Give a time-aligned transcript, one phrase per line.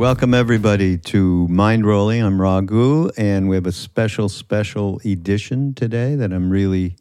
[0.00, 2.22] Welcome, everybody, to Mind Rolling.
[2.22, 6.96] I'm Raghu, and we have a special, special edition today that I'm really,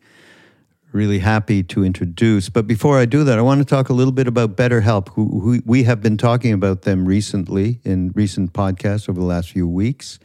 [0.91, 2.50] really happy to introduce.
[2.50, 5.83] But before I do that, I want to talk a little bit about BetterHelp, we
[5.83, 10.19] have been talking about them recently in recent podcasts over the last few weeks.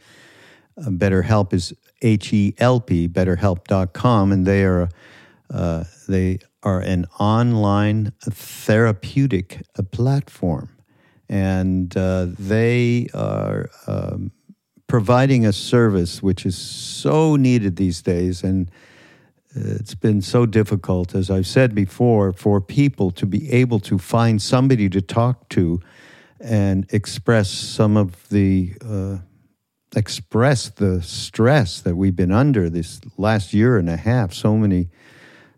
[0.77, 4.89] Uh, BetterHelp is H E L P, betterhelp.com, and they are,
[5.49, 10.74] uh, they are an online therapeutic uh, platform
[11.29, 14.31] and uh, they are um,
[14.87, 18.43] providing a service which is so needed these days.
[18.43, 18.69] And
[19.55, 24.41] it's been so difficult as i've said before for people to be able to find
[24.41, 25.79] somebody to talk to
[26.41, 29.17] and express some of the uh,
[29.95, 34.89] express the stress that we've been under this last year and a half so many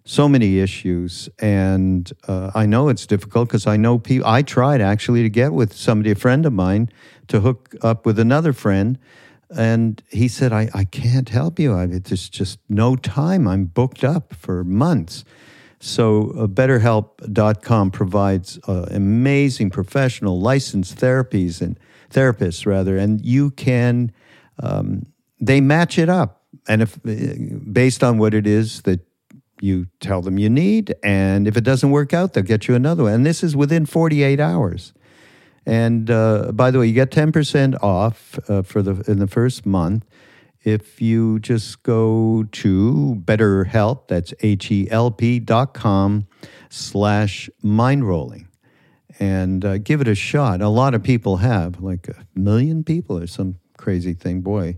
[0.07, 4.25] so many issues, and uh, I know it's difficult because I know people.
[4.25, 6.89] I tried actually to get with somebody, a friend of mine,
[7.27, 8.97] to hook up with another friend,
[9.55, 11.75] and he said, "I, I can't help you.
[11.75, 13.49] I, there's just no time.
[13.49, 15.25] I'm booked up for months."
[15.79, 21.77] So, uh, BetterHelp.com provides uh, amazing professional licensed therapies and
[22.09, 24.13] therapists rather, and you can.
[24.63, 25.07] Um,
[25.39, 29.06] they match it up, and if uh, based on what it is that
[29.61, 33.03] you tell them you need, and if it doesn't work out, they'll get you another
[33.03, 33.13] one.
[33.13, 34.93] And this is within 48 hours.
[35.65, 39.65] And uh, by the way, you get 10% off uh, for the in the first
[39.65, 40.05] month
[40.63, 44.07] if you just go to BetterHelp.
[44.07, 46.27] That's H E L P dot com
[46.69, 48.47] slash mindrolling,
[49.19, 50.61] and uh, give it a shot.
[50.61, 54.41] A lot of people have, like a million people or some crazy thing.
[54.41, 54.77] Boy,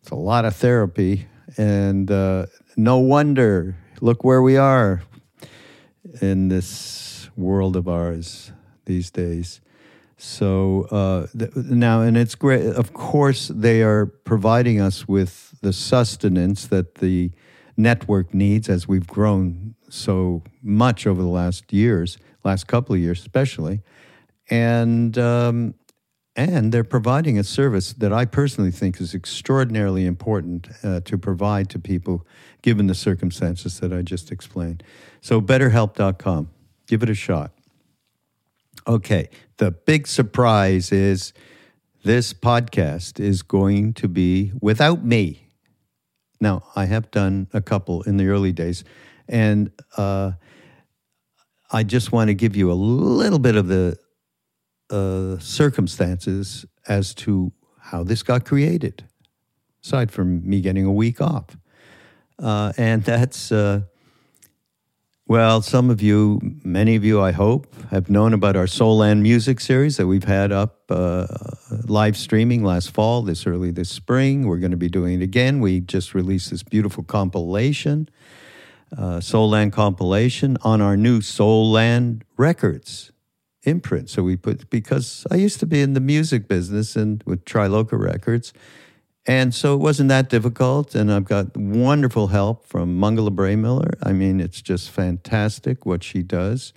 [0.00, 2.46] it's a lot of therapy, and uh,
[2.76, 5.02] no wonder look where we are
[6.20, 8.52] in this world of ours
[8.84, 9.60] these days.
[10.16, 12.66] So uh, th- now, and it's great.
[12.66, 17.30] Of course, they are providing us with the sustenance that the
[17.76, 23.20] network needs as we've grown so much over the last years, last couple of years
[23.20, 23.80] especially,
[24.50, 25.74] and um,
[26.34, 31.68] and they're providing a service that I personally think is extraordinarily important uh, to provide
[31.70, 32.26] to people
[32.68, 34.82] given the circumstances that I just explained.
[35.22, 36.50] So, betterhelp.com,
[36.86, 37.50] give it a shot.
[38.86, 41.32] Okay, the big surprise is
[42.04, 45.48] this podcast is going to be without me.
[46.42, 48.84] Now, I have done a couple in the early days,
[49.26, 50.32] and uh,
[51.72, 53.96] I just want to give you a little bit of the
[54.90, 59.06] uh, circumstances as to how this got created,
[59.82, 61.56] aside from me getting a week off.
[62.38, 63.80] Uh, and that's, uh,
[65.26, 69.60] well, some of you, many of you, I hope, have known about our Soulland music
[69.60, 71.26] series that we've had up uh,
[71.84, 74.46] live streaming last fall, this early this spring.
[74.46, 75.60] We're going to be doing it again.
[75.60, 78.08] We just released this beautiful compilation,
[78.96, 83.12] uh, Soulland compilation, on our new Soulland Records
[83.64, 84.08] imprint.
[84.08, 87.98] So we put, because I used to be in the music business and with Triloka
[87.98, 88.54] Records,
[89.28, 90.94] and so it wasn't that difficult.
[90.94, 93.92] And I've got wonderful help from Mangala Braemiller.
[94.02, 96.72] I mean, it's just fantastic what she does.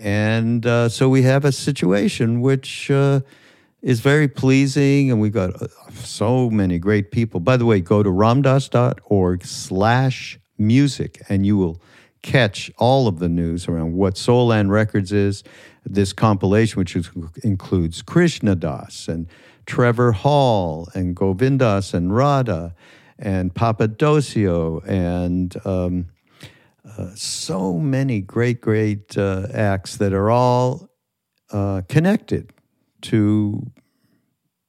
[0.00, 3.20] And uh, so we have a situation which uh,
[3.80, 5.12] is very pleasing.
[5.12, 7.38] And we've got uh, so many great people.
[7.38, 11.80] By the way, go to ramdass.org slash music and you will
[12.22, 15.44] catch all of the news around what Soulland Records is,
[15.84, 17.08] this compilation, which is,
[17.44, 19.28] includes Krishna Das and
[19.66, 22.74] Trevor Hall and Govind Das and Radha
[23.18, 26.06] and Papadosio and um,
[26.84, 30.88] uh, so many great, great uh, acts that are all
[31.50, 32.52] uh, connected
[33.02, 33.70] to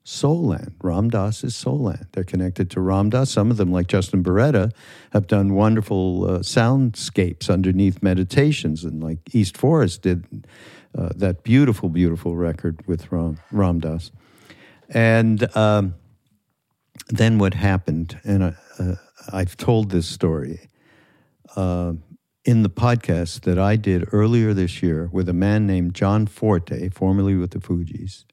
[0.04, 0.76] Soul Land.
[0.82, 2.08] Ram Dass is Soul Land.
[2.12, 3.32] They're connected to Ram Dass.
[3.32, 4.72] Some of them, like Justin Boreta,
[5.14, 10.48] have done wonderful uh, soundscapes underneath meditations, and like East Forest did
[10.96, 14.12] uh, that beautiful, beautiful record with Ram, Ram Dass.
[14.90, 15.96] And um,
[17.10, 18.96] then what happened, and I, uh,
[19.32, 20.70] I've told this story
[21.56, 21.94] uh,
[22.44, 26.90] in the podcast that I did earlier this year with a man named John Forte,
[26.90, 28.26] formerly with the Fugees.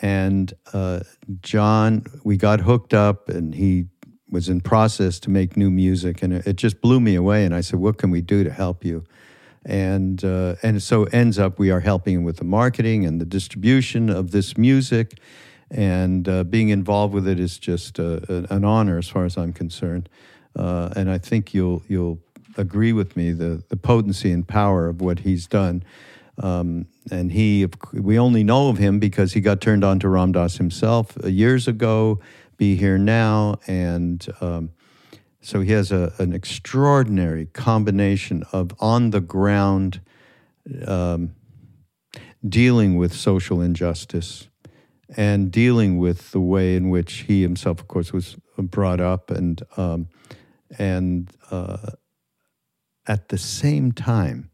[0.00, 1.00] And uh,
[1.40, 3.86] John, we got hooked up, and he
[4.28, 7.44] was in process to make new music, and it, it just blew me away.
[7.44, 9.04] And I said, "What can we do to help you?"
[9.64, 14.10] And uh, and so ends up we are helping with the marketing and the distribution
[14.10, 15.18] of this music,
[15.70, 19.52] and uh, being involved with it is just uh, an honor as far as I'm
[19.52, 20.08] concerned.
[20.54, 22.20] Uh, and I think you'll you'll
[22.56, 25.82] agree with me the the potency and power of what he's done.
[26.38, 30.32] Um, and he, we only know of him because he got turned on to Ram
[30.32, 32.20] Dass himself uh, years ago.
[32.58, 34.70] Be here now, and um,
[35.40, 40.00] so he has a, an extraordinary combination of on the ground
[40.86, 41.34] um,
[42.46, 44.48] dealing with social injustice
[45.16, 49.62] and dealing with the way in which he himself, of course, was brought up, and
[49.76, 50.08] um,
[50.78, 51.90] and uh,
[53.06, 54.50] at the same time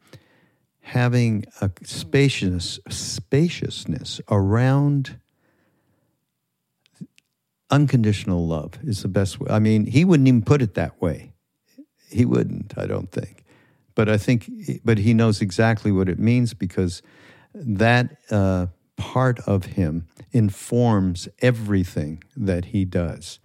[0.82, 5.18] having a spacious, spaciousness around
[7.70, 9.46] unconditional love is the best way.
[9.50, 11.32] I mean, he wouldn't even put it that way.
[12.10, 13.44] He wouldn't, I don't think.
[13.94, 14.50] But I think,
[14.84, 17.00] but he knows exactly what it means because
[17.54, 18.66] that uh,
[19.02, 23.40] part of him informs everything that he does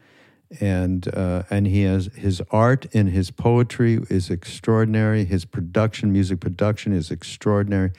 [0.62, 5.26] and uh, and he has his art and his poetry is extraordinary.
[5.26, 7.92] His production, music production, is extraordinary.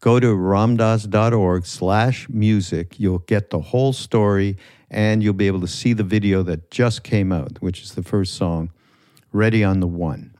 [0.00, 3.00] Go to ramdass.org slash music.
[3.00, 4.58] You'll get the whole story,
[4.90, 8.02] and you'll be able to see the video that just came out, which is the
[8.02, 8.70] first song,
[9.32, 10.36] "Ready on the One."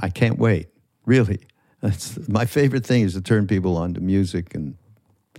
[0.00, 0.68] I can't wait.
[1.04, 1.40] Really,
[1.82, 4.76] that's my favorite thing is to turn people on to music and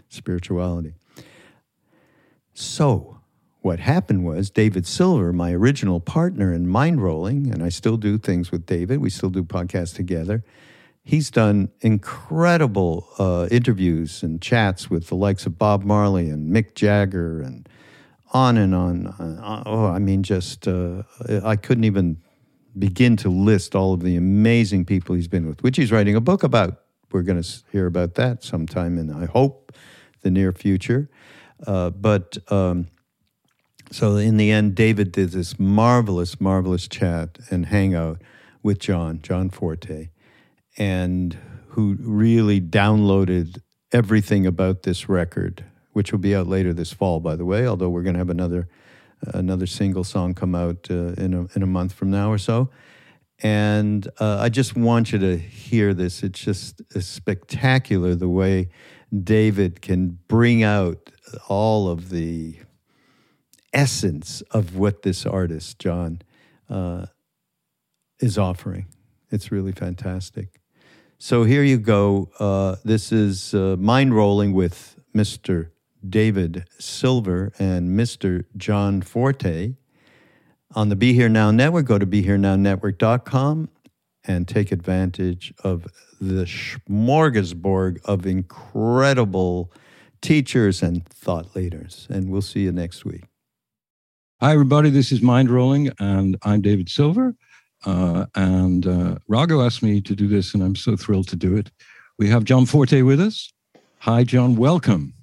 [0.10, 0.94] spirituality.
[2.54, 3.20] So
[3.62, 8.18] what happened was David Silver, my original partner in mind rolling, and I still do
[8.18, 9.00] things with David.
[9.00, 10.44] We still do podcasts together.
[11.04, 16.76] He's done incredible uh, interviews and chats with the likes of Bob Marley and Mick
[16.76, 17.68] Jagger and
[18.34, 19.08] on and on.
[19.08, 21.04] Uh, oh, I mean, just uh,
[21.44, 22.18] I couldn't even
[22.78, 26.22] begin to list all of the amazing people he's been with, which he's writing a
[26.22, 26.82] book about.
[27.12, 29.72] We're going to hear about that sometime and I hope,
[30.22, 31.10] the near future.
[31.66, 32.88] Uh, but um,
[33.92, 38.22] so in the end, David did this marvelous, marvelous chat and hangout
[38.62, 40.10] with John, John Forte,
[40.78, 41.38] and
[41.70, 43.62] who really downloaded
[43.92, 47.66] everything about this record, which will be out later this fall, by the way.
[47.66, 48.68] Although we're going to have another
[49.34, 52.70] another single song come out uh, in a in a month from now or so.
[53.40, 56.24] And uh, I just want you to hear this.
[56.24, 58.70] It's just spectacular the way
[59.16, 61.12] David can bring out
[61.48, 62.58] all of the
[63.74, 66.22] essence of what this artist, John,
[66.70, 67.08] uh,
[68.20, 68.88] is offering.
[69.30, 70.62] It's really fantastic.
[71.20, 72.30] So here you go.
[72.40, 75.72] Uh, this is uh, Mindrolling with Mr.
[76.08, 78.46] David Silver and Mr.
[78.56, 79.74] John Forte
[80.76, 81.86] on the Be Here Now Network.
[81.86, 83.70] Go to BeHereNowNetwork.com
[84.28, 85.88] and take advantage of
[86.20, 89.72] the smorgasbord of incredible
[90.22, 92.08] teachers and thought leaders.
[92.10, 93.24] And we'll see you next week.
[94.42, 94.90] Hi, everybody.
[94.92, 97.36] This is Mindrolling, and I'm David Silver.
[97.86, 101.56] Uh, and uh, Raghu asked me to do this, and I'm so thrilled to do
[101.56, 101.72] it.
[102.20, 103.52] We have John Forte with us.
[104.00, 104.56] Hi, John.
[104.56, 105.14] Welcome.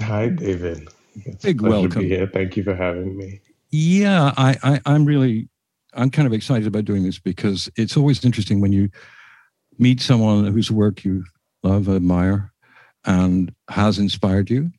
[0.00, 0.88] Hi, David.
[1.24, 2.04] It's Big welcome.
[2.04, 2.28] here.
[2.32, 3.40] Thank you for having me.
[3.70, 5.48] Yeah, I, I, I'm really,
[5.94, 8.90] I'm kind of excited about doing this because it's always interesting when you
[9.78, 11.24] meet someone whose work you
[11.62, 12.52] love, admire,
[13.04, 14.70] and has inspired you.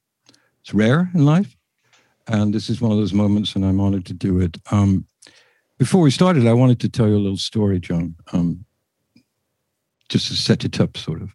[0.61, 1.55] It's rare in life
[2.29, 4.57] and this is one of those moments, and I'm honored to do it.
[4.71, 5.05] Um,
[5.77, 8.65] before we started, I wanted to tell you a little story, John, um,
[10.09, 11.33] just to set it up, sort of.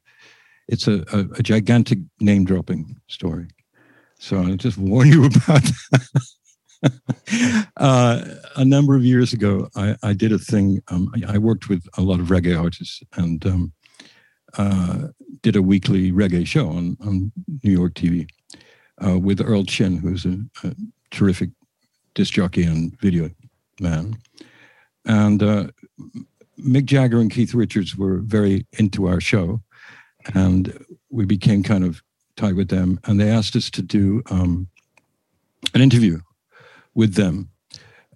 [0.68, 3.48] It's a, a, a gigantic name dropping story.
[4.18, 6.26] So I'll just warn you about that.
[7.76, 8.24] uh,
[8.56, 10.82] a number of years ago, I, I did a thing.
[10.88, 13.72] Um, I, I, worked with a lot of reggae artists and um,
[14.58, 15.08] uh,
[15.42, 18.28] did a weekly reggae show on, on New York TV
[19.04, 20.74] uh, with Earl Chin, who's a, a,
[21.10, 21.50] terrific
[22.14, 23.30] disc jockey and video
[23.80, 24.16] man.
[25.04, 25.66] And uh,
[26.58, 29.62] Mick Jagger and Keith Richards were very into our show,
[30.34, 32.02] and we became kind of
[32.36, 32.98] tied with them.
[33.04, 34.68] And they asked us to do um,
[35.74, 36.20] an interview
[36.94, 37.48] with them.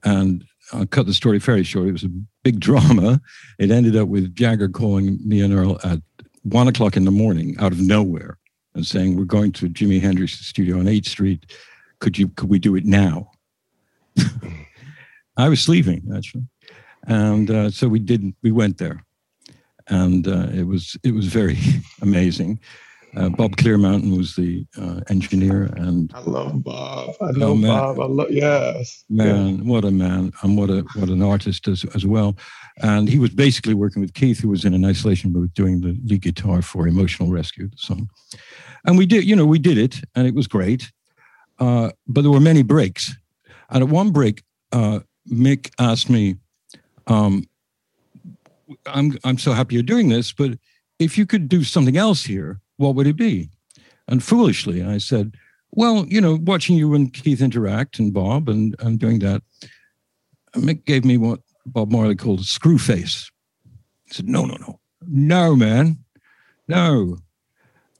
[0.05, 1.89] And I'll cut the story very short.
[1.89, 2.11] It was a
[2.45, 3.21] big drama.
[3.59, 6.01] It ended up with Jagger calling me and Earl at
[6.43, 8.39] one o'clock in the morning out of nowhere
[8.75, 11.53] and saying, We're going to Jimi Hendrix's studio on 8th Street.
[12.01, 13.31] Could you could we do it now?
[15.37, 16.45] I was sleeping actually.
[17.05, 19.05] And uh, so we did we went there.
[19.89, 21.59] And uh, it was it was very
[22.03, 22.61] amazing.
[23.17, 27.15] Uh, Bob Clearmountain was the uh, engineer, and I love Bob.
[27.21, 28.01] I know oh, Bob.
[28.01, 29.59] I love yes, man.
[29.59, 29.65] Yeah.
[29.65, 32.37] What a man, and what a what an artist as as well.
[32.83, 35.99] And he was basically working with Keith, who was in an isolation booth doing the
[36.05, 38.11] lead guitar for "Emotional Rescue," the song.
[38.85, 40.93] And we did, you know, we did it, and it was great.
[41.59, 43.17] Uh, but there were many breaks,
[43.71, 45.01] and at one break, uh,
[45.31, 46.37] Mick asked me,
[47.07, 47.49] um,
[48.87, 50.59] "I'm I'm so happy you're doing this, but
[50.99, 53.51] if you could do something else here." what would it be?
[54.09, 55.35] And foolishly, I said,
[55.73, 59.43] well, you know, watching you and Keith interact and Bob and, and doing that,
[60.55, 63.31] um, Mick gave me what Bob Marley called a screw face.
[64.07, 65.99] He said, no, no, no, no, man,
[66.67, 67.19] no.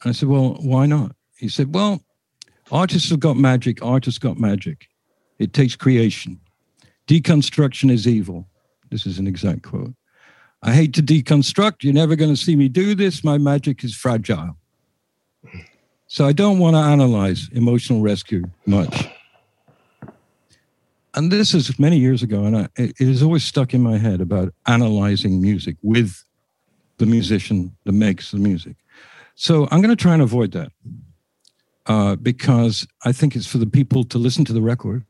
[0.03, 1.15] And I said, well, why not?
[1.37, 2.01] He said, well,
[2.73, 4.89] artists have got magic, artists got magic.
[5.39, 6.41] It takes creation.
[7.07, 8.49] Deconstruction is evil.
[8.91, 9.95] This is an exact quote.
[10.63, 11.83] I hate to deconstruct.
[11.83, 13.23] You're never going to see me do this.
[13.23, 14.57] My magic is fragile.
[16.07, 19.09] So I don't want to analyze emotional rescue much.
[21.15, 24.21] And this is many years ago, and I, it is always stuck in my head
[24.21, 26.25] about analyzing music with
[26.99, 28.77] the musician that makes the music.
[29.35, 30.73] So I'm going to try and avoid that
[31.87, 35.05] uh, because I think it's for the people to listen to the record,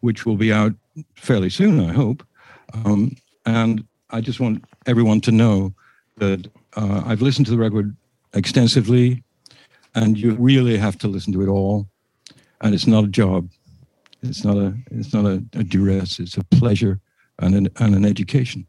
[0.00, 0.74] which will be out
[1.14, 2.26] fairly soon, I hope.
[2.72, 5.74] Um, and I just want everyone to know
[6.16, 7.96] that uh, I've listened to the record
[8.34, 9.22] extensively
[9.94, 11.88] and you really have to listen to it all.
[12.60, 13.48] And it's not a job.
[14.22, 16.18] It's not a it's not a, a duress.
[16.18, 17.00] It's a pleasure
[17.38, 18.66] and an, and an education.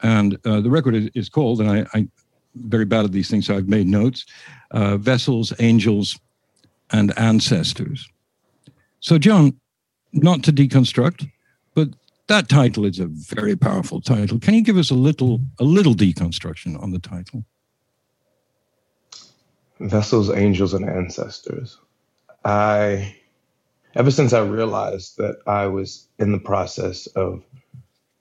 [0.00, 2.10] And uh, the record is, is called, and I, I'm
[2.54, 4.26] very bad at these things, so I've made notes:
[4.70, 6.20] uh, vessels, angels,
[6.90, 8.08] and ancestors.
[9.00, 9.58] So, John,
[10.12, 11.28] not to deconstruct,
[12.28, 14.38] that title is a very powerful title.
[14.38, 17.44] Can you give us a little a little deconstruction on the title?
[19.80, 21.78] vessels, angels, and ancestors.
[22.44, 23.16] I,
[23.94, 27.42] ever since I realized that I was in the process of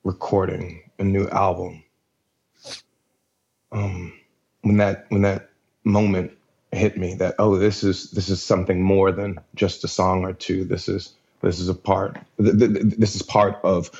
[0.03, 1.83] recording a new album,
[3.71, 4.13] um,
[4.61, 5.49] when that when that
[5.83, 6.31] moment
[6.71, 10.33] hit me that oh this is this is something more than just a song or
[10.33, 10.63] two.
[10.63, 12.19] This is this is a part.
[12.39, 13.91] Th- th- this is part of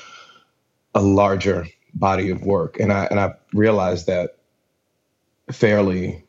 [0.94, 4.38] a larger body of work, and I and I realized that
[5.52, 6.24] fairly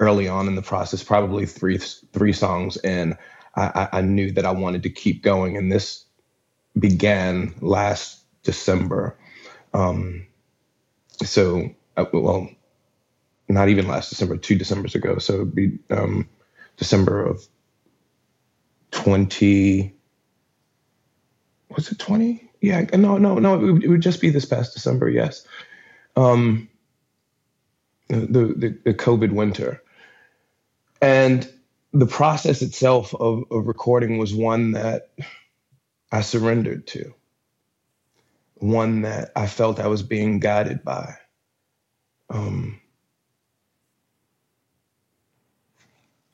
[0.00, 3.16] early on in the process, probably three three songs and
[3.56, 5.56] I, I knew that I wanted to keep going.
[5.56, 6.04] And this
[6.78, 9.16] began last December.
[9.72, 10.26] Um,
[11.22, 12.48] so, uh, well,
[13.48, 15.18] not even last December, two Decembers ago.
[15.18, 16.28] So it'd be um,
[16.76, 17.46] December of
[18.90, 19.93] 20.
[21.70, 22.50] Was it 20?
[22.60, 23.54] Yeah, no, no, no.
[23.54, 25.46] It would, it would just be this past December, yes.
[26.16, 26.68] Um,
[28.08, 28.16] the,
[28.56, 29.82] the, the COVID winter.
[31.00, 31.48] And
[31.92, 35.10] the process itself of, of recording was one that
[36.10, 37.14] I surrendered to,
[38.54, 41.16] one that I felt I was being guided by.
[42.30, 42.80] Um,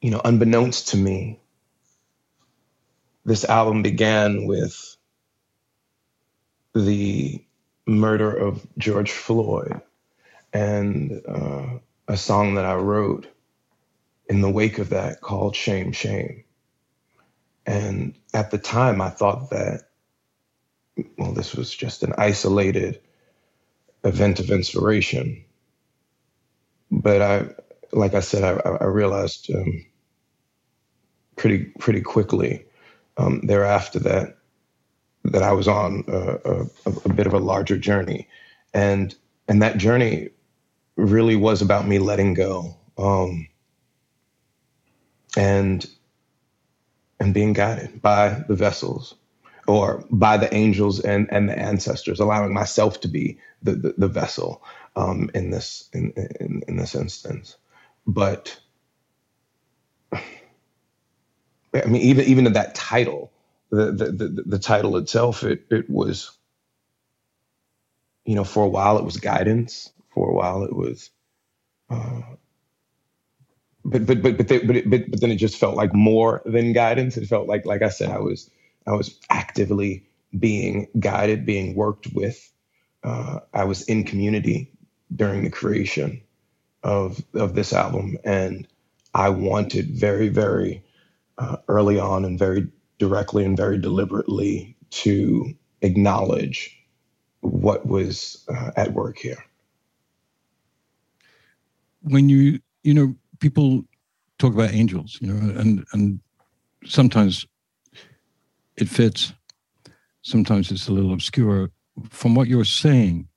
[0.00, 1.40] you know, unbeknownst to me,
[3.24, 4.96] this album began with
[6.74, 7.44] the
[7.86, 9.80] murder of George Floyd
[10.52, 11.66] and uh,
[12.08, 13.26] a song that I wrote
[14.28, 16.44] in the wake of that called Shame, Shame.
[17.66, 19.88] And at the time, I thought that,
[21.18, 23.00] well, this was just an isolated
[24.04, 25.44] event of inspiration.
[26.90, 27.48] But I,
[27.92, 29.86] like I said, I, I realized um,
[31.36, 32.66] pretty pretty quickly
[33.16, 34.36] um, thereafter that
[35.24, 36.66] that I was on a, a,
[37.04, 38.28] a, bit of a larger journey,
[38.72, 39.14] and
[39.48, 40.30] and that journey
[40.96, 42.76] really was about me letting go.
[42.98, 43.48] Um,
[45.36, 45.88] and
[47.18, 49.14] and being guided by the vessels
[49.66, 54.08] or by the angels and, and the ancestors, allowing myself to be the, the, the
[54.08, 54.62] vessel
[54.96, 57.56] um, in this in, in, in this instance.
[58.06, 58.58] But
[60.12, 60.20] I
[61.86, 63.30] mean, even even that title,
[63.70, 66.32] the the, the, title itself, it it was,
[68.24, 69.92] you know, for a while it was guidance.
[70.14, 71.10] For a while it was
[71.90, 72.22] uh,
[73.84, 76.42] but but but but, they, but, it, but but then it just felt like more
[76.44, 77.16] than guidance.
[77.16, 78.50] It felt like like I said, I was
[78.86, 80.04] I was actively
[80.38, 82.52] being guided, being worked with.
[83.02, 84.72] Uh, I was in community
[85.14, 86.22] during the creation
[86.82, 88.68] of of this album, and
[89.14, 90.84] I wanted very very
[91.38, 92.68] uh, early on and very
[93.00, 95.52] directly and very deliberately to
[95.82, 96.78] acknowledge
[97.40, 99.42] what was uh, at work here.
[102.02, 103.84] When you you know people
[104.38, 106.20] talk about angels, you know, and and
[106.84, 107.46] sometimes
[108.76, 109.32] it fits,
[110.22, 111.70] sometimes it's a little obscure.
[112.08, 113.28] From what you're saying,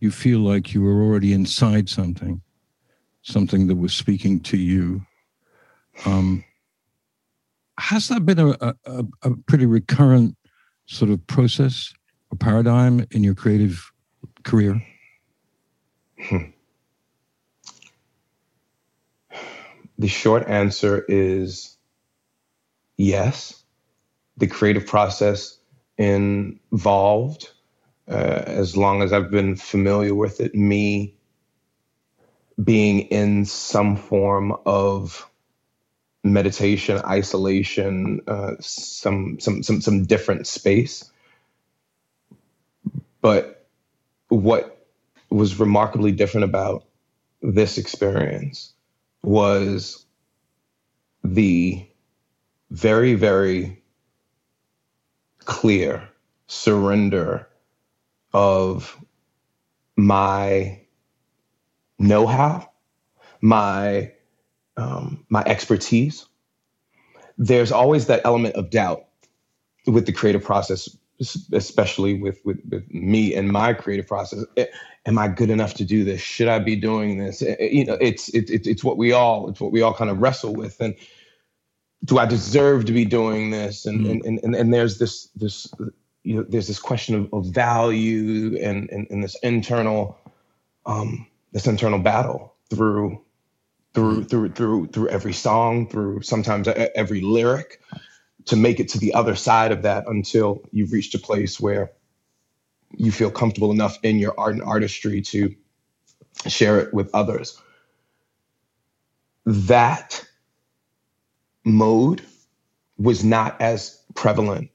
[0.00, 2.40] you feel like you were already inside something,
[3.22, 5.02] something that was speaking to you.
[6.06, 6.44] Um,
[7.78, 10.36] has that been a, a, a pretty recurrent
[10.86, 11.92] sort of process
[12.30, 13.90] or paradigm in your creative
[14.42, 14.82] career?
[16.20, 16.50] Hmm.
[19.98, 21.76] The short answer is
[22.96, 23.62] yes.
[24.36, 25.58] The creative process
[25.96, 27.50] involved,
[28.08, 31.16] uh, as long as I've been familiar with it, me
[32.62, 35.28] being in some form of
[36.32, 41.10] meditation, isolation, uh, some some some some different space.
[43.20, 43.66] But
[44.28, 44.86] what
[45.30, 46.84] was remarkably different about
[47.42, 48.72] this experience
[49.22, 50.04] was
[51.24, 51.86] the
[52.70, 53.82] very very
[55.44, 56.08] clear
[56.46, 57.48] surrender
[58.32, 58.96] of
[59.96, 60.80] my
[61.98, 62.70] know-how,
[63.40, 64.12] my
[64.78, 66.26] um, my expertise,
[67.36, 69.04] there's always that element of doubt
[69.86, 70.88] with the creative process,
[71.52, 74.44] especially with, with, with me and my creative process.
[74.56, 74.66] Eh,
[75.04, 76.20] am I good enough to do this?
[76.20, 77.42] Should I be doing this?
[77.42, 80.10] Eh, eh, you know, it's it's it's what we all it's what we all kind
[80.10, 80.80] of wrestle with.
[80.80, 80.94] And
[82.04, 83.84] do I deserve to be doing this?
[83.84, 84.28] And mm-hmm.
[84.28, 85.66] and, and and there's this this
[86.22, 90.16] you know there's this question of, of value and, and and this internal
[90.86, 93.20] um this internal battle through
[93.98, 94.26] through mm-hmm.
[94.28, 97.80] through through through every song, through sometimes every lyric,
[98.46, 101.90] to make it to the other side of that until you've reached a place where
[102.96, 105.54] you feel comfortable enough in your art and artistry to
[106.46, 107.60] share it with others.
[109.44, 110.24] That
[111.64, 112.22] mode
[112.98, 114.70] was not as prevalent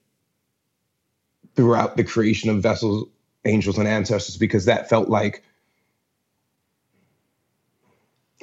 [1.56, 3.08] throughout the creation of vessels,
[3.46, 5.42] angels, and ancestors because that felt like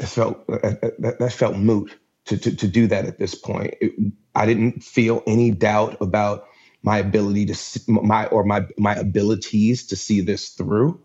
[0.01, 3.75] it felt that, that felt moot to, to, to do that at this point.
[3.79, 3.93] It,
[4.35, 6.45] I didn't feel any doubt about
[6.83, 10.99] my ability to see, my or my my abilities to see this through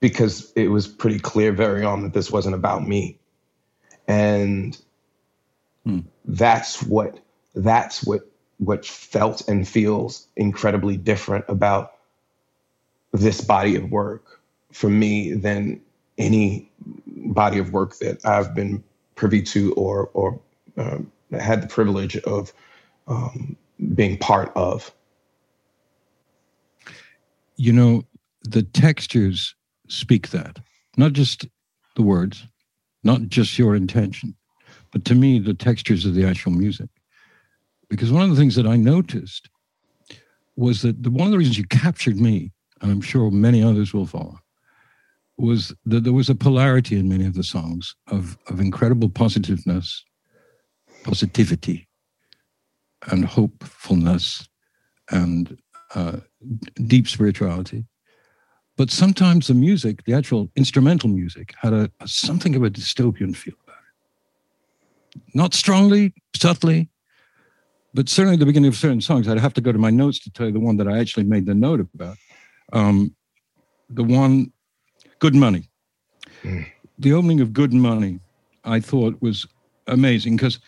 [0.00, 3.18] because it was pretty clear very on that this wasn't about me
[4.08, 4.76] and
[5.84, 6.00] hmm.
[6.24, 7.20] that's what
[7.54, 8.22] that's what
[8.58, 11.92] what felt and feels incredibly different about
[13.12, 14.40] this body of work
[14.72, 15.80] for me than
[16.18, 16.70] any
[17.06, 18.82] body of work that I've been
[19.14, 20.40] privy to or or
[20.76, 22.52] um, had the privilege of
[23.06, 23.56] um,
[23.94, 24.92] being part of.
[27.56, 28.04] You know,
[28.42, 29.54] the textures
[29.88, 30.58] speak that,
[30.96, 31.46] not just
[31.96, 32.46] the words,
[33.02, 34.34] not just your intention,
[34.92, 36.88] but to me, the textures of the actual music.
[37.88, 39.48] Because one of the things that I noticed
[40.56, 43.92] was that the, one of the reasons you captured me, and I'm sure many others
[43.92, 44.38] will follow,
[45.36, 50.04] was that there was a polarity in many of the songs of, of incredible positiveness,
[51.02, 51.88] positivity,
[53.10, 54.48] and hopefulness,
[55.10, 55.58] and
[55.94, 56.18] uh,
[56.86, 57.84] deep spirituality.
[58.76, 63.36] But sometimes the music, the actual instrumental music, had a, a something of a dystopian
[63.36, 65.22] feel about it.
[65.34, 66.88] Not strongly, subtly,
[67.92, 70.18] but certainly at the beginning of certain songs, I'd have to go to my notes
[70.20, 72.16] to tell you the one that I actually made the note about.
[72.72, 73.14] Um,
[73.88, 74.52] the one
[75.18, 75.68] Good Money.
[76.42, 76.66] Mm.
[76.98, 78.20] The opening of Good Money,
[78.64, 79.46] I thought was
[79.86, 80.58] amazing because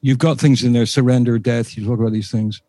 [0.00, 1.76] you've got things in there surrender, death.
[1.76, 2.62] You talk about these things.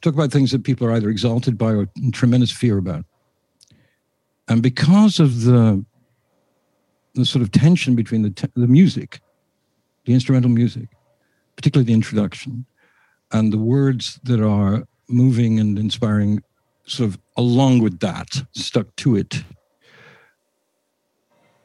[0.00, 3.04] talk about things that people are either exalted by or in tremendous fear about.
[4.48, 5.84] And because of the
[7.14, 9.20] the sort of tension between the te- the music,
[10.06, 10.88] the instrumental music,
[11.56, 12.64] particularly the introduction,
[13.32, 16.42] and the words that are moving and inspiring,
[16.86, 19.44] sort of along with that, stuck to it,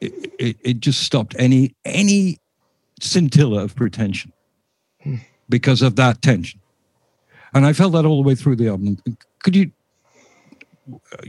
[0.02, 2.40] it, it, just stopped any any
[3.00, 4.32] scintilla of pretension
[5.02, 5.16] hmm.
[5.50, 6.60] because of that tension.
[7.54, 8.98] And I felt that all the way through the album.
[9.44, 9.72] Could you,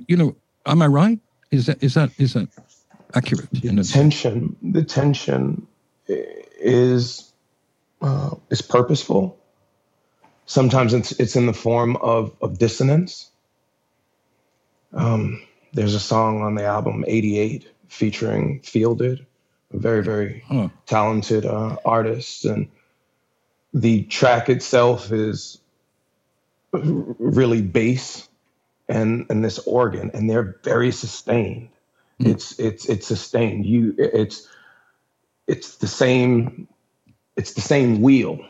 [0.06, 1.18] you know, am I right?
[1.50, 2.48] Is that is that is that
[3.14, 3.48] accurate?
[3.50, 5.66] The tension, the tension
[6.06, 7.32] is
[8.02, 9.38] uh, is purposeful.
[10.46, 13.30] Sometimes it's it's in the form of of dissonance.
[14.92, 19.26] Um, there's a song on the album '88 featuring Fielded,
[19.72, 20.68] a very very huh.
[20.86, 22.68] talented uh, artist, and
[23.74, 25.58] the track itself is
[26.72, 28.28] really bass
[28.88, 31.68] and and this organ, and they're very sustained.
[32.20, 32.28] Mm.
[32.28, 33.66] It's it's it's sustained.
[33.66, 34.48] You it's
[35.46, 36.68] it's the same
[37.36, 38.40] it's the same wheel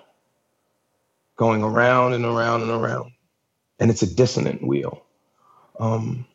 [1.36, 3.12] going around and around and around,
[3.78, 5.04] and it's a dissonant wheel.
[5.78, 6.26] Um,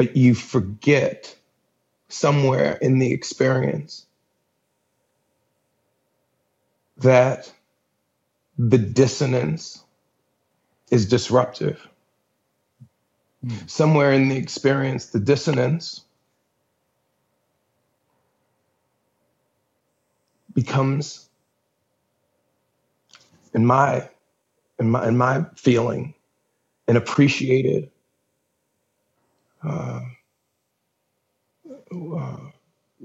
[0.00, 1.36] but you forget
[2.08, 4.06] somewhere in the experience
[6.96, 7.52] that
[8.56, 9.84] the dissonance
[10.90, 11.86] is disruptive.
[13.44, 13.68] Mm.
[13.68, 16.06] Somewhere in the experience, the dissonance
[20.54, 21.28] becomes,
[23.52, 24.08] in my,
[24.78, 26.14] in my, in my feeling,
[26.88, 27.90] an appreciated
[29.62, 30.00] uh,
[31.92, 32.36] uh,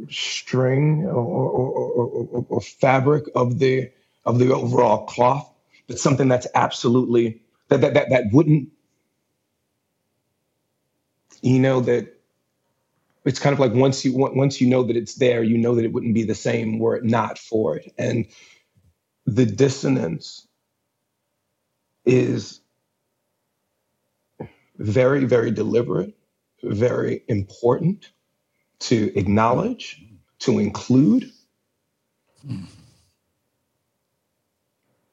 [0.10, 3.90] string or, or, or, or, fabric of the
[4.26, 5.50] of the overall cloth,
[5.88, 8.70] but something that's absolutely that that that, that wouldn't
[11.42, 12.16] you know that
[13.26, 15.86] it's kind of like once you once you know that it's there, you know that
[15.86, 18.28] it wouldn't be the same were it not for it, and
[19.26, 20.48] the dissonance
[22.06, 22.62] is
[24.78, 26.16] very very deliberate,
[26.66, 28.10] very important
[28.80, 30.04] to acknowledge,
[30.40, 31.32] to include.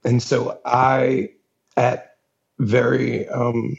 [0.04, 1.30] And so I,
[1.76, 2.16] at
[2.58, 3.78] very, um,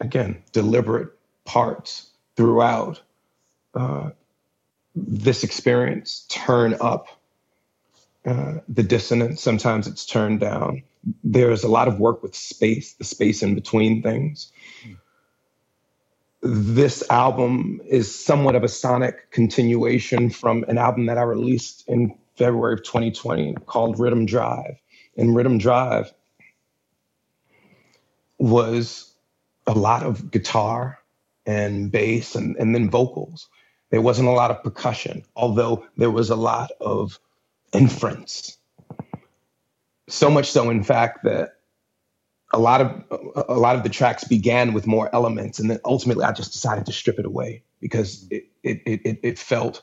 [0.00, 1.10] again, deliberate
[1.44, 3.02] parts throughout
[3.74, 4.10] uh,
[4.94, 7.08] this experience, turn up
[8.28, 9.40] uh, the dissonance.
[9.40, 10.82] Sometimes it's turned down.
[11.24, 14.52] There's a lot of work with space, the space in between things
[16.42, 22.16] this album is somewhat of a sonic continuation from an album that I released in
[22.36, 24.80] February of 2020 called Rhythm Drive.
[25.16, 26.12] And Rhythm Drive
[28.38, 29.12] was
[29.66, 30.98] a lot of guitar
[31.44, 33.48] and bass and, and then vocals.
[33.90, 37.18] There wasn't a lot of percussion, although there was a lot of
[37.72, 38.58] inference.
[40.08, 41.50] So much so, in fact, that
[42.52, 46.24] a lot of a lot of the tracks began with more elements, and then ultimately
[46.24, 49.82] I just decided to strip it away because it it it, it felt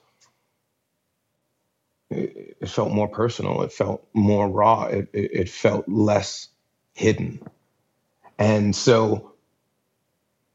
[2.09, 3.61] it, felt more personal.
[3.61, 4.85] It felt more raw.
[4.85, 6.49] It, it, it felt less
[6.93, 7.41] hidden,
[8.39, 9.33] and so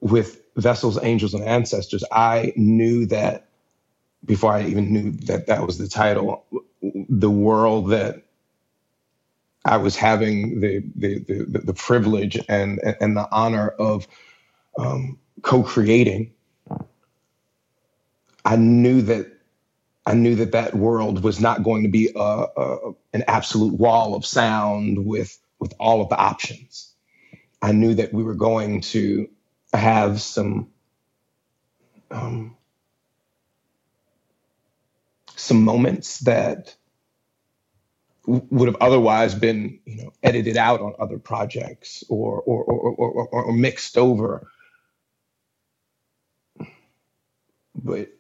[0.01, 3.49] with vessels, angels, and ancestors, I knew that
[4.25, 6.45] before I even knew that that was the title,
[6.83, 8.25] the world that
[9.65, 14.09] I was having the the the, the privilege and and the honor of
[14.79, 16.33] um, co-creating.
[18.45, 19.27] I knew that
[20.07, 24.15] I knew that that world was not going to be a, a, an absolute wall
[24.15, 26.95] of sound with with all of the options.
[27.63, 29.29] I knew that we were going to
[29.73, 30.71] have some
[32.11, 32.57] um,
[35.41, 36.77] some moments that
[38.27, 43.29] would have otherwise been you know edited out on other projects or or or, or,
[43.29, 44.47] or, or mixed over.
[47.75, 48.11] But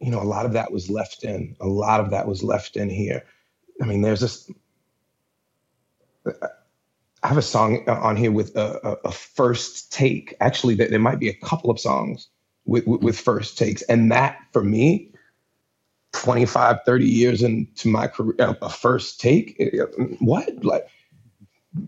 [0.00, 2.76] you know a lot of that was left in a lot of that was left
[2.76, 3.24] in here.
[3.82, 4.50] I mean there's this
[7.24, 10.34] i have a song on here with a, a, first take.
[10.40, 12.28] Actually there, might be a couple of songs
[12.66, 13.82] with, with, with first takes.
[13.82, 15.13] And that for me
[16.14, 19.60] 25, 30 years into my career, a first take.
[20.20, 20.64] What?
[20.64, 20.88] Like,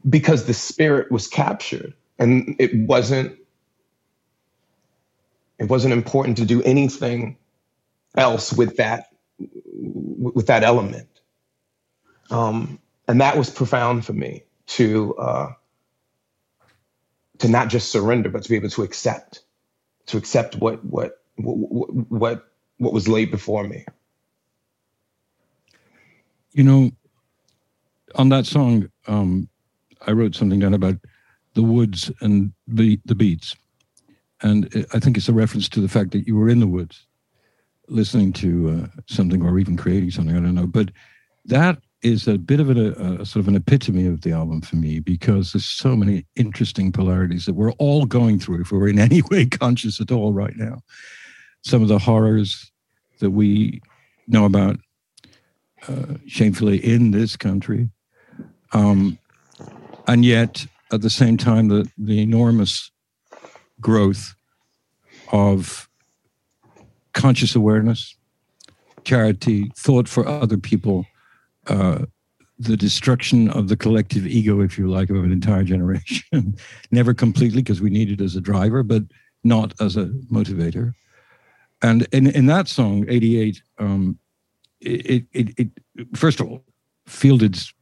[0.09, 3.39] because the spirit was captured and it wasn't,
[5.59, 7.39] it wasn't important to do anything
[8.17, 9.09] else with that,
[9.39, 11.09] with that element.
[12.31, 15.53] Um, and that was profound for me to, uh,
[17.39, 19.43] to not just surrender, but to be able to accept,
[20.07, 21.57] to accept what, what, what,
[22.11, 23.87] what, what was laid before me.
[26.57, 26.91] You know,
[28.15, 29.47] on that song, um,
[30.07, 30.95] I wrote something down about
[31.53, 33.55] the woods and the the beats,
[34.41, 37.07] and I think it's a reference to the fact that you were in the woods,
[37.89, 40.35] listening to uh, something or even creating something.
[40.35, 40.93] I don't know, but
[41.45, 44.77] that is a bit of a, a, sort of an epitome of the album for
[44.77, 48.99] me because there's so many interesting polarities that we're all going through if we're in
[49.11, 50.79] any way conscious at all right now.
[51.61, 52.73] some of the horrors
[53.21, 53.83] that we
[54.27, 54.79] know about
[56.27, 57.91] shamefully in this country.
[58.73, 59.19] Um,
[60.07, 62.91] and yet, at the same time, the, the enormous
[63.81, 64.35] growth
[65.33, 65.89] of
[67.13, 68.17] conscious awareness,
[69.05, 71.07] charity, thought for other people,
[71.67, 72.05] uh,
[72.59, 76.57] the destruction of the collective ego, if you like, of an entire generation.
[76.91, 79.03] Never completely, because we need it as a driver, but
[79.45, 80.95] not as a motivator.
[81.83, 84.19] And in, in that song, 88, um,
[84.81, 85.69] it, it, it,
[86.15, 86.65] first of all,
[87.07, 87.73] Fielded's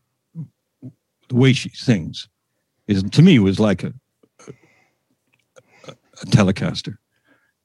[1.29, 2.29] the way she sings
[2.87, 3.93] is to me was like a,
[5.89, 6.97] a, a Telecaster.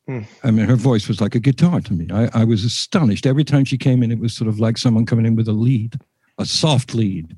[0.07, 0.21] Hmm.
[0.43, 2.07] I mean, her voice was like a guitar to me.
[2.11, 4.11] I, I was astonished every time she came in.
[4.11, 5.99] It was sort of like someone coming in with a lead,
[6.37, 7.37] a soft lead,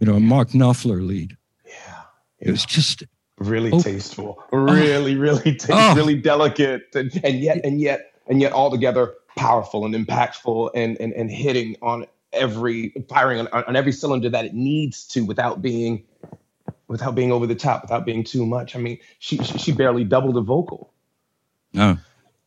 [0.00, 1.36] you know, a Mark Knopfler lead.
[1.64, 1.72] Yeah,
[2.40, 2.48] yeah.
[2.48, 3.04] it was just
[3.38, 8.40] really oh, tasteful, really, really, taste, oh, really delicate, and, and yet, and yet, and
[8.40, 13.92] yet, altogether powerful and impactful, and and and hitting on every firing on, on every
[13.92, 16.04] cylinder that it needs to without being
[16.88, 18.76] without being over the top, without being too much.
[18.76, 20.92] I mean, she she barely doubled the vocal.
[21.72, 21.96] No.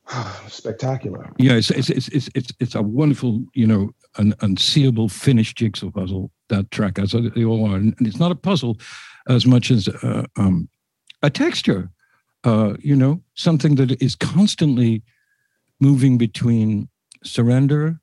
[0.48, 1.32] Spectacular.
[1.40, 6.30] Yeah, it's it's it's it's it's a wonderful, you know, an unseeable finished jigsaw puzzle.
[6.50, 8.78] That track, as they all are, and it's not a puzzle
[9.28, 10.70] as much as uh, um,
[11.24, 11.90] a texture.
[12.44, 15.02] Uh, you know, something that is constantly
[15.84, 16.88] moving between
[17.26, 18.00] surrender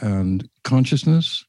[0.00, 1.44] and consciousness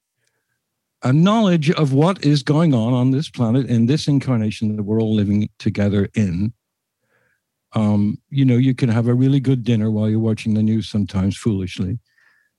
[1.03, 4.99] and knowledge of what is going on on this planet in this incarnation that we're
[4.99, 6.53] all living together in.
[7.73, 10.89] Um, you know, you can have a really good dinner while you're watching the news
[10.89, 11.99] sometimes foolishly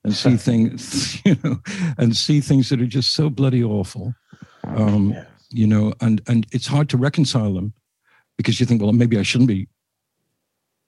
[0.05, 1.59] and see things, you know,
[1.97, 4.13] and see things that are just so bloody awful.
[4.63, 5.25] Um, yes.
[5.51, 7.73] You know, and and it's hard to reconcile them
[8.37, 9.67] because you think, well, maybe I shouldn't be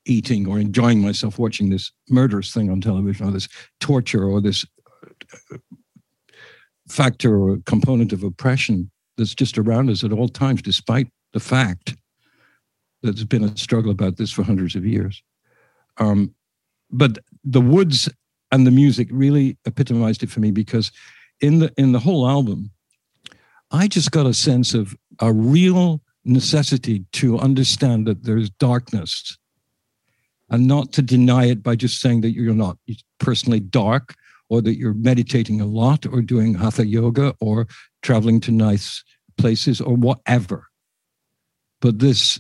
[0.06, 3.48] eating or enjoying myself watching this murderous thing on television or this
[3.80, 4.66] torture or this
[6.90, 11.96] factor or component of oppression that's just around us at all times, despite the fact
[13.02, 15.22] that there's been a struggle about this for hundreds of years.
[15.98, 16.34] Um,
[16.90, 18.10] but the woods
[18.52, 20.92] and the music really epitomized it for me because
[21.40, 22.72] in the in the whole album,
[23.72, 29.38] I just got a sense of a real necessity to understand that there's darkness
[30.52, 32.78] and not to deny it by just saying that you're not
[33.20, 34.14] personally dark
[34.50, 37.68] or that you're meditating a lot or doing hatha yoga or
[38.04, 39.04] traveling to nice
[39.38, 40.68] places or whatever.
[41.80, 42.40] But this,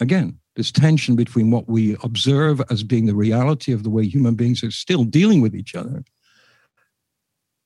[0.00, 4.34] again, this tension between what we observe as being the reality of the way human
[4.34, 6.04] beings are still dealing with each other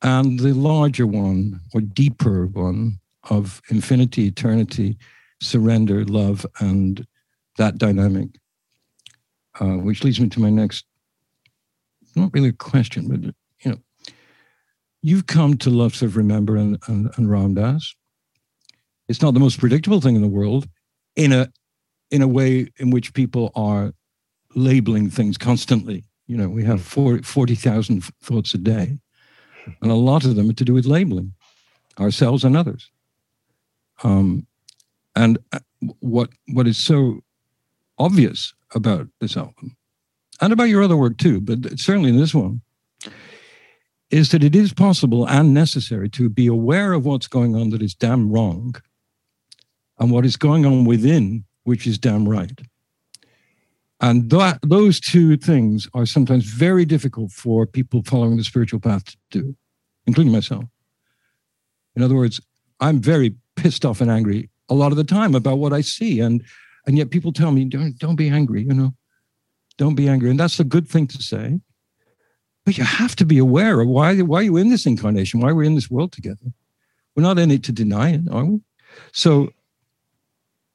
[0.03, 2.99] and the larger one or deeper one
[3.31, 4.97] of infinity, eternity,
[5.41, 7.07] surrender, love, and
[7.57, 8.29] that dynamic.
[9.61, 10.85] Uh, which leads me to my next
[12.19, 13.79] not really a question, but you know,
[15.03, 17.95] you've come to love Serve Remember and, and, and Ram Dass.
[19.09, 20.69] It's not the most predictable thing in the world
[21.17, 21.51] in a
[22.11, 23.93] in a way in which people are
[24.55, 26.05] labeling things constantly.
[26.27, 28.99] You know, we have 40,000 thoughts a day,
[29.83, 31.35] and a lot of them are to do with labeling
[32.01, 32.91] ourselves and others.
[34.03, 34.47] Um,
[35.15, 35.59] and uh,
[36.01, 37.21] what what is so
[37.99, 39.77] obvious about this album
[40.41, 42.61] and about your other work too, but certainly in this one,
[44.11, 47.83] is that it is possible and necessary to be aware of what's going on that
[47.83, 48.75] is damn wrong
[49.99, 52.61] and what is going on within, which is damn right.
[54.01, 59.05] And that, those two things are sometimes very difficult for people following the spiritual path
[59.05, 59.57] to do,
[60.07, 60.65] including myself.
[61.97, 62.41] In other words,
[62.81, 66.21] I'm very pissed off and angry a lot of the time about what I see.
[66.21, 66.45] And
[66.89, 68.95] and yet people tell me, don't don't be angry, you know.
[69.77, 70.31] Don't be angry.
[70.31, 71.61] And that's a good thing to say.
[72.65, 75.41] But you have to be aware of why, why are you in this incarnation?
[75.41, 76.47] Why we're in this world together?
[77.15, 78.61] We're not in it to deny it, are we?
[79.13, 79.51] So,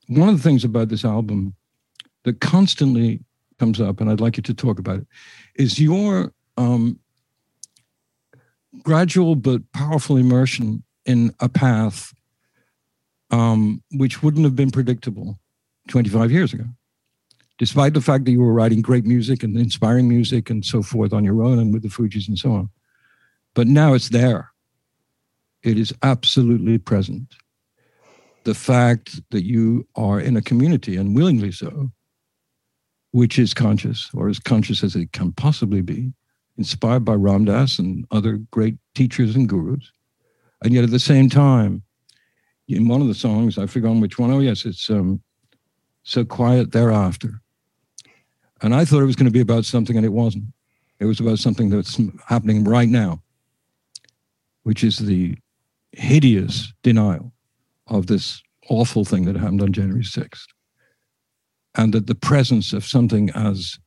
[0.08, 1.56] one of the things about this album
[2.26, 3.20] that constantly
[3.58, 5.08] comes up, and I'd like you to talk about it,
[5.56, 7.00] is your um,
[8.84, 12.14] gradual but powerful immersion in a path
[13.32, 15.40] um, which wouldn't have been predictable
[15.88, 16.66] 25 years ago
[17.58, 21.14] despite the fact that you were writing great music and inspiring music and so forth
[21.14, 22.70] on your own and with the Fugees and so on.
[23.54, 24.52] But now it's there.
[25.62, 27.36] It is absolutely present.
[28.44, 31.92] The fact that you are in a community and willingly so,
[33.12, 36.12] which is conscious or as conscious as it can possibly be,
[36.58, 39.90] inspired by Ram Dass and other great teachers and gurus.
[40.64, 41.84] And yet at the same time,
[42.68, 44.32] in one of the songs, I forgot which one.
[44.32, 45.22] Oh, yes, it's um,
[46.04, 47.42] So Quiet Thereafter
[48.62, 50.46] And I thought it was going to be about something, and it wasn't.
[51.00, 53.22] It was about something that's happening right now,
[54.64, 55.38] which is the
[55.92, 57.34] hideous denial
[57.88, 60.48] of this awful thing that happened on January 6th.
[61.76, 63.80] And that the presence of something as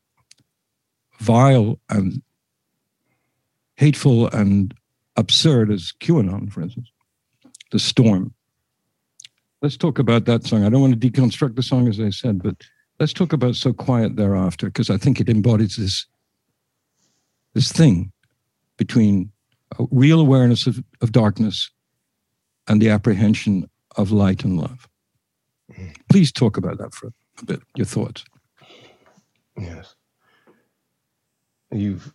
[1.20, 2.22] vile and
[3.76, 4.74] hateful and
[5.16, 6.90] absurd as QAnon, for instance,
[7.72, 8.34] the storm.
[9.66, 10.62] Let's talk about that song.
[10.62, 12.54] I don't want to deconstruct the song, as I said, but
[13.00, 16.06] let's talk about So Quiet Thereafter, because I think it embodies this,
[17.52, 18.12] this thing
[18.76, 19.32] between
[19.76, 21.68] a real awareness of, of darkness
[22.68, 24.88] and the apprehension of light and love.
[25.72, 25.94] Mm-hmm.
[26.12, 27.08] Please talk about that for
[27.42, 28.24] a bit, your thoughts.
[29.58, 29.96] Yes.
[31.72, 32.14] You've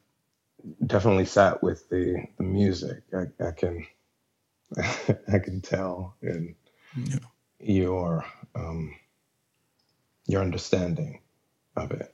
[0.87, 3.03] definitely sat with the, the music.
[3.13, 3.85] I, I can
[5.33, 6.55] I can tell in
[6.95, 7.19] yeah.
[7.63, 8.95] Your um,
[10.28, 11.21] your understanding
[11.78, 12.13] of it,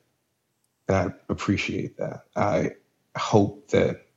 [0.87, 2.23] and I appreciate that.
[2.35, 2.71] I
[3.17, 4.07] hope that,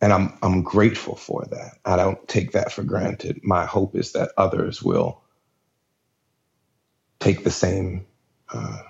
[0.00, 1.78] and I'm I'm grateful for that.
[1.84, 3.40] I don't take that for granted.
[3.44, 5.22] My hope is that others will
[7.20, 8.06] take the same
[8.52, 8.82] uh,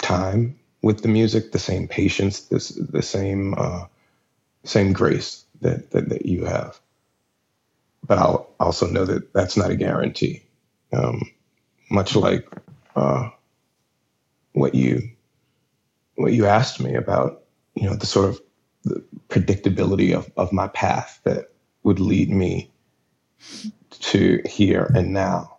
[0.00, 3.84] time with the music, the same patience, this the same uh,
[4.64, 6.80] same grace that, that, that you have.
[8.06, 10.43] But I'll also know that that's not a guarantee.
[10.92, 11.22] Um,
[11.90, 12.46] much like
[12.94, 13.30] uh,
[14.52, 15.10] what you
[16.16, 17.42] what you asked me about,
[17.74, 18.40] you know, the sort of
[18.84, 21.50] the predictability of, of my path that
[21.82, 22.70] would lead me
[23.90, 25.54] to here and now.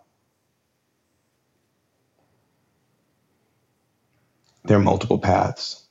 [4.66, 5.86] there are multiple paths,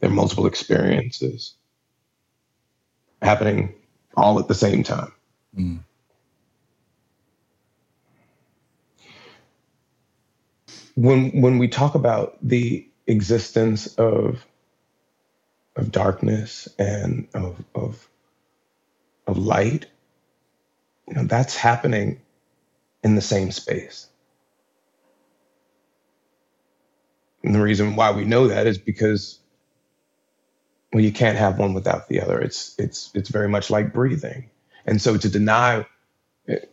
[0.00, 1.54] there are multiple experiences
[3.22, 3.74] happening
[4.16, 5.12] all at the same time.
[5.56, 5.80] Mm.
[10.96, 14.46] When when we talk about the existence of
[15.76, 18.08] of darkness and of of
[19.26, 19.86] of light,
[21.08, 22.20] you know, that's happening
[23.04, 24.08] in the same space.
[27.44, 29.40] And the reason why we know that is because
[30.92, 32.40] well, you can't have one without the other.
[32.40, 34.50] It's it's it's very much like breathing.
[34.86, 35.86] And so to deny,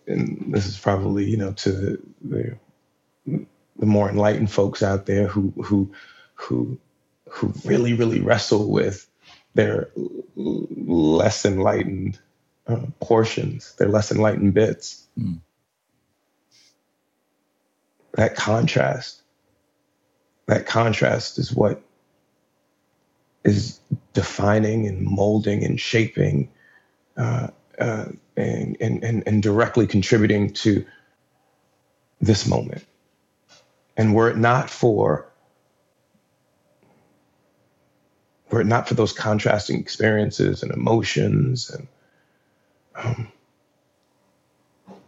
[0.07, 2.57] and this is probably you know to the
[3.79, 5.91] the more enlightened folks out there who who
[6.35, 6.79] who
[7.29, 9.07] who really really wrestle with
[9.53, 9.89] their
[10.35, 12.19] less enlightened
[12.67, 15.07] uh, portions, their less enlightened bits.
[15.17, 15.39] Mm.
[18.13, 19.21] That contrast
[20.47, 21.81] that contrast is what
[23.43, 23.79] is
[24.13, 26.49] defining and molding and shaping
[27.17, 27.47] uh,
[27.79, 30.85] uh, and, and, and directly contributing to
[32.19, 32.83] this moment.
[33.97, 35.27] And were it not for
[38.49, 41.87] were it not for those contrasting experiences and emotions and
[42.95, 43.31] um,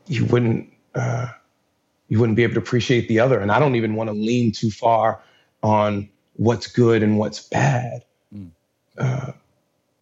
[0.08, 1.28] you wouldn't uh,
[2.10, 4.52] you wouldn't be able to appreciate the other and i don't even want to lean
[4.52, 5.22] too far
[5.64, 8.06] on what's good and what's bad.
[8.34, 8.52] Mm.
[8.98, 9.32] Uh,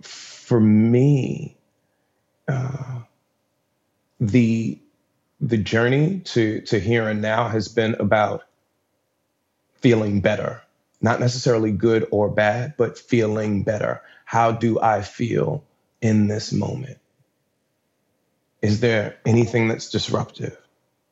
[0.01, 1.57] for me,
[2.47, 2.99] uh,
[4.19, 4.79] the
[5.41, 8.43] the journey to to here and now has been about
[9.81, 10.61] feeling better,
[11.01, 14.01] not necessarily good or bad, but feeling better.
[14.25, 15.63] How do I feel
[16.01, 16.99] in this moment?
[18.61, 20.57] Is there anything that's disruptive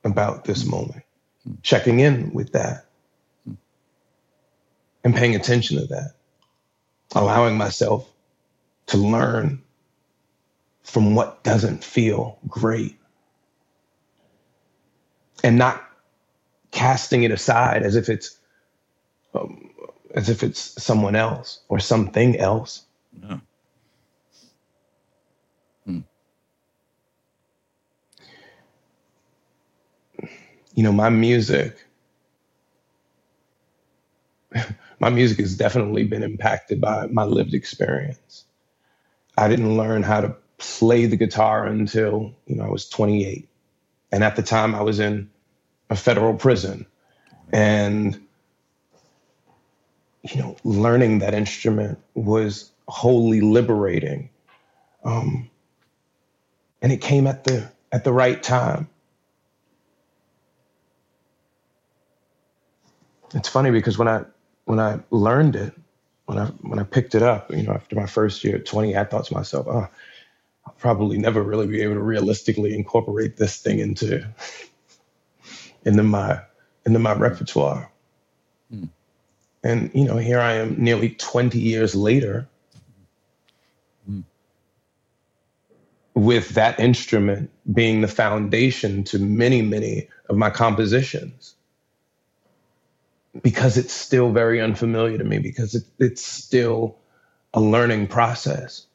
[0.03, 1.03] about this moment?
[1.61, 2.85] Checking in with that
[5.03, 6.13] and paying attention to that,
[7.13, 8.11] allowing myself
[8.87, 9.61] to learn
[10.83, 12.97] from what doesn't feel great
[15.43, 15.83] and not
[16.71, 18.37] casting it aside as if it's
[20.15, 22.85] as if it's someone else or something else.
[23.21, 23.39] Yeah.
[25.85, 25.99] Hmm.
[30.75, 31.77] You know, my music
[34.99, 38.45] my music has definitely been impacted by my lived experience.
[39.37, 43.49] I didn't learn how to play the guitar until, you know, I was 28.
[44.11, 45.29] And at the time I was in
[45.89, 46.85] a federal prison.
[47.53, 48.24] And
[50.33, 54.29] you know, learning that instrument was wholly liberating.
[55.03, 55.49] Um,
[56.81, 58.89] and it came at the at the right time.
[63.33, 64.25] It's funny because when I
[64.65, 65.73] when I learned it,
[66.25, 68.97] when I when I picked it up, you know, after my first year at 20,
[68.97, 69.87] I thought to myself, oh,
[70.65, 74.27] I'll probably never really be able to realistically incorporate this thing into
[75.85, 76.41] into my
[76.85, 77.91] into my repertoire.
[79.65, 82.47] And, you know, here I am nearly 20 years later
[86.13, 91.55] with that instrument being the foundation to many, many of my compositions
[93.41, 96.95] because it's still very unfamiliar to me, because it, it's still
[97.55, 98.85] a learning process.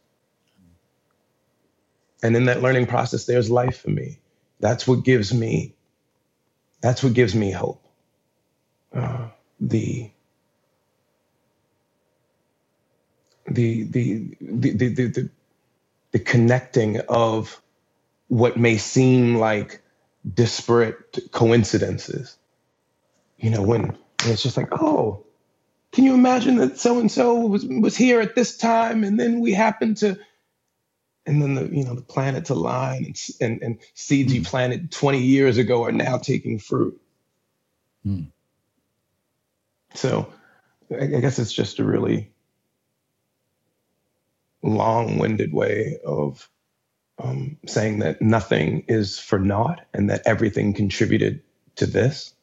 [2.23, 4.21] And in that learning process, there's life for me.
[4.61, 5.75] That's what gives me,
[6.81, 7.85] that's what gives me hope.
[8.95, 9.29] Uh,
[9.61, 10.11] the
[13.51, 15.31] the the the the, the,
[16.13, 17.61] the connecting of
[18.29, 19.83] what may seem like
[20.33, 22.37] disparate coincidences.
[23.39, 25.25] You know, when, it's just like, oh,
[25.93, 29.41] can you imagine that so and so was was here at this time, and then
[29.41, 30.19] we happened to,
[31.27, 34.47] and then the you know the planets align, and and, and seeds you hmm.
[34.47, 37.01] planted twenty years ago are now taking fruit.
[38.07, 38.29] Mm.
[39.95, 40.33] So,
[40.99, 42.31] I guess it's just a really
[44.63, 46.49] long-winded way of
[47.19, 51.43] um, saying that nothing is for naught and that everything contributed
[51.77, 52.35] to this.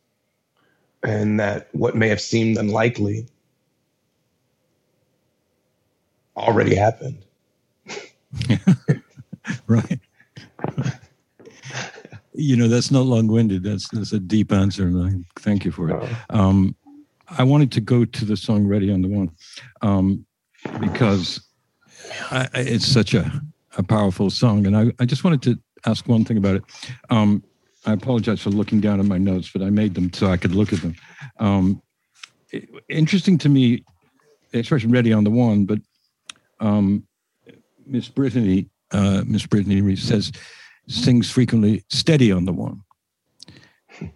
[1.04, 3.28] And that what may have seemed unlikely
[6.36, 7.24] already happened.
[9.68, 10.00] Right.
[12.34, 13.64] You know that's not long-winded.
[13.64, 15.96] That's that's a deep answer and I thank you for it.
[15.96, 16.16] Uh-huh.
[16.30, 16.76] um,
[17.38, 19.30] i wanted to go to the song ready on the one
[19.82, 20.26] um,
[20.80, 21.42] because
[22.32, 23.42] I, it's such a,
[23.78, 24.66] a powerful song.
[24.66, 26.64] And I, I just wanted to ask one thing about it.
[27.10, 27.44] Um,
[27.86, 30.54] I apologize for looking down at my notes, but I made them so I could
[30.54, 30.96] look at them.
[31.40, 31.82] Um,
[32.90, 33.84] interesting to me,
[34.52, 35.80] the expression ready on the one, but
[36.60, 37.06] um,
[37.86, 40.32] Miss Brittany, uh, Miss Brittany says,
[40.88, 42.82] sings frequently steady on the one.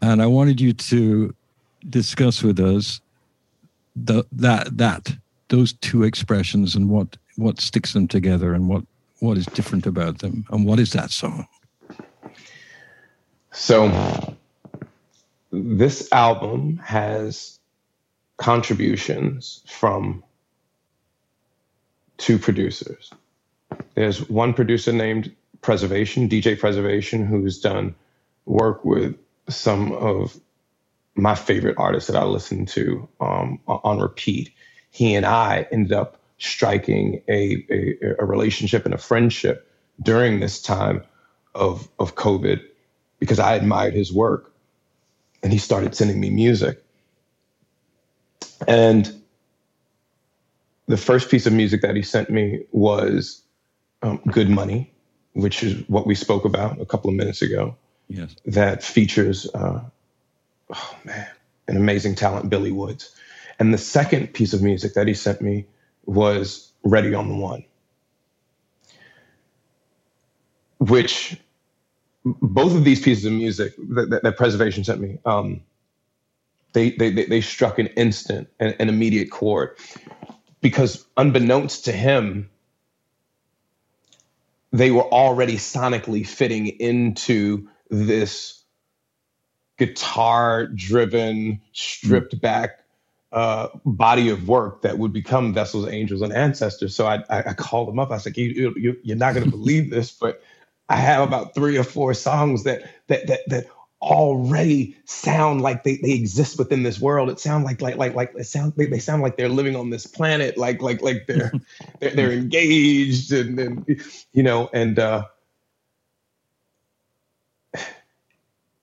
[0.01, 1.33] And I wanted you to
[1.89, 3.01] discuss with us
[3.95, 5.13] the, that, that,
[5.49, 8.83] those two expressions and what what sticks them together and what
[9.19, 10.45] what is different about them?
[10.49, 11.47] And what is that song?
[13.51, 14.35] So
[15.51, 17.59] this album has
[18.37, 20.23] contributions from
[22.17, 23.11] two producers.
[23.95, 27.93] There's one producer named preservation dj preservation who's done
[28.45, 29.15] work with
[29.47, 30.39] some of
[31.13, 34.51] my favorite artists that i listen to um, on repeat.
[34.89, 39.71] He and i ended up striking a, a, a relationship and a friendship
[40.01, 41.03] during this time
[41.53, 42.61] of, of COVID
[43.19, 44.51] because I admired his work
[45.43, 46.83] and he started sending me music.
[48.67, 49.21] And
[50.87, 53.43] the first piece of music that he sent me was
[54.01, 54.91] um, Good Money,
[55.33, 57.75] which is what we spoke about a couple of minutes ago.
[58.07, 58.35] Yes.
[58.45, 59.81] That features, uh,
[60.73, 61.27] oh man,
[61.67, 63.15] an amazing talent, Billy Woods.
[63.59, 65.65] And the second piece of music that he sent me
[66.05, 67.63] was Ready on the One,
[70.79, 71.37] which
[72.23, 75.61] both of these pieces of music that, that, that Preservation sent me, um,
[76.73, 79.77] they, they, they struck an instant and an immediate chord
[80.61, 82.49] because unbeknownst to him,
[84.71, 88.63] they were already sonically fitting into this
[89.77, 92.80] guitar driven, stripped back
[93.31, 96.95] uh, body of work that would become vessels, angels, and ancestors.
[96.95, 98.11] So I, I, I called them up.
[98.11, 100.43] I said, like, you, you, you're not going to believe this, but
[100.89, 103.67] I have about three or four songs that that that that
[104.01, 107.29] already sound like they, they exist within this world.
[107.29, 109.89] It sounds like like like like it sound they, they sound like they're living on
[109.89, 111.53] this planet, like like like they're
[111.99, 114.01] they're, they're engaged and, and
[114.33, 115.23] you know and uh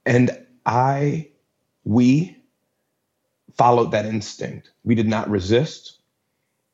[0.07, 0.31] and
[0.65, 1.29] I
[1.85, 2.38] we
[3.59, 4.71] followed that instinct.
[4.85, 5.99] We did not resist.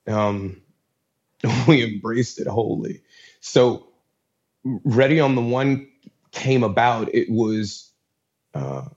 [0.07, 0.63] Um,
[1.69, 3.03] we embraced it wholly.
[3.41, 3.89] So,
[4.65, 5.89] Ready on the One
[6.33, 7.15] came about.
[7.15, 7.91] It was
[8.55, 8.89] uh,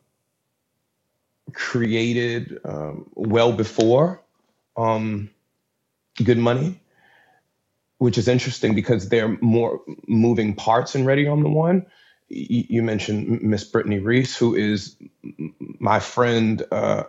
[1.53, 4.21] created um, well before
[4.77, 5.29] um,
[6.23, 6.79] Good Money,
[7.97, 11.85] which is interesting because there are more moving parts in Ready on the One.
[12.29, 14.95] You mentioned Miss Brittany Reese, who is
[15.79, 17.03] my friend uh,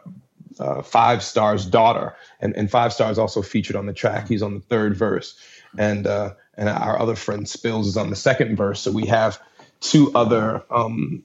[0.59, 4.28] uh, Five Star's daughter, and, and Five Star is also featured on the track.
[4.28, 5.38] He's on the third verse,
[5.76, 8.80] and uh, and our other friend Spills is on the second verse.
[8.80, 9.40] So we have
[9.80, 11.22] two other um,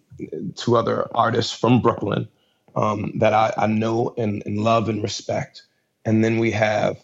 [0.55, 2.28] two other artists from Brooklyn
[2.76, 5.63] um, that I, I know and, and, love and respect,
[6.05, 7.03] and then we have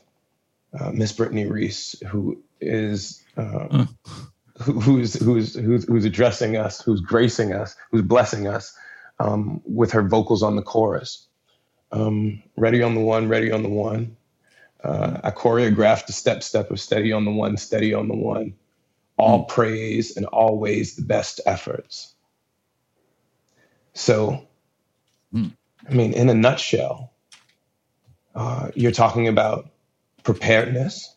[0.79, 3.23] uh, Miss Brittany Reese, who is.
[3.37, 3.85] Uh,
[4.59, 8.75] who's who's who's who's addressing us, who's gracing us, who's blessing us
[9.19, 11.28] um, with her vocals on the chorus.
[11.91, 14.15] Um, Ready on the One, Ready on the One.
[14.83, 18.53] Uh, I choreographed the step step of Steady on the One, Steady on the One.
[19.17, 19.47] All mm.
[19.49, 22.13] praise and always the best efforts.
[23.93, 24.47] So,
[25.33, 25.51] mm.
[25.89, 27.11] I mean, in a nutshell,
[28.35, 29.69] uh, you're talking about
[30.23, 31.13] preparedness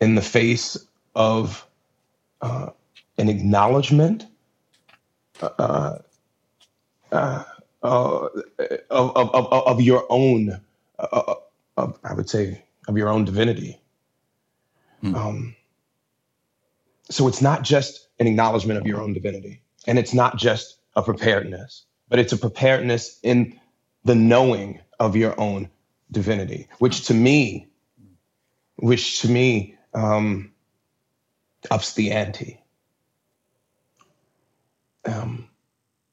[0.00, 0.76] in the face
[1.14, 1.66] of
[2.40, 2.70] uh,
[3.16, 4.26] an acknowledgement
[5.40, 5.98] uh,
[7.82, 8.28] uh, uh,
[8.90, 10.60] of, of, of, of your own,
[10.98, 11.34] uh,
[11.76, 13.80] of, I would say, of your own divinity.
[15.02, 15.14] Mm.
[15.14, 15.56] Um,
[17.10, 21.02] so it's not just an acknowledgement of your own divinity, and it's not just a
[21.02, 23.58] preparedness, but it's a preparedness in
[24.04, 25.70] the knowing of your own
[26.10, 27.68] divinity, which to me,
[28.76, 30.52] which to me um,
[31.70, 32.60] ups the ante.
[35.04, 35.47] Um,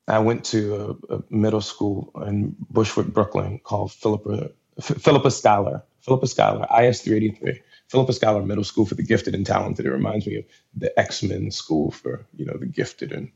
[0.08, 6.28] I went to a, a, middle school in Bushwick, Brooklyn called Philippa, Philippa Schuyler, Philippa
[6.28, 7.62] Schuyler, IS 383.
[7.88, 9.86] Philippa Schuyler Middle School for the Gifted and Talented.
[9.86, 10.46] It reminds me of
[10.76, 13.32] the X Men School for you know the gifted and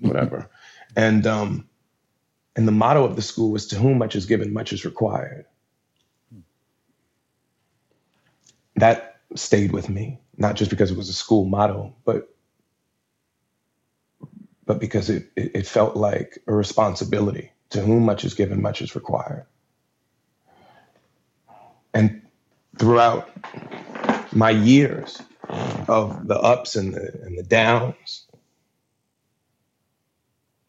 [0.00, 0.50] whatever.
[0.96, 1.68] and um,
[2.56, 5.46] and the motto of the school was "To whom much is given, much is required."
[8.76, 12.31] That stayed with me, not just because it was a school motto, but
[14.66, 17.52] but because it, it, felt like a responsibility.
[17.70, 19.46] To whom much is given, much is required.
[21.94, 22.22] And
[22.78, 23.30] throughout
[24.32, 25.22] my years
[25.88, 28.26] of the ups and the, and the downs,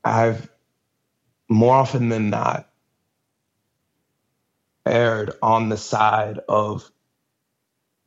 [0.03, 0.49] I've
[1.49, 2.69] more often than not
[4.85, 6.89] erred on the side of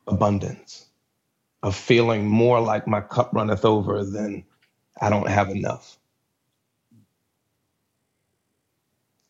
[0.06, 0.86] abundance,
[1.62, 4.45] of feeling more like my cup runneth over than
[5.00, 5.98] I don't have enough.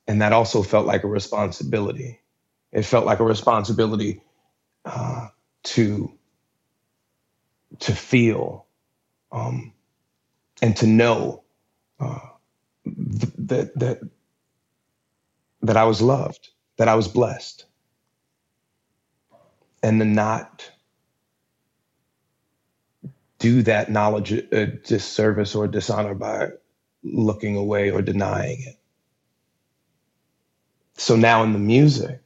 [0.09, 2.21] And that also felt like a responsibility.
[2.73, 4.23] It felt like a responsibility
[4.85, 5.29] uh,
[5.65, 6.13] to
[7.81, 8.67] to feel
[9.33, 9.73] um,
[10.63, 11.43] and to know
[12.01, 12.21] uh,
[12.85, 14.01] that that
[15.63, 17.67] that I was loved, that I was blessed,
[19.83, 20.71] and to not
[23.39, 26.51] do that knowledge a disservice or dishonor by
[27.03, 28.79] looking away or denying it.
[30.95, 32.21] So now in the music,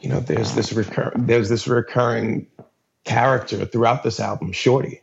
[0.00, 2.46] you know, there's this recur- there's this recurring
[3.04, 5.02] character throughout this album, Shorty.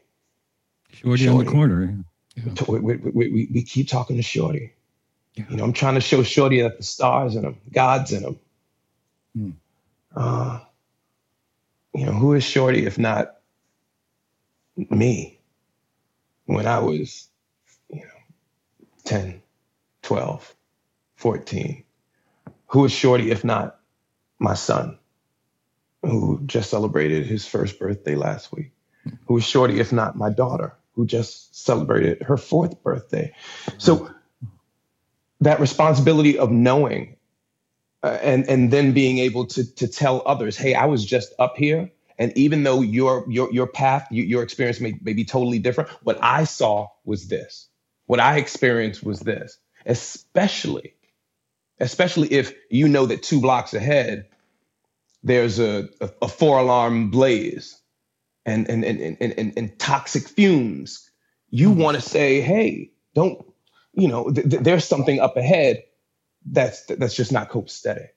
[0.92, 1.28] Shorty, Shorty.
[1.28, 2.04] on the corner.
[2.36, 2.54] Yeah.
[2.68, 4.74] We, we, we, we, keep talking to Shorty.
[5.36, 5.46] Yeah.
[5.50, 8.40] You know, I'm trying to show Shorty that the stars in him, God's in him.
[9.36, 9.50] Hmm.
[10.16, 10.60] Uh,
[11.94, 13.36] you know, who is Shorty if not
[14.76, 15.40] me
[16.46, 17.28] when I was,
[17.90, 18.22] you know,
[19.06, 19.42] 10,
[20.02, 20.56] 12,
[21.16, 21.84] 14?
[22.68, 23.80] Who is Shorty if not
[24.40, 24.98] my son,
[26.02, 28.72] who just celebrated his first birthday last week?
[29.28, 33.34] Who is Shorty if not my daughter, who just celebrated her fourth birthday?
[33.78, 34.10] So
[35.42, 37.18] that responsibility of knowing
[38.04, 41.56] uh, and and then being able to to tell others, hey, I was just up
[41.58, 45.60] here, and even though your your your path, your, your experience may, may be totally
[45.60, 47.70] different, what I saw was this.
[48.06, 49.58] What I experienced was this.
[49.86, 50.94] Especially,
[51.80, 54.28] especially if you know that two blocks ahead
[55.24, 57.80] there's a, a, a four alarm blaze
[58.46, 61.10] and and, and and and and toxic fumes.
[61.50, 61.82] You mm-hmm.
[61.82, 63.44] want to say, hey, don't
[63.94, 64.30] you know?
[64.30, 65.84] Th- th- there's something up ahead
[66.46, 68.10] that's that's just not copacetic.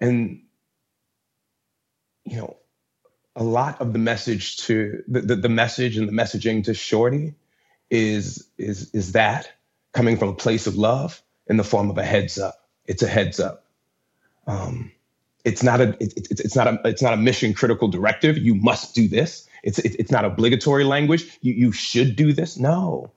[0.00, 0.42] And
[2.24, 2.56] you know,
[3.34, 7.34] a lot of the message to the, the, the, message and the messaging to Shorty
[7.90, 9.50] is is is that
[9.92, 12.68] coming from a place of love in the form of a heads up.
[12.86, 13.64] It's a heads up.
[14.46, 14.92] Um,
[15.44, 18.38] it's not a it, it, it's not a it's not a mission critical directive.
[18.38, 19.48] You must do this.
[19.62, 21.38] It's it, it's not obligatory language.
[21.40, 22.58] You you should do this.
[22.58, 23.10] No,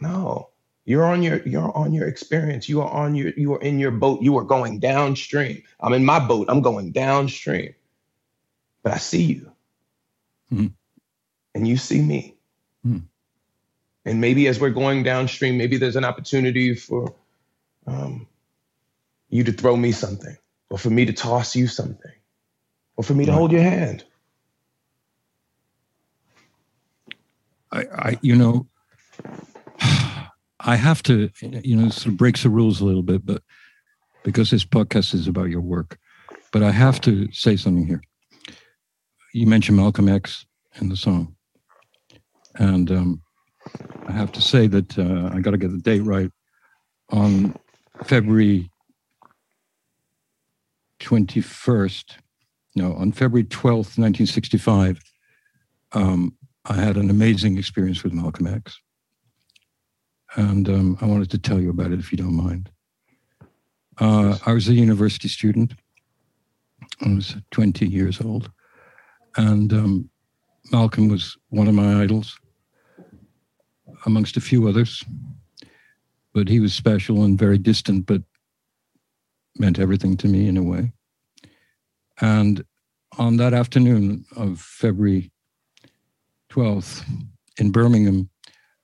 [0.00, 0.50] no.
[0.88, 2.66] You're on your you're on your experience.
[2.66, 4.22] You are on your you are in your boat.
[4.22, 5.62] You are going downstream.
[5.78, 6.46] I'm in my boat.
[6.48, 7.74] I'm going downstream.
[8.82, 9.52] But I see you.
[10.50, 10.68] Mm-hmm.
[11.54, 12.38] And you see me.
[12.86, 13.04] Mm-hmm.
[14.06, 17.14] And maybe as we're going downstream, maybe there's an opportunity for
[17.86, 18.26] um,
[19.28, 20.38] you to throw me something,
[20.70, 22.16] or for me to toss you something,
[22.96, 24.04] or for me to hold your hand.
[27.70, 28.66] I, I you know,
[30.68, 33.42] I have to, you know, sort of breaks the rules a little bit, but
[34.22, 35.98] because this podcast is about your work,
[36.52, 38.02] but I have to say something here.
[39.32, 40.44] You mentioned Malcolm X
[40.78, 41.34] in the song,
[42.56, 43.22] and um,
[44.06, 46.30] I have to say that uh, I got to get the date right.
[47.12, 47.58] On
[48.04, 48.70] February
[51.00, 52.12] 21st,
[52.76, 55.00] no, on February 12th, 1965,
[55.92, 58.78] um, I had an amazing experience with Malcolm X.
[60.36, 62.70] And um, I wanted to tell you about it if you don't mind.
[63.98, 65.74] Uh, I was a university student.
[67.04, 68.50] I was 20 years old.
[69.36, 70.10] And um,
[70.70, 72.38] Malcolm was one of my idols,
[74.06, 75.04] amongst a few others.
[76.34, 78.22] But he was special and very distant, but
[79.56, 80.92] meant everything to me in a way.
[82.20, 82.64] And
[83.18, 85.32] on that afternoon of February
[86.50, 87.04] 12th
[87.58, 88.30] in Birmingham,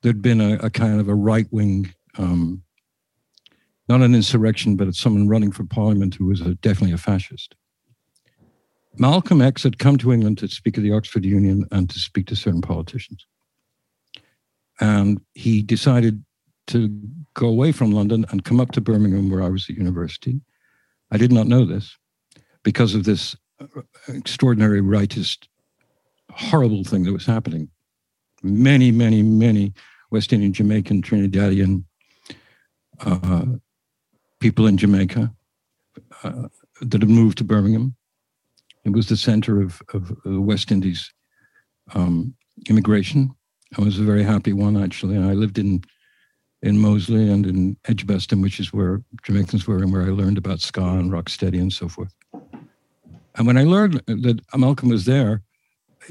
[0.05, 2.63] there'd been a, a kind of a right wing, um,
[3.89, 7.55] not an insurrection, but someone running for parliament who was a, definitely a fascist.
[8.99, 12.27] Malcolm X had come to England to speak at the Oxford Union and to speak
[12.27, 13.27] to certain politicians.
[14.79, 16.23] And he decided
[16.67, 16.89] to
[17.33, 20.41] go away from London and come up to Birmingham, where I was at university.
[21.11, 21.97] I did not know this
[22.63, 23.67] because of this uh,
[24.09, 25.49] extraordinary rightist,
[26.31, 27.71] horrible thing that was happening.
[28.43, 29.73] Many, many, many
[30.15, 31.83] West Indian, Jamaican, Trinidadian
[33.01, 33.47] uh,
[34.39, 35.35] people in Jamaica
[36.23, 36.49] uh,
[36.81, 37.97] that had moved to Birmingham.
[38.85, 41.13] It was the center of, of the West Indies
[41.95, 42.37] um,
[42.69, 43.35] immigration.
[43.77, 45.19] I was a very happy one, actually.
[45.19, 45.83] I lived in
[46.63, 50.61] in Moseley and in Edgbaston, which is where Jamaicans were and where I learned about
[50.61, 52.15] ska and rocksteady and so forth.
[53.35, 55.43] And when I learned that Malcolm was there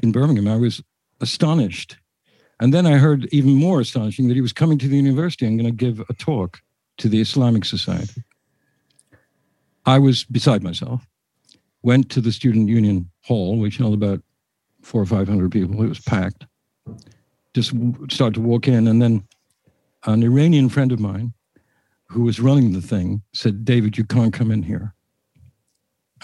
[0.02, 0.82] in Birmingham, I was
[1.20, 1.96] astonished.
[2.60, 5.58] And then I heard even more astonishing that he was coming to the university and
[5.58, 6.62] going to give a talk
[6.98, 8.22] to the Islamic Society.
[9.86, 11.06] I was beside myself,
[11.82, 14.22] went to the Student Union Hall, which held about
[14.82, 15.82] four or 500 people.
[15.82, 16.46] It was packed.
[17.54, 17.72] Just
[18.10, 19.26] started to walk in, and then
[20.06, 21.32] an Iranian friend of mine
[22.08, 24.94] who was running the thing said, David, you can't come in here.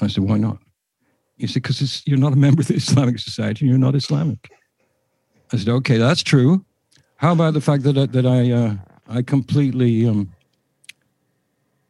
[0.00, 0.58] I said, why not?
[1.36, 4.50] He said, because you're not a member of the Islamic Society and you're not Islamic.
[5.52, 6.64] I said, okay, that's true.
[7.16, 8.74] How about the fact that, I, that I, uh,
[9.08, 10.32] I completely um,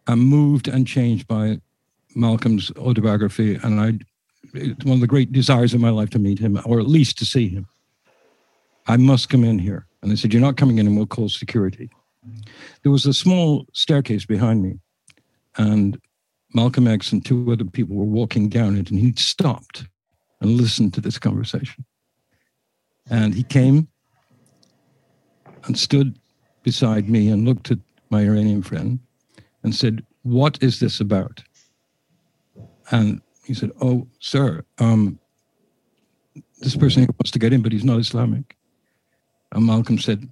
[0.09, 1.61] am moved and changed by
[2.15, 3.93] Malcolm's autobiography, and I,
[4.55, 7.19] it's one of the great desires of my life to meet him, or at least
[7.19, 7.67] to see him.
[8.87, 9.87] I must come in here.
[10.03, 11.91] And they said, You're not coming in, and we'll call security.
[12.83, 14.79] There was a small staircase behind me,
[15.57, 15.99] and
[16.55, 19.85] Malcolm X and two other people were walking down it, and he stopped
[20.41, 21.85] and listened to this conversation.
[23.11, 23.89] And he came
[25.65, 26.19] and stood
[26.63, 29.01] beside me and looked at my Iranian friend
[29.63, 31.43] and said, What is this about?
[32.91, 35.19] And he said, Oh, sir, um,
[36.61, 38.57] this person wants to get in, but he's not Islamic.
[39.53, 40.29] And Malcolm said,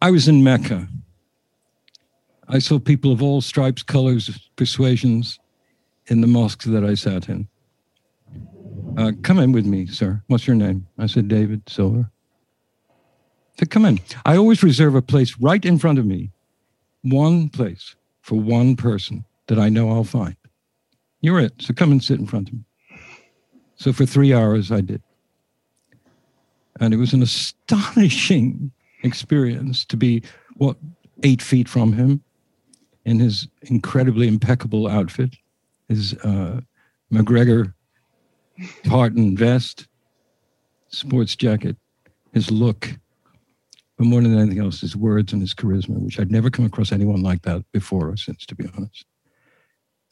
[0.00, 0.88] I was in Mecca.
[2.48, 5.38] I saw people of all stripes, colors, persuasions
[6.06, 7.48] in the mosque that I sat in.
[8.96, 10.22] Uh, come in with me, sir.
[10.28, 10.86] What's your name?
[10.98, 12.10] I said, David Silver.
[12.88, 14.00] I said, come in.
[14.24, 16.30] I always reserve a place right in front of me,
[17.02, 20.36] one place for one person that I know I'll find.
[21.20, 21.54] You're it.
[21.60, 22.64] So come and sit in front of me.
[23.76, 25.02] So for three hours, I did.
[26.80, 28.70] And it was an astonishing
[29.02, 30.22] experience to be,
[30.56, 30.76] what,
[31.22, 32.22] eight feet from him
[33.04, 35.36] in his incredibly impeccable outfit,
[35.88, 36.60] his uh,
[37.12, 37.74] McGregor
[38.84, 39.86] tartan vest,
[40.88, 41.76] sports jacket,
[42.32, 42.90] his look,
[43.96, 46.92] but more than anything else, his words and his charisma, which I'd never come across
[46.92, 49.04] anyone like that before or since, to be honest.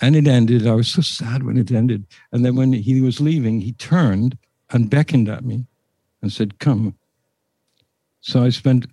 [0.00, 0.66] And it ended.
[0.66, 2.06] I was so sad when it ended.
[2.32, 4.36] And then when he was leaving, he turned
[4.70, 5.66] and beckoned at me
[6.20, 6.96] and said, Come.
[8.20, 8.86] So I spent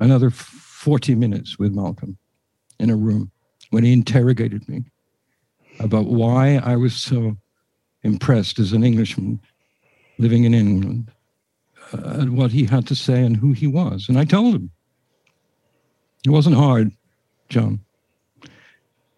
[0.00, 2.18] another 40 minutes with Malcolm
[2.78, 3.30] in a room
[3.70, 4.84] when he interrogated me
[5.80, 7.36] about why I was so
[8.02, 9.40] impressed as an Englishman
[10.18, 11.10] living in England
[11.92, 14.08] uh, at what he had to say and who he was.
[14.08, 14.70] And I told him.
[16.26, 16.92] It wasn't hard,
[17.48, 17.80] John.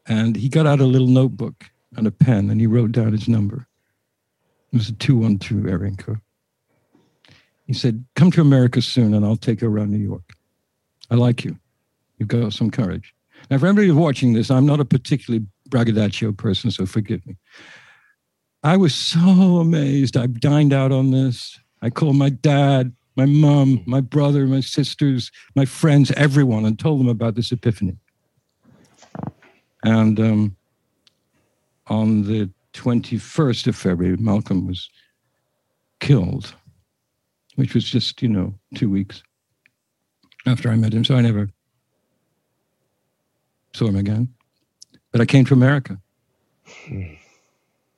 [0.06, 1.64] And he got out a little notebook
[1.96, 3.66] and a pen and he wrote down his number.
[4.72, 6.20] It was a 212 area code.
[7.66, 10.34] He said, Come to America soon and I'll take you around New York.
[11.10, 11.58] I like you.
[12.18, 13.14] You've got some courage.
[13.50, 17.36] Now, for everybody watching this, I'm not a particularly braggadocio person, so forgive me.
[18.62, 20.16] I was so amazed.
[20.16, 21.58] I dined out on this.
[21.82, 27.00] I called my dad, my mom, my brother, my sisters, my friends, everyone, and told
[27.00, 27.96] them about this epiphany.
[29.82, 30.56] And um,
[31.86, 34.90] on the 21st of February, Malcolm was
[36.00, 36.54] killed
[37.60, 39.22] which was just, you know, two weeks
[40.46, 41.04] after I met him.
[41.04, 41.50] So I never
[43.74, 44.32] saw him again.
[45.12, 46.00] But I came to America.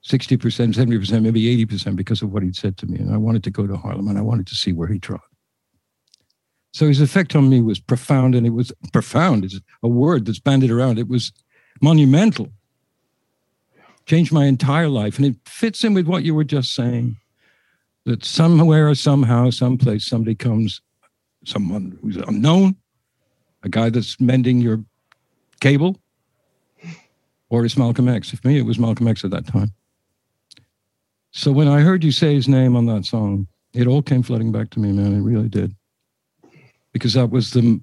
[0.07, 2.99] 60%, 70%, maybe 80% because of what he'd said to me.
[2.99, 5.21] And I wanted to go to Harlem and I wanted to see where he trod.
[6.73, 10.41] So his effect on me was profound, and it was profound is a word that's
[10.41, 10.99] bandied around.
[10.99, 11.31] It was
[11.83, 12.49] monumental.
[14.07, 15.19] Changed my entire life.
[15.19, 17.17] And it fits in with what you were just saying
[18.05, 20.81] that somewhere or somehow, someplace, somebody comes,
[21.45, 22.77] someone who's unknown,
[23.63, 24.83] a guy that's mending your
[25.61, 26.01] cable,
[27.49, 28.31] or it's Malcolm X.
[28.31, 29.73] For me, it was Malcolm X at that time.
[31.33, 34.53] So when I heard you say his name on that song, it all came flooding
[34.53, 35.14] back to me, man.
[35.14, 35.74] It really did.
[36.93, 37.80] Because that was the,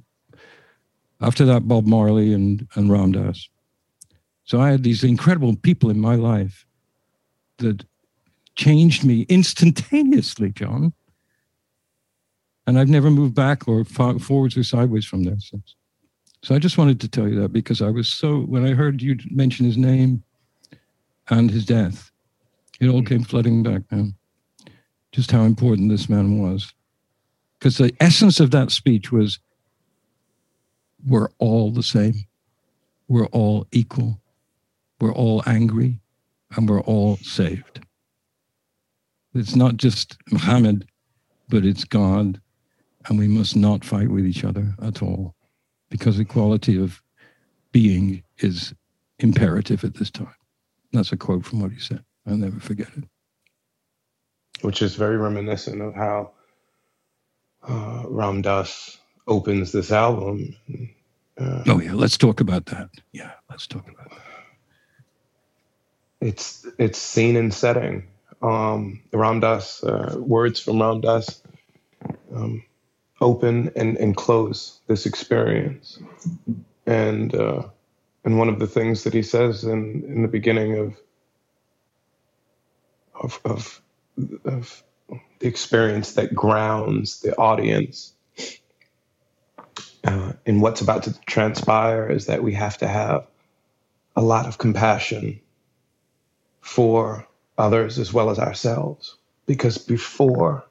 [1.19, 3.49] after that, Bob Marley and, and Ram Dass.
[4.43, 6.65] So I had these incredible people in my life
[7.57, 7.83] that
[8.55, 10.93] changed me instantaneously, John.
[12.67, 15.75] And I've never moved back or forwards or sideways from there since.
[16.43, 19.01] So I just wanted to tell you that because I was so, when I heard
[19.01, 20.23] you mention his name
[21.29, 22.11] and his death,
[22.79, 24.15] it all came flooding back, man.
[25.11, 26.73] Just how important this man was.
[27.57, 29.39] Because the essence of that speech was
[31.05, 32.13] we're all the same,
[33.07, 34.21] we're all equal,
[35.01, 35.99] we're all angry,
[36.55, 37.81] and we're all saved.
[39.33, 40.87] It's not just Muhammad,
[41.49, 42.39] but it's God,
[43.07, 45.35] and we must not fight with each other at all
[45.89, 47.01] because equality of
[47.71, 48.73] being is
[49.19, 50.33] imperative at this time.
[50.93, 52.03] That's a quote from what he said.
[52.27, 53.03] I'll never forget it.
[54.61, 56.31] Which is very reminiscent of how
[57.67, 58.97] uh, Ram Dass
[59.27, 60.55] opens this album.
[61.39, 62.89] Uh, oh yeah, let's talk about that.
[63.11, 64.21] Yeah, let's talk about that.
[66.21, 68.07] It's it's scene and setting.
[68.41, 71.41] Um, Ram Dass uh, words from Ram Dass
[72.35, 72.63] um,
[73.21, 75.99] open and, and close this experience.
[76.85, 77.63] And uh,
[78.25, 80.97] and one of the things that he says in, in the beginning of
[83.19, 83.81] of, of,
[84.45, 84.83] of
[85.39, 88.13] the experience that grounds the audience
[90.03, 93.27] uh, in what's about to transpire is that we have to have
[94.15, 95.39] a lot of compassion
[96.61, 99.17] for others as well as ourselves.
[99.45, 100.65] Because before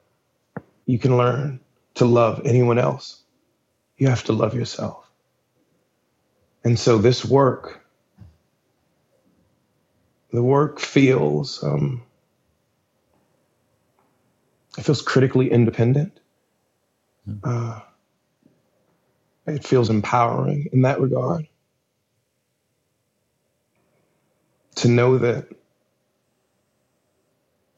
[0.86, 1.60] you can learn
[1.94, 3.22] to love anyone else,
[3.96, 5.08] you have to love yourself.
[6.64, 7.84] And so this work,
[10.32, 12.02] the work feels, um,
[14.78, 16.20] it feels critically independent.
[17.24, 17.36] Hmm.
[17.44, 17.80] Uh,
[19.46, 21.48] it feels empowering in that regard.
[24.76, 25.48] To know that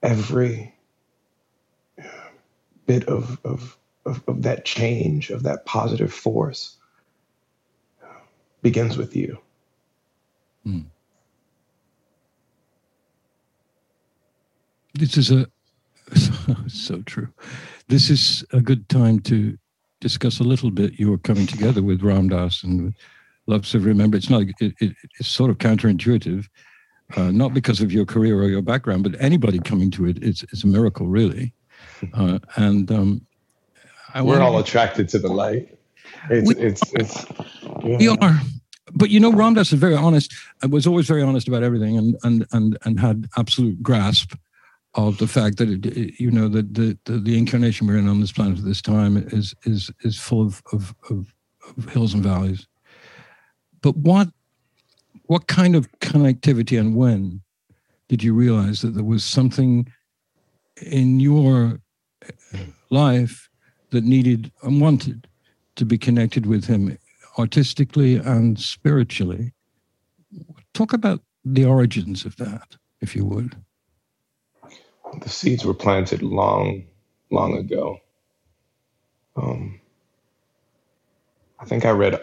[0.02, 0.74] every
[2.86, 6.76] bit of, of of, of that change, of that positive force,
[8.62, 9.38] begins with you.
[10.66, 10.84] Mm.
[14.94, 15.46] This is a
[16.66, 17.28] so true.
[17.88, 19.58] This is a good time to
[20.00, 22.94] discuss a little bit your coming together with Ram Dass and
[23.46, 24.16] Love Serve Remember.
[24.16, 24.42] It's not.
[24.42, 26.46] It, it, it's sort of counterintuitive,
[27.16, 30.42] uh, not because of your career or your background, but anybody coming to it, it's,
[30.44, 31.52] it's a miracle, really.
[32.14, 33.26] Uh, and um,
[34.14, 35.78] I We're all attracted to the light.
[36.28, 37.26] It's we, it's it's.
[37.84, 37.96] Yeah.
[37.98, 38.40] We are,
[38.92, 40.34] but you know, Ram Dass is very honest.
[40.62, 44.34] I was always very honest about everything, and and and and had absolute grasp
[44.94, 48.20] of the fact that it, you know that the, the, the incarnation we're in on
[48.20, 51.32] this planet at this time is is is full of, of of,
[51.76, 52.66] of hills and valleys.
[53.82, 54.28] But what
[55.26, 57.40] what kind of connectivity and when
[58.08, 59.86] did you realize that there was something
[60.82, 61.80] in your
[62.24, 62.58] uh,
[62.90, 63.48] life
[63.90, 65.28] that needed and wanted
[65.76, 66.96] to be connected with him
[67.38, 69.52] artistically and spiritually.
[70.74, 73.56] Talk about the origins of that, if you would.
[75.18, 76.84] The seeds were planted long,
[77.30, 77.98] long ago.
[79.36, 79.80] Um,
[81.58, 82.20] I think I read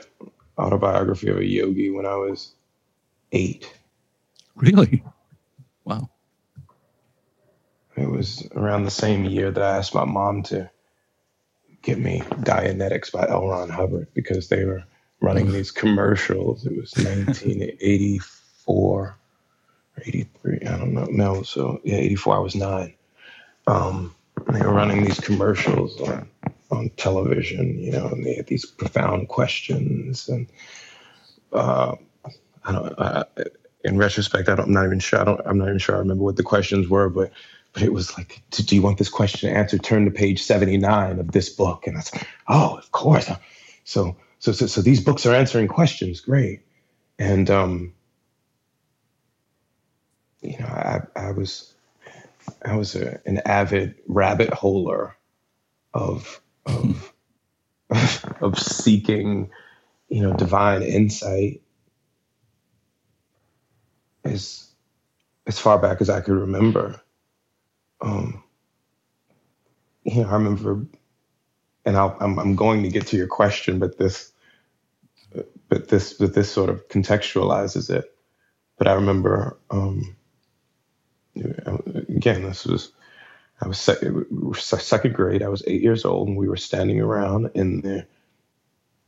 [0.58, 2.54] autobiography of a yogi when I was
[3.32, 3.72] eight.
[4.56, 5.04] Really?
[5.84, 6.10] Wow.
[7.96, 10.70] It was around the same year that I asked my mom to
[11.82, 13.48] get me Dianetics by L.
[13.48, 14.84] Ron Hubbard because they were
[15.22, 16.66] running these commercials.
[16.66, 18.26] It was 1984
[18.68, 19.17] or
[20.06, 20.60] 83.
[20.62, 21.06] I don't know.
[21.06, 22.36] No, so yeah, 84.
[22.36, 22.94] I was nine.
[23.68, 24.16] Um,
[24.52, 26.30] they were running these commercials on,
[26.72, 30.30] on television, you know, and they had these profound questions.
[30.30, 30.48] And
[31.52, 31.96] uh,
[32.64, 33.00] I don't.
[33.00, 33.26] I,
[33.84, 35.20] in retrospect, I don't, I'm not even sure.
[35.20, 35.42] I don't.
[35.46, 35.96] I'm not even sure.
[35.96, 37.32] I remember what the questions were, but
[37.78, 39.84] but it was like, do you want this question answered?
[39.84, 41.86] Turn to page 79 of this book.
[41.86, 42.02] And I
[42.48, 43.30] oh, of course.
[43.84, 46.20] So, so, so, so these books are answering questions.
[46.20, 46.62] Great.
[47.20, 47.94] And, um,
[50.42, 51.74] you know, I, I was
[52.66, 55.14] I was a, an avid rabbit holer
[55.94, 57.14] of of
[58.42, 59.50] of seeking,
[60.10, 61.62] you know, divine insight
[64.24, 64.70] as
[65.48, 67.02] as far back as I could remember.
[68.02, 68.44] Um,
[70.04, 70.86] you know, I remember,
[71.86, 74.32] and I'll, I'm I'm going to get to your question, but this,
[75.70, 78.14] but this, but this sort of contextualizes it.
[78.78, 80.17] But I remember, um,
[82.10, 82.92] again, this was
[83.62, 84.02] I was sec-
[84.82, 85.42] second grade.
[85.44, 88.06] I was eight years old, and we were standing around in the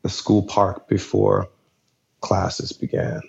[0.02, 1.50] the school park before
[2.22, 3.22] classes began,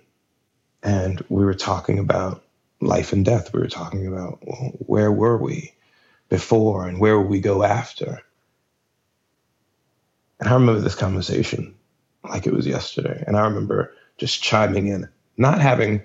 [0.82, 2.44] and we were talking about
[2.80, 3.52] life and death.
[3.52, 5.74] We were talking about well, where were we
[6.28, 8.22] before and where will we go after.
[10.38, 11.74] And I remember this conversation
[12.24, 16.02] like it was yesterday, and I remember just chiming in, not having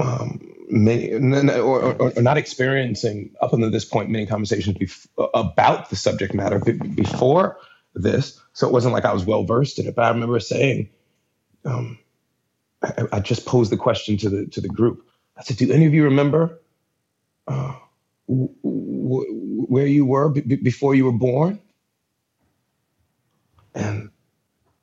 [0.00, 5.90] um, many, or, or, or, not experiencing up until this point many conversations bef- about
[5.90, 7.58] the subject matter b- before
[7.94, 8.40] this.
[8.54, 9.94] So it wasn't like I was well versed in it.
[9.94, 10.90] But I remember saying,
[11.64, 11.98] um,
[12.82, 15.06] I, I, just posed the question to the to the group.
[15.36, 16.60] I said, "Do any of you remember
[17.48, 17.74] uh,
[18.28, 21.60] w- w- where you were b- before you were born?"
[23.74, 24.10] And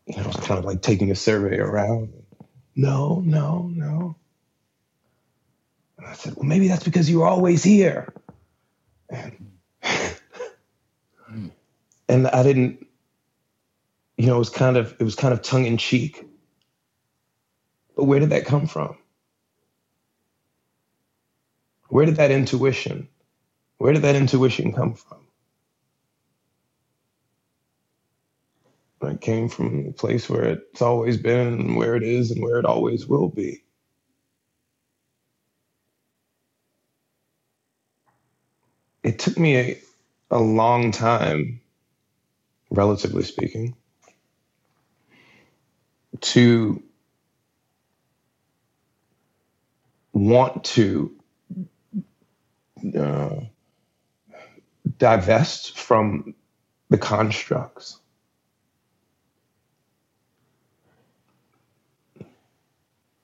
[0.08, 2.14] it was kind of like taking a survey around.
[2.76, 4.18] No, no, no.
[6.00, 8.14] And I said, well, maybe that's because you were always here.
[9.10, 9.52] And,
[12.10, 12.88] and I didn't,
[14.18, 16.26] you know, it was kind of, it was kind of tongue in cheek.
[17.98, 18.98] But where did that come from?
[21.90, 23.10] Where did that intuition,
[23.78, 25.20] where did that intuition come from?
[29.02, 32.60] It came from a place where it's always been and where it is and where
[32.60, 33.64] it always will be.
[39.04, 39.82] It took me a,
[40.32, 41.62] a long time,
[42.70, 43.76] relatively speaking,
[46.22, 46.84] to
[50.14, 51.12] want to
[52.98, 53.36] uh,
[54.98, 56.36] divest from
[56.90, 58.00] the constructs.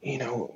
[0.01, 0.55] You know,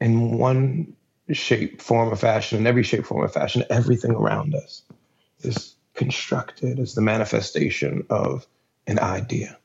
[0.00, 0.96] in one
[1.34, 4.82] shape, form, or fashion, in every shape, form, or fashion, everything around us
[5.40, 8.46] is constructed as the manifestation of
[8.86, 9.58] an idea.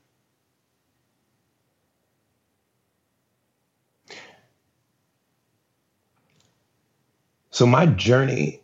[7.51, 8.61] So, my journey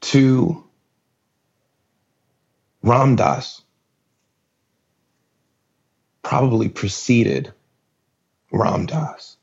[0.00, 0.64] to
[2.82, 3.62] Ram Dass
[6.22, 7.52] probably preceded
[8.52, 9.37] Ram Dass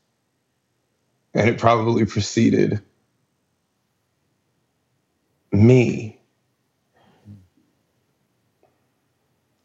[1.36, 2.80] and it probably preceded
[5.52, 6.18] me.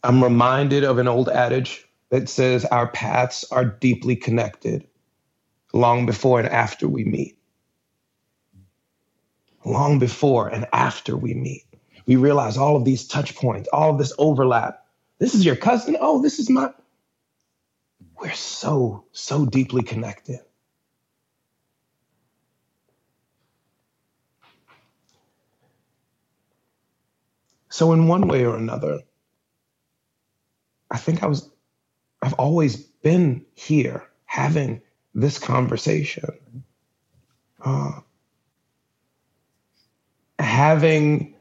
[0.04, 4.86] I'm reminded of an old adage that says our paths are deeply connected
[5.72, 7.38] long before and after we meet.
[9.64, 11.64] Long before and after we meet.
[12.06, 14.86] We realize all of these touch points, all of this overlap.
[15.20, 15.96] This is your cousin.
[16.02, 16.74] Oh, this is my.
[18.20, 20.40] We're so, so deeply connected.
[27.72, 29.00] So, in one way or another,
[30.92, 31.50] I think I was,
[32.22, 34.82] I've always been here having
[35.16, 36.66] this conversation.
[37.64, 38.02] Uh,
[40.38, 41.36] having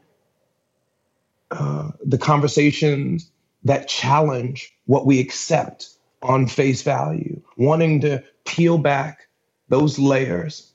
[1.51, 3.29] uh, the conversations
[3.65, 5.89] that challenge what we accept
[6.21, 9.27] on face value, wanting to peel back
[9.67, 10.71] those layers.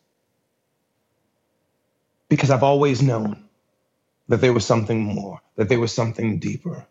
[2.29, 3.46] Because I've always known
[4.29, 6.87] that there was something more, that there was something deeper,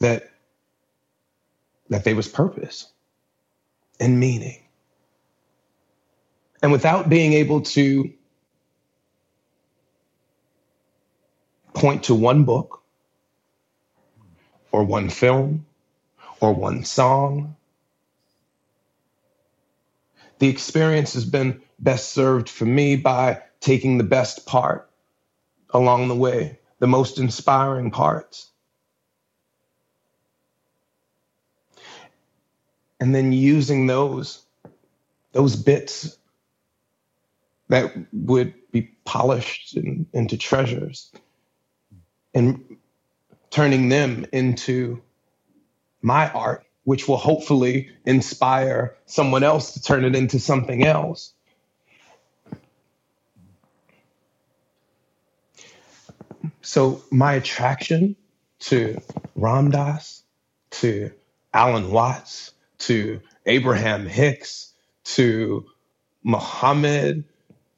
[0.00, 0.30] that
[1.88, 2.92] that there was purpose
[3.98, 4.62] and meaning.
[6.62, 8.12] And without being able to
[11.74, 12.82] point to one book
[14.72, 15.66] or one film
[16.40, 17.56] or one song,
[20.38, 24.89] the experience has been best served for me by taking the best part
[25.72, 28.50] along the way, the most inspiring parts.
[32.98, 34.42] And then using those,
[35.32, 36.18] those bits
[37.68, 41.10] that would be polished in, into treasures
[42.34, 42.76] and
[43.50, 45.02] turning them into
[46.02, 51.32] my art, which will hopefully inspire someone else to turn it into something else.
[56.62, 58.16] So, my attraction
[58.60, 59.00] to
[59.34, 60.22] Ram Dass,
[60.72, 61.10] to
[61.54, 64.72] Alan Watts, to Abraham Hicks,
[65.04, 65.64] to
[66.22, 67.24] Muhammad,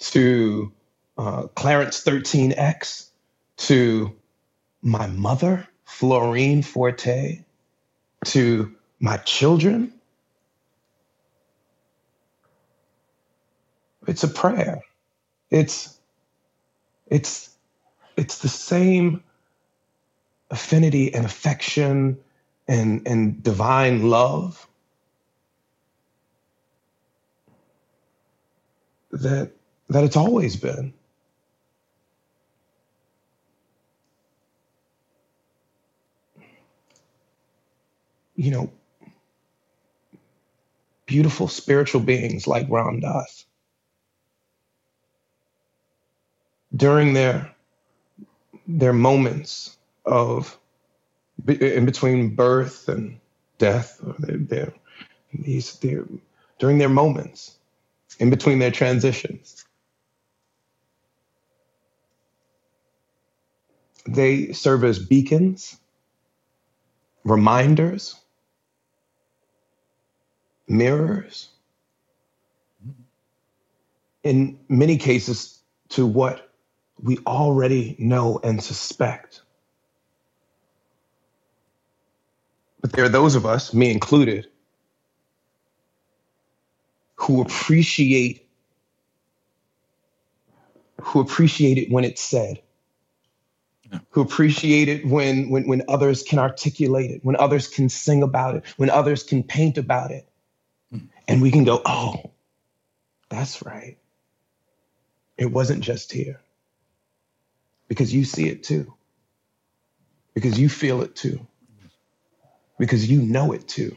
[0.01, 0.73] to
[1.17, 3.09] uh, Clarence 13X,
[3.59, 4.13] to
[4.83, 7.45] my mother, Florine Forte,
[8.27, 9.93] to my children.
[14.09, 14.83] It's a prayer.
[15.51, 15.99] It's
[17.07, 17.52] it's
[18.17, 19.23] it's the same
[20.51, 22.19] affinity and affection
[22.69, 24.67] and, and divine love
[29.11, 29.53] that
[29.89, 30.95] that it's always been.
[38.35, 38.73] You know,
[41.07, 43.45] beautiful spiritual beings like Ram Dass
[46.75, 47.52] during their
[48.67, 50.59] their moments of
[51.47, 53.19] in between birth and
[53.59, 54.75] death, they're, they're,
[55.33, 55.77] these,
[56.59, 57.57] during their moments,
[58.19, 59.65] in between their transitions.
[64.07, 65.79] They serve as beacons,
[67.25, 68.17] reminders,
[70.69, 71.49] mirrors,
[74.25, 75.61] in many cases,
[75.91, 76.52] to what
[77.03, 79.43] we already know and suspect.
[82.81, 84.49] But there are those of us, me included,
[87.15, 88.49] who appreciate
[91.01, 92.63] who appreciate it when it's said.
[93.91, 93.99] Yeah.
[94.11, 98.57] Who appreciate it when, when when others can articulate it, when others can sing about
[98.57, 100.29] it, when others can paint about it.
[100.93, 101.09] Mm.
[101.29, 102.31] And we can go, "Oh,
[103.29, 103.99] that's right.
[105.37, 106.41] It wasn't just here."
[107.93, 108.95] Because you see it too.
[110.35, 111.41] Because you feel it too
[112.79, 113.97] because you know it too.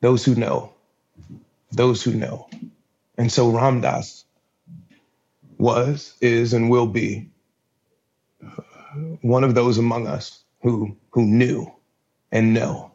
[0.00, 0.74] Those who know,
[1.72, 2.48] those who know.
[3.18, 4.24] And so Ram Dass
[5.58, 7.30] was, is, and will be
[9.22, 11.72] one of those among us who who knew
[12.32, 12.92] and know.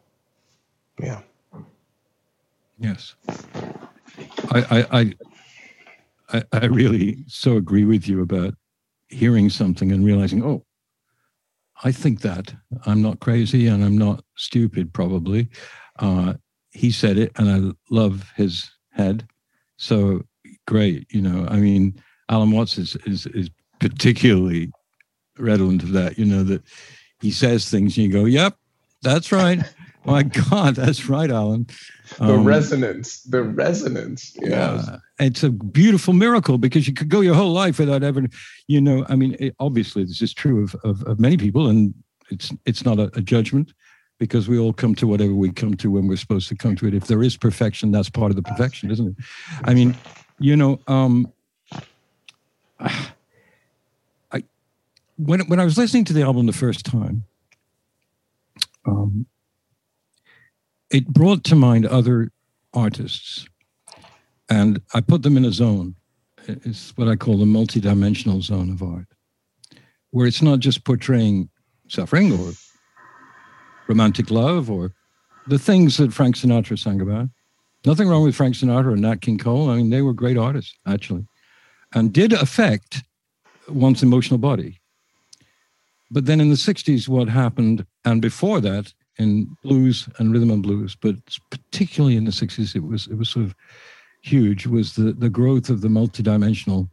[1.01, 1.21] Yeah.
[2.79, 3.15] Yes.
[4.51, 4.59] I
[4.91, 5.13] I I
[6.33, 8.55] I really so agree with you about
[9.09, 10.65] hearing something and realizing, oh,
[11.83, 12.53] I think that
[12.85, 15.49] I'm not crazy and I'm not stupid, probably.
[15.99, 16.33] Uh,
[16.71, 19.27] he said it, and I love his head.
[19.77, 20.23] So
[20.65, 21.45] great, you know.
[21.49, 24.71] I mean, Alan Watts is is, is particularly
[25.37, 26.17] redolent of that.
[26.17, 26.63] You know that
[27.19, 28.57] he says things, and you go, "Yep,
[29.01, 29.59] that's right."
[30.05, 31.67] My God, that's right, Alan.
[32.17, 34.35] The um, resonance, the resonance.
[34.41, 34.85] Yes.
[34.87, 38.25] Yeah, it's a beautiful miracle because you could go your whole life without ever,
[38.67, 39.05] you know.
[39.07, 41.93] I mean, it, obviously, this is true of, of, of many people, and
[42.29, 43.73] it's it's not a, a, judgment
[44.19, 46.87] because we all come to whatever we come to when we're supposed to come to
[46.87, 46.93] it.
[46.93, 49.15] If there is perfection, that's part of the perfection, isn't it?
[49.63, 49.95] I mean,
[50.39, 51.31] you know, um,
[52.79, 54.43] I
[55.17, 57.23] when when I was listening to the album the first time.
[58.85, 59.25] Um,
[60.93, 62.29] it brought to mind other
[62.73, 63.47] artists,
[64.49, 65.95] and I put them in a zone.
[66.47, 69.07] It's what I call the multidimensional zone of art,
[70.11, 71.49] where it's not just portraying
[71.87, 72.53] suffering or
[73.87, 74.91] romantic love or
[75.47, 77.29] the things that Frank Sinatra sang about.
[77.85, 79.69] Nothing wrong with Frank Sinatra and Nat King Cole.
[79.69, 81.25] I mean, they were great artists, actually,
[81.93, 83.03] and did affect
[83.67, 84.79] one's emotional body.
[86.11, 90.63] But then in the 60s, what happened, and before that, in blues and rhythm and
[90.63, 91.15] blues, but
[91.49, 93.55] particularly in the 60s, it was it was sort of
[94.21, 96.89] huge, was the, the growth of the multidimensional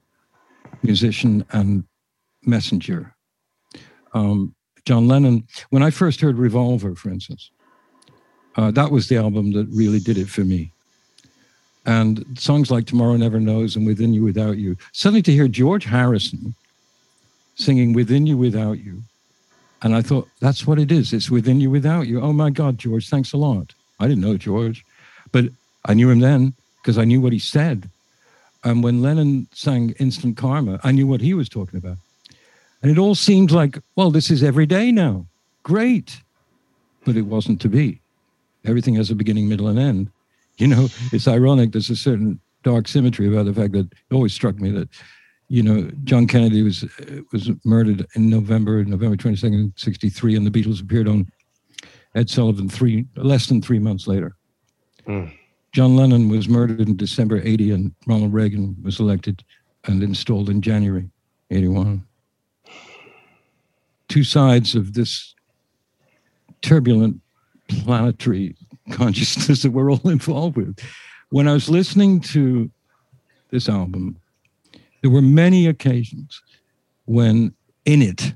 [0.82, 1.84] musician and
[2.44, 3.14] messenger.
[4.12, 4.54] Um,
[4.84, 7.50] John Lennon, when I first heard Revolver, for instance,
[8.56, 10.72] uh, that was the album that really did it for me.
[11.86, 14.76] And songs like Tomorrow Never Knows and Within You Without You.
[14.92, 16.54] Suddenly to hear George Harrison
[17.54, 19.02] singing Within You Without You
[19.82, 21.12] and I thought, that's what it is.
[21.12, 22.20] It's within you, without you.
[22.20, 23.74] Oh my God, George, thanks a lot.
[23.98, 24.84] I didn't know George,
[25.32, 25.46] but
[25.86, 27.88] I knew him then because I knew what he said.
[28.64, 31.96] And when Lennon sang Instant Karma, I knew what he was talking about.
[32.82, 35.26] And it all seemed like, well, this is every day now.
[35.62, 36.20] Great.
[37.04, 38.00] But it wasn't to be.
[38.64, 40.10] Everything has a beginning, middle, and end.
[40.58, 41.72] You know, it's ironic.
[41.72, 44.88] There's a certain dark symmetry about the fact that it always struck me that
[45.50, 46.84] you know, John Kennedy was
[47.32, 51.30] was murdered in November, November twenty second, sixty three, and the Beatles appeared on
[52.14, 54.36] Ed Sullivan three less than three months later.
[55.06, 55.32] Mm.
[55.72, 59.44] John Lennon was murdered in December 80 and Ronald Reagan was elected
[59.84, 61.08] and installed in January
[61.50, 62.04] 81.
[64.08, 65.34] Two sides of this
[66.62, 67.20] turbulent
[67.68, 68.56] planetary
[68.90, 70.76] consciousness that we're all involved with.
[71.30, 72.68] When I was listening to
[73.50, 74.19] this album,
[75.02, 76.42] there were many occasions
[77.04, 78.34] when in it,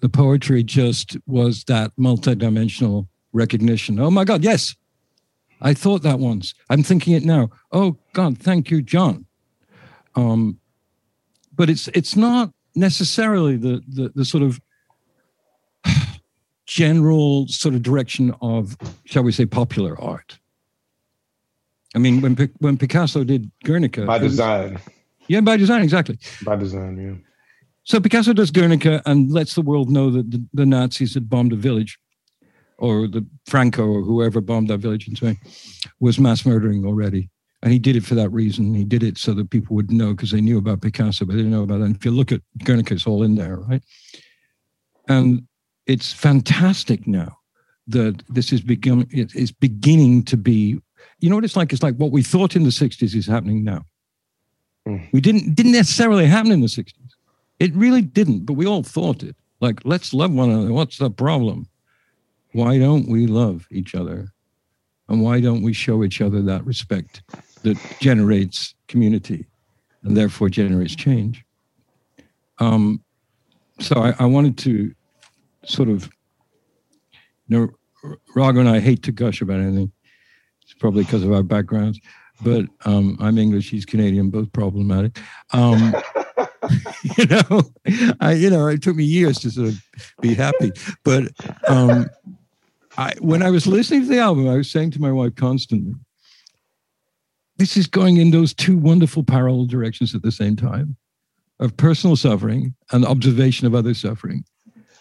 [0.00, 3.98] the poetry just was that multidimensional recognition.
[3.98, 4.74] Oh my God, yes,
[5.60, 6.54] I thought that once.
[6.70, 7.50] I'm thinking it now.
[7.72, 9.26] Oh God, thank you, John.
[10.14, 10.58] Um,
[11.54, 14.60] but it's it's not necessarily the, the the sort of
[16.66, 20.38] general sort of direction of, shall we say, popular art.
[21.94, 24.78] I mean, when when Picasso did Guernica, by design.
[25.28, 26.18] Yeah, by design, exactly.
[26.44, 27.14] By design, yeah.
[27.84, 31.52] So Picasso does Guernica and lets the world know that the, the Nazis had bombed
[31.52, 31.98] a village,
[32.78, 35.38] or the Franco or whoever bombed that village in Spain
[36.00, 37.30] was mass murdering already.
[37.62, 38.72] And he did it for that reason.
[38.74, 41.38] He did it so that people would know because they knew about Picasso, but they
[41.38, 41.86] didn't know about that.
[41.86, 43.82] And if you look at Guernica, it's all in there, right?
[45.08, 45.48] And
[45.86, 47.38] it's fantastic now
[47.88, 50.78] that this is become it is beginning to be
[51.20, 53.64] you know what it's like it's like what we thought in the 60s is happening
[53.64, 53.82] now
[54.88, 55.12] mm.
[55.12, 56.92] we didn't didn't necessarily happen in the 60s
[57.60, 59.36] it really didn't but we all thought it.
[59.60, 60.72] Like let's love one another.
[60.72, 61.68] What's the problem?
[62.52, 64.28] Why don't we love each other?
[65.08, 67.22] And why don't we show each other that respect
[67.62, 69.46] that generates community
[70.02, 71.44] and therefore generates change?
[72.58, 73.02] Um,
[73.80, 74.94] so I, I wanted to
[75.64, 76.10] sort of,
[77.46, 79.92] you know, Raghu and I hate to gush about anything.
[80.62, 82.00] It's probably because of our backgrounds,
[82.42, 85.18] but um, I'm English, he's Canadian, both problematic.
[85.52, 85.94] Um,
[87.16, 87.62] you know,
[88.20, 89.82] I, you know, it took me years to sort of
[90.20, 90.72] be happy,
[91.04, 91.24] but
[91.68, 92.08] um,
[92.96, 95.94] I, when I was listening to the album, I was saying to my wife constantly,
[97.56, 100.96] this is going in those two wonderful parallel directions at the same time
[101.60, 104.44] of personal suffering and observation of other suffering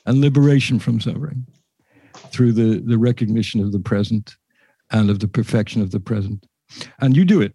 [0.06, 1.46] and liberation from suffering
[2.32, 4.36] through the, the recognition of the present
[4.92, 6.46] and of the perfection of the present.
[7.00, 7.54] And you do it.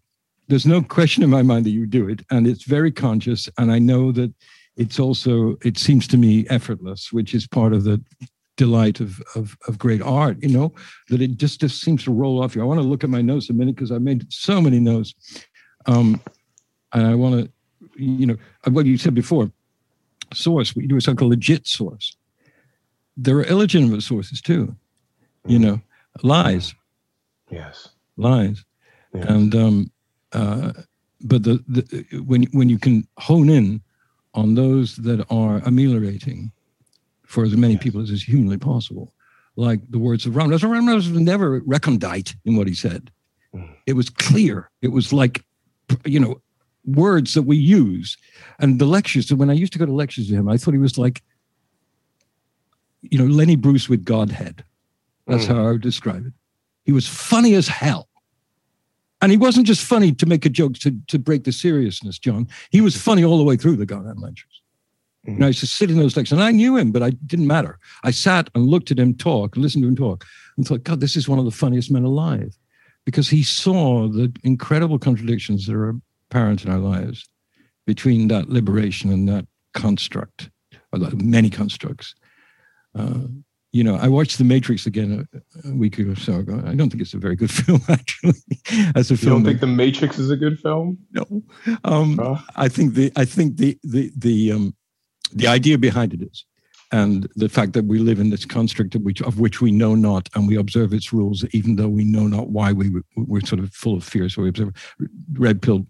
[0.49, 2.25] There's no question in my mind that you do it.
[2.31, 3.49] And it's very conscious.
[3.59, 4.33] And I know that
[4.77, 8.03] it's also, it seems to me, effortless, which is part of the
[8.57, 10.75] delight of, of, of great art, you know,
[11.09, 12.63] that it just, just seems to roll off you.
[12.63, 15.15] I want to look at my notes a minute because I made so many notes.
[15.87, 16.21] Um,
[16.93, 17.51] and I want to,
[17.97, 18.37] you know,
[18.71, 19.51] what you said before,
[20.35, 22.17] source, we do something called legit source
[23.17, 24.75] there are illegitimate sources too,
[25.47, 25.81] you know,
[26.23, 26.75] lies.
[27.51, 27.91] Yes.
[28.17, 28.65] Lies.
[29.13, 29.91] And, um,
[30.33, 30.73] uh,
[31.21, 33.83] but the, the, when, when you can hone in
[34.35, 36.51] on those that are ameliorating
[37.27, 37.83] for as many yes.
[37.83, 39.13] people as is humanly possible,
[39.57, 40.63] like the words of Ram Dass.
[40.63, 43.11] Ramdas was never recondite in what he said.
[43.55, 43.75] Mm.
[43.87, 44.71] It was clear.
[44.81, 45.45] It was like,
[46.05, 46.41] you know,
[46.87, 48.17] words that we use.
[48.59, 50.79] And the lectures, when I used to go to lectures with him, I thought he
[50.79, 51.23] was like
[53.03, 54.65] you know, Lenny Bruce with Godhead.
[55.27, 55.49] That's mm.
[55.49, 56.33] how I would describe it.
[56.85, 58.09] He was funny as hell.
[59.23, 62.49] And he wasn't just funny to make a joke to, to break the seriousness, John.
[62.71, 64.63] He was funny all the way through the Godhead lectures.
[65.27, 65.37] Mm.
[65.37, 67.47] And I used to sit in those lectures, and I knew him, but I didn't
[67.47, 67.79] matter.
[68.03, 71.17] I sat and looked at him talk, listened to him talk, and thought, God, this
[71.17, 72.57] is one of the funniest men alive.
[73.05, 75.95] Because he saw the incredible contradictions that are
[76.31, 77.29] apparent in our lives
[77.87, 80.51] between that liberation and that construct,
[80.93, 82.15] or many constructs
[82.97, 83.27] uh,
[83.73, 86.63] you know, I watched The Matrix again a, a, week or so ago.
[86.67, 88.35] I don't think it's a very good film, actually.
[88.95, 90.99] As a you film, don't think The Matrix is a good film?
[91.13, 91.43] No,
[91.85, 92.39] um?
[92.55, 94.77] I think the I think the the the um,
[95.33, 96.45] the idea behind it is,
[96.93, 99.95] and the fact that we live in this construct of which of which we know
[99.95, 103.61] not, and we observe its rules, even though we know not why we we're sort
[103.61, 104.29] of full of fear.
[104.29, 104.75] So we observe
[105.33, 105.87] red pill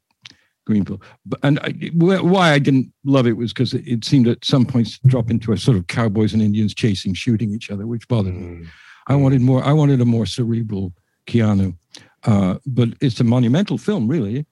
[0.65, 1.01] Greenville.
[1.27, 4.65] But, and I, why I didn't love it was because it, it, seemed at some
[4.65, 8.09] points to drop into a sort of cowboys and Indians chasing, shooting each other, which
[8.09, 8.61] bothered mm.
[8.61, 8.67] me.
[9.09, 9.65] I wanted more.
[9.65, 10.93] I wanted a more cerebral
[11.27, 11.77] Keanu.
[12.25, 14.47] Uh, but it's a monumental film, really,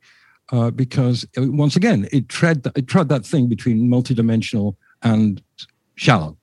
[0.50, 5.40] uh, because it, uh, once again, it tread it trod that thing between multidimensional and
[5.94, 6.36] shallow.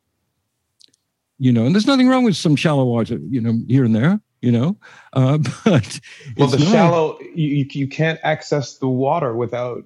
[1.37, 4.21] You know, and there's nothing wrong with some shallow water, you know, here and there
[4.41, 4.77] you know?
[5.13, 5.99] Uh, but
[6.37, 9.85] well the not, shallow you, you can't access the water without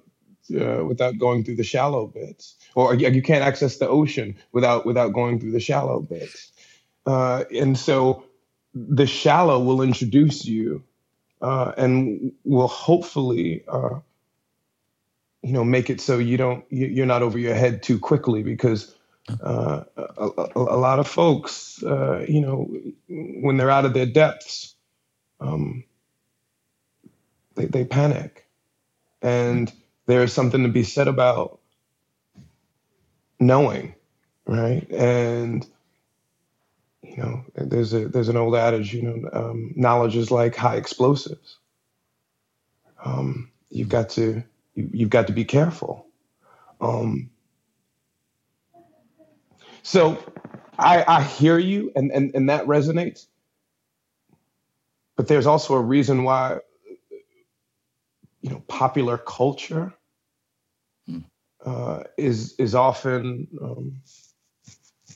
[0.58, 2.56] uh, without going through the shallow bits.
[2.74, 6.52] Or you can't access the ocean without without going through the shallow bits.
[7.04, 8.24] Uh, and so
[8.74, 10.82] the shallow will introduce you
[11.42, 13.98] uh, and will hopefully uh,
[15.42, 18.94] you know make it so you don't you're not over your head too quickly because
[19.28, 22.68] Uh, a, a, a, lot of folks, uh, you know,
[23.08, 24.74] when they're out of their depths,
[25.40, 25.84] um,
[27.54, 28.46] they, they panic.
[29.20, 29.72] And
[30.06, 31.60] there's something to be said about
[33.38, 33.94] knowing,
[34.46, 34.90] right?
[34.90, 35.66] And
[37.02, 40.76] you know, there's a there's an old adage, you know, um, knowledge is like high
[40.76, 41.58] explosives.
[43.04, 44.42] Um, you've got to
[44.74, 46.06] you, you've got to be careful.
[46.80, 47.30] Um,
[49.82, 50.22] so
[50.78, 53.26] I, I hear you, and, and and that resonates.
[55.16, 56.58] But there's also a reason why,
[58.40, 59.92] you know, popular culture
[61.06, 61.18] hmm.
[61.64, 64.00] uh, is is often um,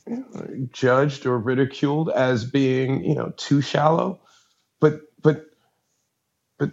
[0.06, 4.20] you know, judged or ridiculed as being, you know, too shallow.
[4.80, 5.46] But but
[6.58, 6.70] but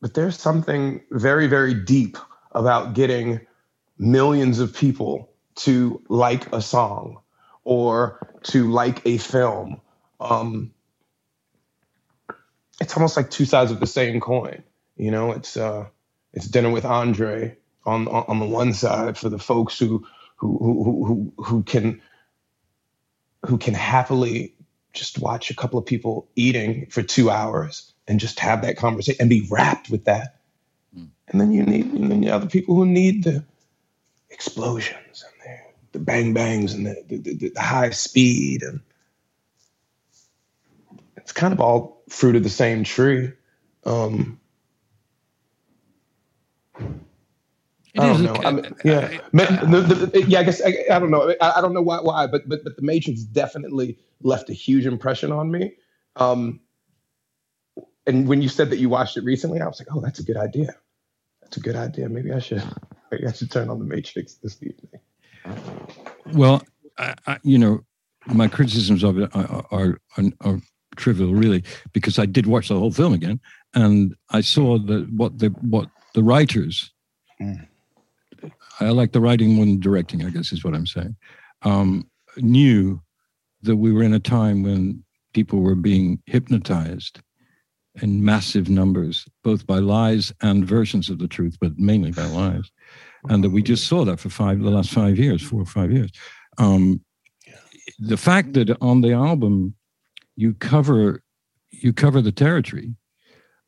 [0.00, 2.16] but there's something very very deep
[2.52, 3.40] about getting
[3.98, 7.20] millions of people to like a song
[7.64, 9.80] or to like a film.
[10.20, 10.72] Um,
[12.80, 14.62] it's almost like two sides of the same coin.
[14.96, 15.86] You know, it's uh,
[16.32, 20.06] it's dinner with Andre on on the one side for the folks who
[20.36, 22.00] who who who who can
[23.46, 24.54] who can happily
[24.92, 29.20] just watch a couple of people eating for two hours and just have that conversation
[29.20, 30.40] and be wrapped with that.
[30.96, 31.08] Mm.
[31.28, 33.44] And then you need and then you have the people who need the
[34.36, 38.80] explosions and the, the bang bangs and the, the, the high speed and
[41.16, 43.32] it's kind of all fruit of the same tree.
[43.84, 44.38] Um,
[47.98, 48.34] I don't know.
[48.34, 50.40] I mean, yeah, the, the, yeah.
[50.40, 51.34] I guess I, I don't know.
[51.40, 54.86] I, I, don't know why, why, but but but the Matrix definitely left a huge
[54.86, 55.74] impression on me.
[56.14, 56.60] Um,
[58.06, 60.24] and when you said that you watched it recently, I was like, oh, that's a
[60.24, 60.76] good idea.
[61.40, 62.08] That's a good idea.
[62.08, 62.62] Maybe I should.
[63.12, 65.00] I should turn on the Matrix this evening.
[66.32, 66.62] Well,
[66.98, 67.84] I, I, you know,
[68.26, 70.60] my criticisms of it are, are, are, are
[70.96, 71.62] trivial, really,
[71.92, 73.40] because I did watch the whole film again,
[73.74, 76.92] and I saw that what the what the writers.
[77.40, 77.66] Mm
[78.80, 81.16] I like the writing more than directing, I guess is what I'm saying,
[81.62, 83.00] um, knew
[83.62, 85.02] that we were in a time when
[85.32, 87.20] people were being hypnotized
[88.02, 92.70] in massive numbers, both by lies and versions of the truth, but mainly by lies.
[93.28, 95.90] And that we just saw that for five, the last five years, four or five
[95.90, 96.10] years.
[96.58, 97.00] Um,
[97.98, 99.74] the fact that on the album
[100.36, 101.22] you cover
[101.70, 102.94] you cover the territory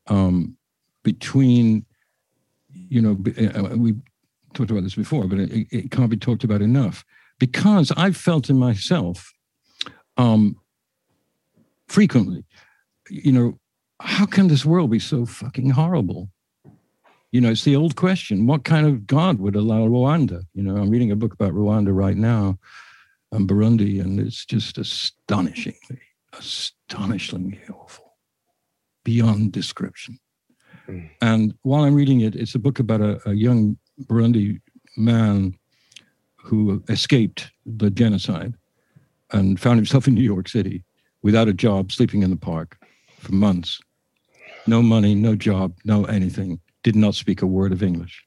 [0.07, 0.57] um,
[1.03, 1.85] between
[2.73, 3.95] you know uh, we
[4.55, 7.05] talked about this before, but it, it can't be talked about enough
[7.39, 9.33] because I've felt in myself
[10.17, 10.57] um,
[11.87, 12.45] frequently,
[13.11, 13.59] you know,
[14.01, 16.31] how can this world be so fucking horrible?
[17.31, 20.43] You know, it's the old question what kind of God would allow Rwanda?
[20.55, 22.59] You know, I'm reading a book about Rwanda right now
[23.33, 26.01] and Burundi, and it's just astonishingly,
[26.33, 28.17] astonishingly awful
[29.05, 30.19] beyond description.
[30.89, 31.11] Mm.
[31.21, 34.61] And while I'm reading it, it's a book about a, a young Burundi
[34.97, 35.55] man
[36.37, 38.55] who escaped the genocide
[39.33, 40.83] and found himself in New York City
[41.23, 42.79] without a job, sleeping in the park
[43.19, 43.81] for months.
[44.67, 46.61] No money, no job, no anything.
[46.83, 48.25] Did not speak a word of English.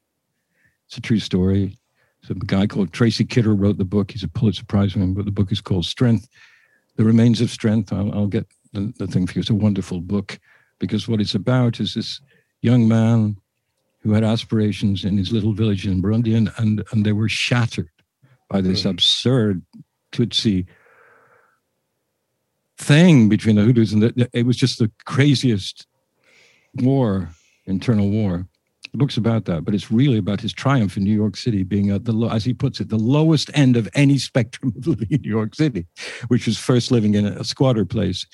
[0.87, 1.77] It's a true story.
[2.23, 4.11] So a guy called Tracy Kidder wrote the book.
[4.11, 6.27] He's a Pulitzer Prize winner, but the book is called Strength,
[6.97, 7.91] The Remains of Strength.
[7.93, 9.39] I'll, I'll get the, the thing for you.
[9.41, 10.39] It's a wonderful book
[10.79, 12.21] because what it's about is this
[12.61, 13.37] young man
[14.01, 17.89] who had aspirations in his little village in Burundi, and, and, and they were shattered
[18.49, 18.89] by this mm.
[18.89, 19.63] absurd
[20.11, 20.65] Tutsi
[22.77, 25.87] thing between the Hutus, and the, it was just the craziest
[26.75, 27.29] war,
[27.65, 28.47] internal war.
[28.91, 31.91] The book's about that, but it's really about his triumph in New York City being
[31.91, 35.21] at the, as he puts it, the lowest end of any spectrum of living in
[35.21, 35.87] New York City,
[36.27, 38.25] which was first living in a squatter place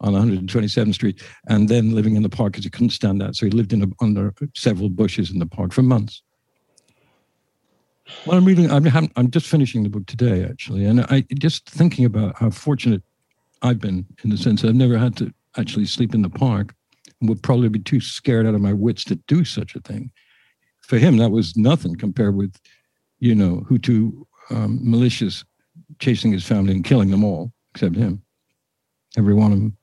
[0.00, 3.34] on 127th Street, and then living in the park because he couldn't stand that.
[3.34, 6.22] So he lived in a, under several bushes in the park for months.
[8.26, 8.70] Well, I'm reading.
[8.70, 8.86] I'm,
[9.16, 13.02] I'm just finishing the book today, actually, and I just thinking about how fortunate
[13.62, 16.74] I've been in the sense that I've never had to actually sleep in the park,
[17.26, 20.10] would probably be too scared out of my wits to do such a thing.
[20.82, 22.56] For him, that was nothing compared with,
[23.18, 25.44] you know, Hutu um, militias
[25.98, 28.22] chasing his family and killing them all except him,
[29.16, 29.76] every one of them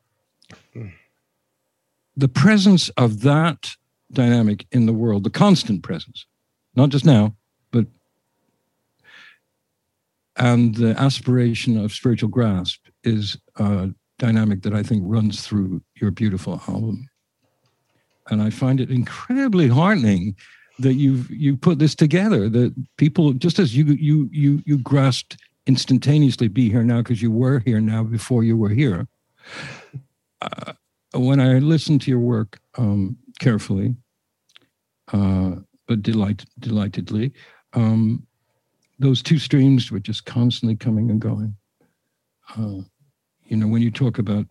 [2.15, 3.75] the presence of that
[4.11, 6.25] dynamic in the world, the constant presence,
[6.75, 7.35] not just now,
[7.71, 7.85] but
[10.35, 13.89] and the aspiration of spiritual grasp is a
[14.19, 17.07] dynamic that I think runs through your beautiful album.
[18.29, 20.35] And I find it incredibly heartening
[20.79, 22.49] that you've you put this together.
[22.49, 25.37] That people, just as you you you you grasped
[25.67, 29.07] instantaneously be here now because you were here now before you were here.
[30.41, 30.73] Uh,
[31.13, 33.95] when I listened to your work um, carefully,
[35.13, 35.55] uh,
[35.87, 37.33] but delight, delightedly,
[37.73, 38.25] um,
[38.99, 41.55] those two streams were just constantly coming and going.
[42.57, 42.81] Uh,
[43.45, 44.45] you know, when you talk about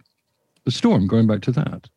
[0.65, 1.89] the storm, going back to that,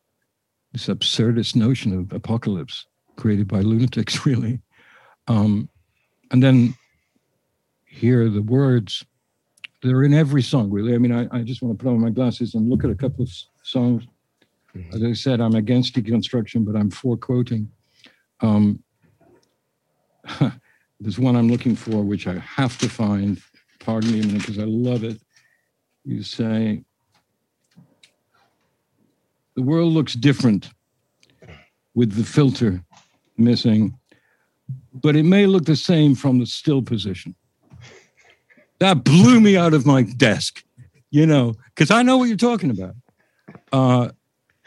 [0.74, 2.86] this absurdist notion of apocalypse
[3.16, 4.60] created by lunatics, really.
[5.28, 5.70] Um,
[6.30, 6.74] and then
[7.86, 9.04] hear the words.
[9.82, 10.94] They're in every song, really.
[10.94, 12.94] I mean, I, I just want to put on my glasses and look at a
[12.94, 13.30] couple of
[13.62, 14.04] songs.
[14.74, 14.96] Mm-hmm.
[14.96, 17.70] As I said, I'm against deconstruction, but I'm for quoting.
[18.40, 18.82] Um,
[21.00, 23.40] there's one I'm looking for, which I have to find.
[23.78, 25.20] Pardon me a minute, because I love it.
[26.04, 26.82] You say,
[29.54, 30.70] the world looks different
[31.94, 32.82] with the filter
[33.36, 33.96] missing,
[34.92, 37.34] but it may look the same from the still position.
[38.80, 40.64] That blew me out of my desk,
[41.10, 42.94] you know, because I know what you're talking about.
[43.72, 44.10] Uh,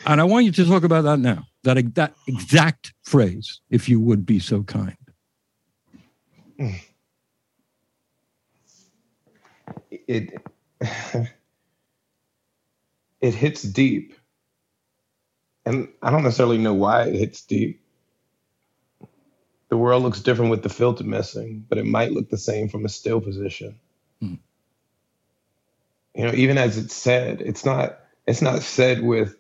[0.05, 3.99] and I want you to talk about that now, that, that exact phrase, if you
[3.99, 4.95] would be so kind.
[9.91, 10.41] It,
[13.21, 14.13] it hits deep
[15.67, 17.81] and I don't necessarily know why it hits deep.
[19.69, 22.85] The world looks different with the filter missing, but it might look the same from
[22.85, 23.77] a still position.
[24.21, 24.35] Hmm.
[26.15, 29.35] You know, even as it's said, it's not it's not said with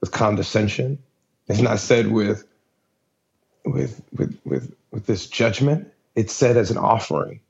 [0.00, 0.98] with condescension.
[1.46, 2.44] It's not said with
[3.64, 5.92] with with with with this judgment.
[6.16, 7.40] It's said as an offering.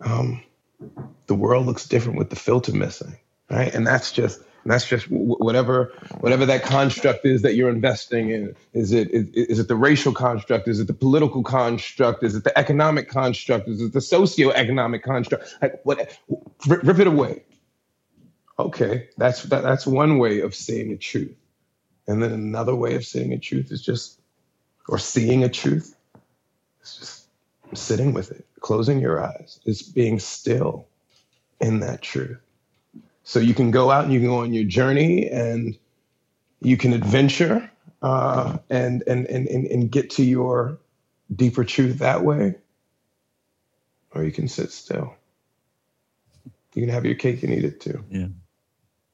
[0.00, 0.44] Um,
[1.26, 3.16] the world looks different with the filter missing,
[3.50, 3.74] right?
[3.74, 8.54] And that's just and that's just whatever whatever that construct is that you're investing in.
[8.72, 10.68] Is it is, is it the racial construct?
[10.68, 12.22] Is it the political construct?
[12.22, 13.68] Is it the economic construct?
[13.68, 15.56] Is it the socio-economic construct?
[15.62, 16.18] Like what?
[16.66, 17.44] Rip, it away.
[18.58, 21.36] Okay, that's that, that's one way of seeing a truth,
[22.08, 24.20] and then another way of seeing a truth is just,
[24.88, 25.96] or seeing a truth,
[26.80, 27.28] it's just
[27.74, 30.88] sitting with it, closing your eyes, it's being still
[31.60, 32.40] in that truth
[33.28, 35.76] so you can go out and you can go on your journey and
[36.62, 40.78] you can adventure uh, and, and, and, and get to your
[41.36, 42.54] deeper truth that way.
[44.14, 45.14] Or you can sit still.
[46.72, 48.02] You can have your cake and eat it too.
[48.10, 48.28] Yeah.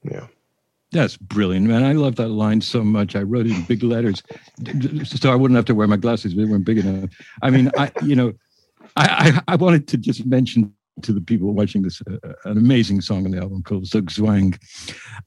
[0.05, 0.29] Yeah.
[0.93, 1.83] That's brilliant, man.
[1.83, 3.17] I love that line so much.
[3.17, 4.23] I wrote it in big letters
[5.05, 6.37] so I wouldn't have to wear my glasses.
[6.37, 7.11] They weren't big enough.
[7.43, 8.33] I mean, I, you know,
[8.95, 10.73] I, I, I wanted to just mention
[11.03, 14.59] to the people watching this uh, uh, an amazing song on the album called Zugzwang.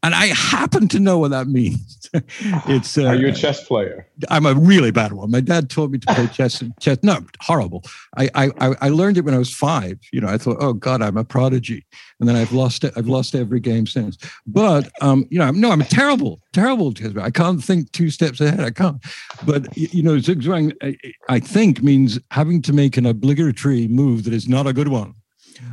[0.03, 2.09] And I happen to know what that means.
[2.13, 4.07] it's uh, Are you a chess player?
[4.29, 5.29] I'm a really bad one.
[5.29, 6.63] My dad taught me to play chess.
[6.79, 7.83] chess no, horrible.
[8.17, 9.99] I, I I learned it when I was five.
[10.11, 11.85] You know, I thought, oh God, I'm a prodigy.
[12.19, 12.93] And then I've lost it.
[12.95, 14.17] I've lost every game since.
[14.45, 17.11] But um, you know, I'm, no, I'm terrible, terrible chess.
[17.19, 18.61] I can't think two steps ahead.
[18.61, 19.03] I can't.
[19.45, 20.95] But you know, Zugzwang, I,
[21.29, 25.13] I think means having to make an obligatory move that is not a good one.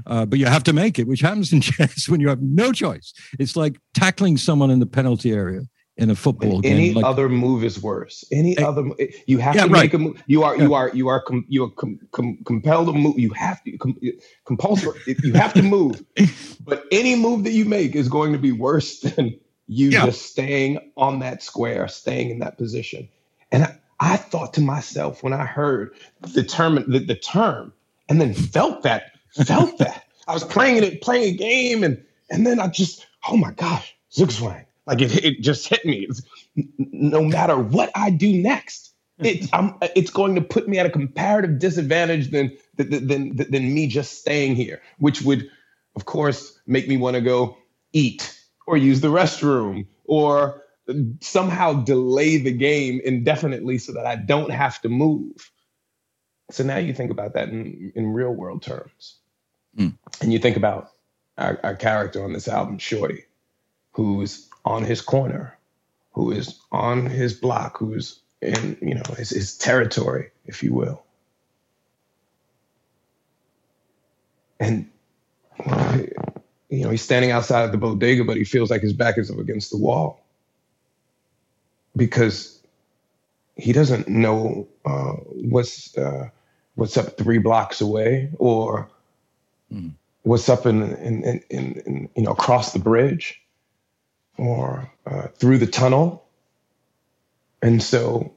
[0.07, 2.73] Uh, but you have to make it, which happens in chess when you have no
[2.73, 3.13] choice.
[3.39, 5.63] It's like tackling someone in the penalty area
[5.97, 6.77] in a football game.
[6.77, 8.25] Any like, other move is worse.
[8.33, 8.85] Any other,
[9.27, 9.83] you have yeah, to right.
[9.83, 10.23] make a move.
[10.27, 10.63] You are, yeah.
[10.65, 13.19] you are, you are, com, you are com, com, compelled to move.
[13.19, 13.97] You have to com,
[14.45, 15.01] compulsory.
[15.23, 16.05] you have to move.
[16.67, 20.07] But any move that you make is going to be worse than you yeah.
[20.07, 23.07] just staying on that square, staying in that position.
[23.53, 27.75] And I, I thought to myself when I heard the term, the, the term,
[28.09, 29.13] and then felt that
[29.43, 30.05] felt that.
[30.27, 33.95] I was playing it, playing a game, and and then I just, oh my gosh,
[34.13, 34.65] Zugzwang.
[34.87, 36.07] Like it, it just hit me.
[36.09, 36.23] It's,
[36.79, 40.91] no matter what I do next, it, I'm, it's going to put me at a
[40.91, 45.49] comparative disadvantage than, than, than, than me just staying here, which would,
[45.97, 47.57] of course, make me want to go
[47.93, 50.63] eat or use the restroom or
[51.21, 55.51] somehow delay the game indefinitely so that I don't have to move.
[56.51, 59.19] So now you think about that in, in real world terms.
[59.79, 59.97] Mm.
[60.21, 60.91] And you think about
[61.39, 63.25] our, our character on this album, Shorty,
[63.93, 65.59] who's on his corner,
[66.13, 71.03] who is on his block, who's in, you know, his, his territory, if you will.
[74.61, 74.91] And
[76.71, 79.31] you know, he's standing outside of the bodega, but he feels like his back is
[79.31, 80.25] up against the wall
[81.97, 82.61] because
[83.57, 86.29] he doesn't know uh, what's uh,
[86.75, 88.91] what's up three blocks away or
[89.75, 89.93] mm.
[90.23, 93.41] what's up in, in, in, in, you know across the bridge
[94.39, 96.25] or uh, through the tunnel
[97.63, 98.33] and so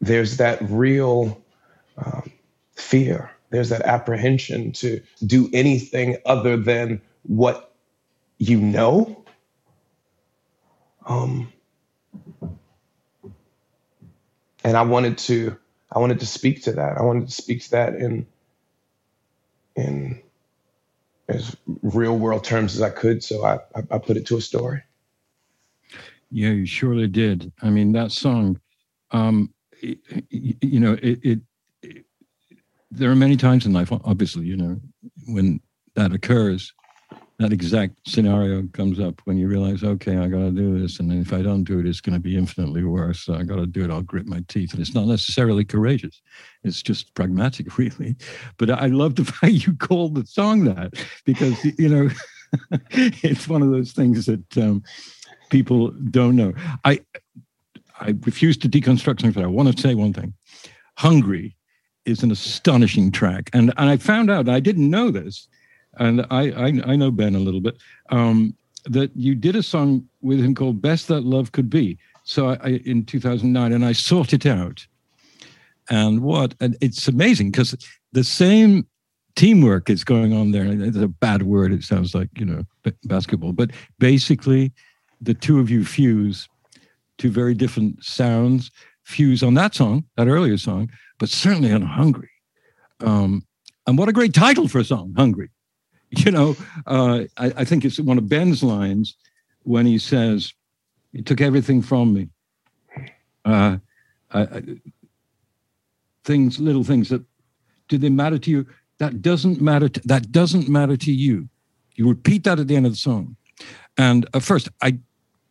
[0.00, 1.42] there's that real
[1.96, 2.30] um,
[2.74, 7.74] fear there's that apprehension to do anything other than what
[8.38, 9.24] you know.
[11.06, 11.52] Um,
[14.62, 15.56] and I wanted to
[15.90, 16.98] I wanted to speak to that.
[16.98, 18.26] I wanted to speak to that in
[19.78, 20.20] in
[21.28, 23.22] as real world terms as I could.
[23.22, 24.82] So I, I, I put it to a story.
[26.30, 27.52] Yeah, you surely did.
[27.62, 28.60] I mean, that song,
[29.12, 29.98] um, it,
[30.30, 31.40] you know, it, it,
[31.82, 32.04] it,
[32.90, 34.80] there are many times in life, obviously, you know,
[35.26, 35.60] when
[35.94, 36.74] that occurs,
[37.38, 40.98] that exact scenario comes up when you realize, okay, I got to do this.
[40.98, 43.20] And if I don't do it, it's going to be infinitely worse.
[43.20, 43.90] So I got to do it.
[43.90, 44.72] I'll grit my teeth.
[44.72, 46.20] And it's not necessarily courageous.
[46.64, 48.16] It's just pragmatic, really.
[48.56, 50.94] But I love the fact you called the song that
[51.24, 52.10] because, you know,
[52.90, 54.82] it's one of those things that um,
[55.50, 56.54] people don't know.
[56.84, 57.00] I,
[58.00, 60.34] I refuse to deconstruct something, but I want to say one thing.
[60.96, 61.56] Hungry
[62.04, 63.48] is an astonishing track.
[63.52, 65.46] And, and I found out, I didn't know this,
[65.98, 67.76] and I, I, I know Ben a little bit.
[68.10, 68.54] Um,
[68.84, 72.58] that you did a song with him called "Best That Love Could Be." So I,
[72.62, 74.86] I in 2009, and I sought it out.
[75.90, 76.54] And what?
[76.60, 77.74] And it's amazing because
[78.12, 78.86] the same
[79.36, 80.66] teamwork is going on there.
[80.66, 81.72] It's a bad word.
[81.72, 82.64] It sounds like you know
[83.04, 84.72] basketball, but basically,
[85.20, 86.48] the two of you fuse
[87.18, 88.70] two very different sounds.
[89.04, 92.30] Fuse on that song, that earlier song, but certainly on "Hungry."
[93.00, 93.42] Um,
[93.86, 95.48] and what a great title for a song, "Hungry."
[96.10, 96.56] you know,
[96.86, 99.16] uh, I, I, think it's one of Ben's lines
[99.64, 100.54] when he says,
[101.12, 102.28] "He took everything from me."
[103.44, 103.76] Uh,
[104.30, 104.62] I, I,
[106.24, 107.22] things, little things that
[107.88, 108.66] do they matter to you?
[108.98, 109.88] That doesn't matter.
[109.88, 111.48] To, that doesn't matter to you.
[111.94, 113.36] You repeat that at the end of the song,
[113.98, 114.98] and at first I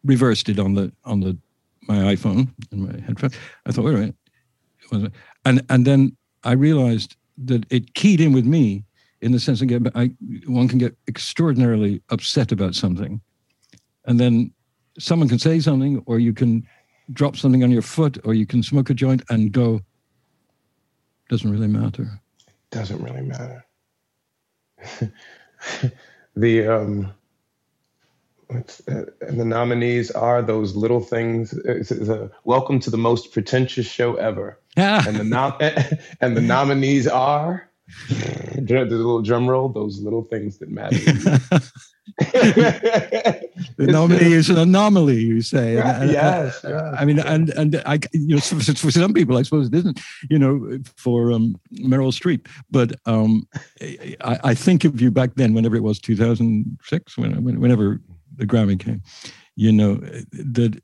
[0.03, 1.37] reversed it on the on the
[1.87, 3.31] my iPhone and my headphone.
[3.65, 3.97] I thought, wait a
[4.91, 5.13] minute,
[5.45, 7.15] and and then I realized
[7.45, 8.83] that it keyed in with me
[9.27, 10.09] in the sense that I,
[10.49, 13.19] one can get extraordinarily upset about something.
[14.05, 14.53] And then
[14.97, 16.65] someone can say something, or you can
[17.11, 19.81] drop something on your foot, or you can smoke a joint and go,
[21.29, 22.21] doesn't really matter.
[22.47, 23.65] It doesn't really matter.
[26.37, 27.13] the um,
[28.49, 31.51] uh, and the nominees are those little things.
[31.51, 34.57] It's, it's a, welcome to the most pretentious show ever.
[34.77, 35.57] and the nom-
[36.21, 37.69] and the nominees are
[38.09, 40.97] the little drum roll, those little things that matter.
[42.17, 43.49] the
[43.79, 45.77] nominee is an anomaly, you say.
[45.77, 49.13] Right, and, yes, uh, yes, I mean, and and I, you know, for, for, some
[49.13, 49.99] people, I suppose it isn't.
[50.29, 53.47] You know, for um, Meryl Streep, but um,
[53.81, 58.01] I, I, think of you back then, whenever it was, two thousand six, when, whenever
[58.35, 59.01] the Grammy came.
[59.55, 60.81] You know that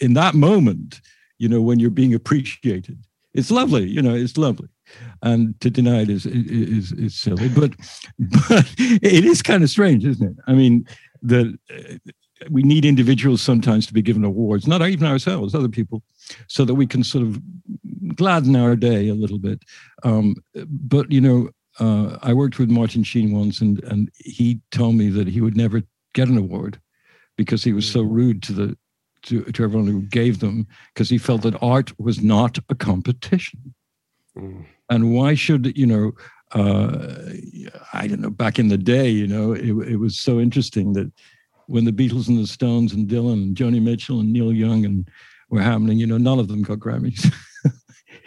[0.00, 1.00] in that moment,
[1.38, 3.88] you know, when you're being appreciated, it's lovely.
[3.88, 4.68] You know, it's lovely
[5.22, 7.48] and to deny it is is is silly.
[7.48, 7.72] But
[8.48, 10.36] but it is kind of strange, isn't it?
[10.46, 10.86] I mean,
[11.22, 11.94] the uh,
[12.50, 16.02] we need individuals sometimes to be given awards, not even ourselves, other people,
[16.48, 17.40] so that we can sort of
[18.16, 19.62] gladden our day a little bit.
[20.02, 20.36] Um,
[20.66, 21.50] but you know,
[21.80, 25.56] uh, I worked with Martin Sheen once, and and he told me that he would
[25.56, 25.82] never
[26.12, 26.80] get an award
[27.36, 28.78] because he was so rude to the
[29.24, 33.74] to, to everyone who gave them because he felt that art was not a competition.
[34.36, 34.66] Mm.
[34.94, 36.12] And why should, you know,
[36.52, 37.32] uh,
[37.92, 41.10] I don't know, back in the day, you know, it, it was so interesting that
[41.66, 45.08] when the Beatles and the Stones and Dylan and Joni Mitchell and Neil Young and
[45.50, 47.32] were happening, you know, none of them got Grammys.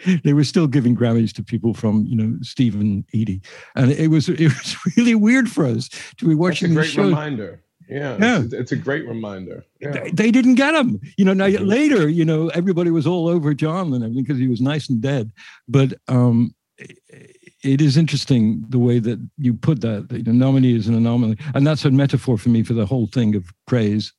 [0.24, 3.40] they were still giving Grammys to people from, you know, Stephen Eadie.
[3.76, 5.88] And it was it was really weird for us
[6.18, 7.62] to be watching That's a great reminder.
[7.88, 8.40] Yeah, yeah.
[8.42, 9.64] It's, it's, a great reminder.
[9.80, 9.92] Yeah.
[9.92, 11.00] They, they, didn't get him.
[11.16, 11.64] You know, now mm-hmm.
[11.64, 15.00] later, you know, everybody was all over John and everything because he was nice and
[15.00, 15.32] dead.
[15.68, 20.08] But um, it is interesting the way that you put that.
[20.08, 23.34] The nominee is an anomaly, and that's a metaphor for me for the whole thing
[23.34, 24.12] of praise,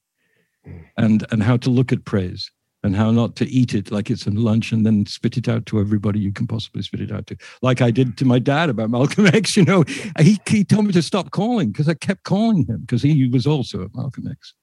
[0.97, 2.51] and and how to look at praise
[2.83, 5.65] and how not to eat it like it's a lunch and then spit it out
[5.65, 7.35] to everybody you can possibly spit it out to.
[7.61, 9.83] Like I did to my dad about Malcolm X, you know,
[10.19, 13.45] he, he told me to stop calling because I kept calling him because he was
[13.45, 14.53] also a Malcolm X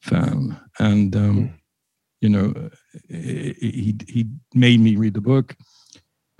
[0.00, 0.58] fan.
[0.78, 1.46] And, um, hmm.
[2.20, 2.70] you know,
[3.08, 5.56] he, he made me read the book.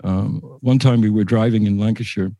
[0.03, 2.31] Um, one time we were driving in Lancashire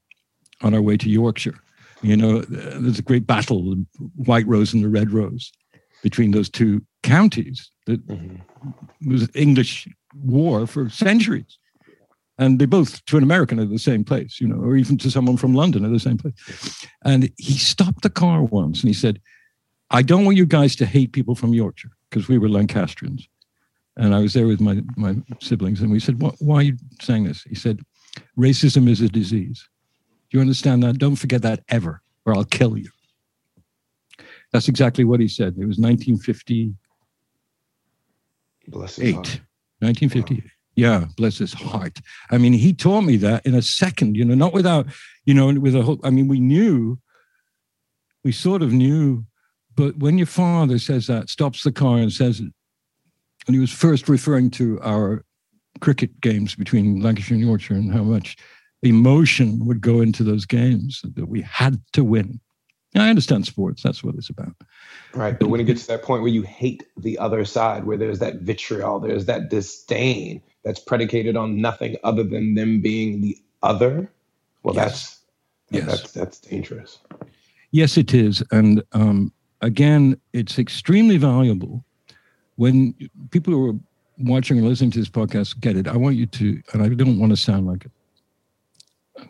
[0.62, 1.60] on our way to Yorkshire.
[2.02, 3.86] You know, there's a great battle, the
[4.16, 5.52] White Rose and the Red Rose
[6.02, 9.10] between those two counties that mm-hmm.
[9.12, 11.58] was English war for centuries.
[12.38, 15.12] And they both, to an American, are the same place, you know, or even to
[15.12, 16.88] someone from London, are the same place.
[17.06, 19.22] And he stopped the car once and he said,
[19.92, 23.28] I don't want you guys to hate people from Yorkshire because we were Lancastrians.
[23.98, 27.26] And I was there with my, my siblings and we said, why are you saying
[27.26, 27.44] this?
[27.44, 27.82] He said,
[28.38, 29.68] racism is a disease.
[30.30, 30.98] Do you understand that?
[30.98, 32.90] Don't forget that ever, or I'll kill you.
[34.54, 35.56] That's exactly what he said.
[35.58, 36.72] It was 1958.
[38.68, 39.42] Bless his heart.
[39.80, 40.44] 1958.
[40.44, 40.50] Wow.
[40.76, 42.00] Yeah, bless his heart.
[42.30, 44.88] I mean, he taught me that in a second, you know, not without,
[45.26, 46.98] you know, with a whole, I mean, we knew,
[48.24, 49.26] we sort of knew,
[49.76, 52.54] but when your father says that, stops the car and says it,
[53.48, 55.24] and he was first referring to our
[55.80, 58.38] cricket games between Lancashire and Yorkshire and how much
[58.84, 62.40] emotion would go into those games that we had to win.
[62.96, 63.82] I understand sports.
[63.82, 64.54] That's what it's about.
[65.14, 65.40] Right.
[65.40, 68.20] But when it gets to that point where you hate the other side, where there's
[68.20, 74.12] that vitriol, there's that disdain that's predicated on nothing other than them being the other,
[74.64, 75.22] well, yes.
[75.70, 75.86] that's, yes.
[75.86, 77.00] that's, that's dangerous.
[77.72, 78.44] Yes, it is.
[78.52, 79.32] And um,
[79.62, 81.86] again, it's extremely valuable
[82.62, 82.94] when
[83.32, 83.80] people who are
[84.20, 85.88] watching or listening to this podcast get it.
[85.88, 87.88] I want you to, and I don't want to sound like
[89.18, 89.26] a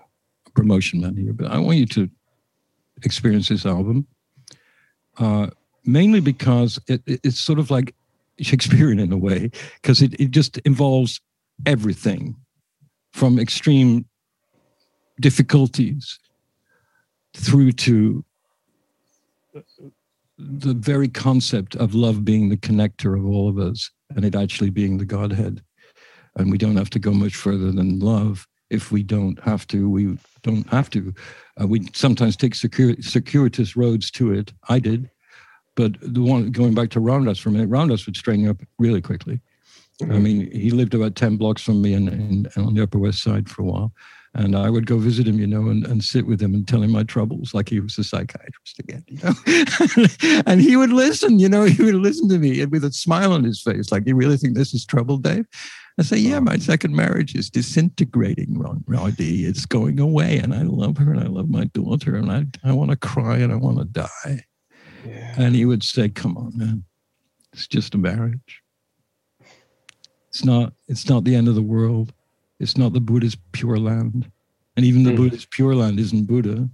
[0.53, 2.09] promotion man here, but I want you to
[3.03, 4.05] experience this album,
[5.17, 5.47] uh,
[5.85, 7.95] mainly because it, it, it's sort of like
[8.41, 9.49] Shakespearean in a way,
[9.81, 11.21] because it, it just involves
[11.65, 12.35] everything
[13.13, 14.03] from extreme
[15.21, 16.19] difficulties
[17.33, 18.25] through to
[20.41, 24.69] the very concept of love being the connector of all of us and it actually
[24.69, 25.63] being the Godhead.
[26.37, 29.89] And we don't have to go much further than love if we don't have to.
[29.89, 31.13] We don't have to.
[31.61, 34.53] Uh, we sometimes take circuitous roads to it.
[34.69, 35.09] I did.
[35.75, 39.01] But the one going back to Dass for a minute, Dass would straighten up really
[39.01, 39.41] quickly.
[40.01, 40.11] Mm-hmm.
[40.11, 43.49] I mean, he lived about 10 blocks from me and on the Upper West Side
[43.49, 43.93] for a while.
[44.33, 46.81] And I would go visit him, you know, and, and sit with him and tell
[46.81, 50.43] him my troubles like he was a psychiatrist again, you know.
[50.45, 53.43] and he would listen, you know, he would listen to me with a smile on
[53.43, 55.45] his face, like, You really think this is trouble, Dave?
[55.99, 59.45] I say, Yeah, my second marriage is disintegrating, Ron Roddy.
[59.45, 60.37] It's going away.
[60.37, 62.15] And I love her and I love my daughter.
[62.15, 64.45] And I, I want to cry and I want to die.
[65.05, 65.35] Yeah.
[65.37, 66.85] And he would say, Come on, man.
[67.51, 68.61] It's just a marriage.
[70.29, 72.13] It's not, it's not the end of the world
[72.61, 74.31] it's not the Buddha's pure land.
[74.77, 75.17] And even the mm.
[75.17, 76.69] Buddha's pure land isn't Buddha.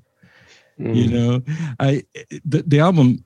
[0.80, 0.95] Mm.
[0.95, 1.41] You know,
[1.80, 2.03] I
[2.45, 3.23] the, the album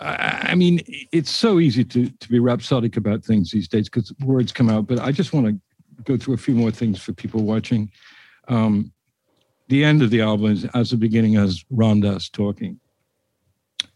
[0.00, 0.80] I, I mean,
[1.12, 4.86] it's so easy to to be rhapsodic about things these days because words come out.
[4.86, 5.58] But I just want to
[6.04, 7.90] go through a few more things for people watching.
[8.48, 8.92] Um,
[9.68, 11.64] the end of the album is as the beginning as
[12.00, 12.78] Dass talking.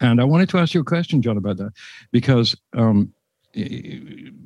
[0.01, 1.73] And I wanted to ask you a question, John, about that,
[2.13, 3.13] because um,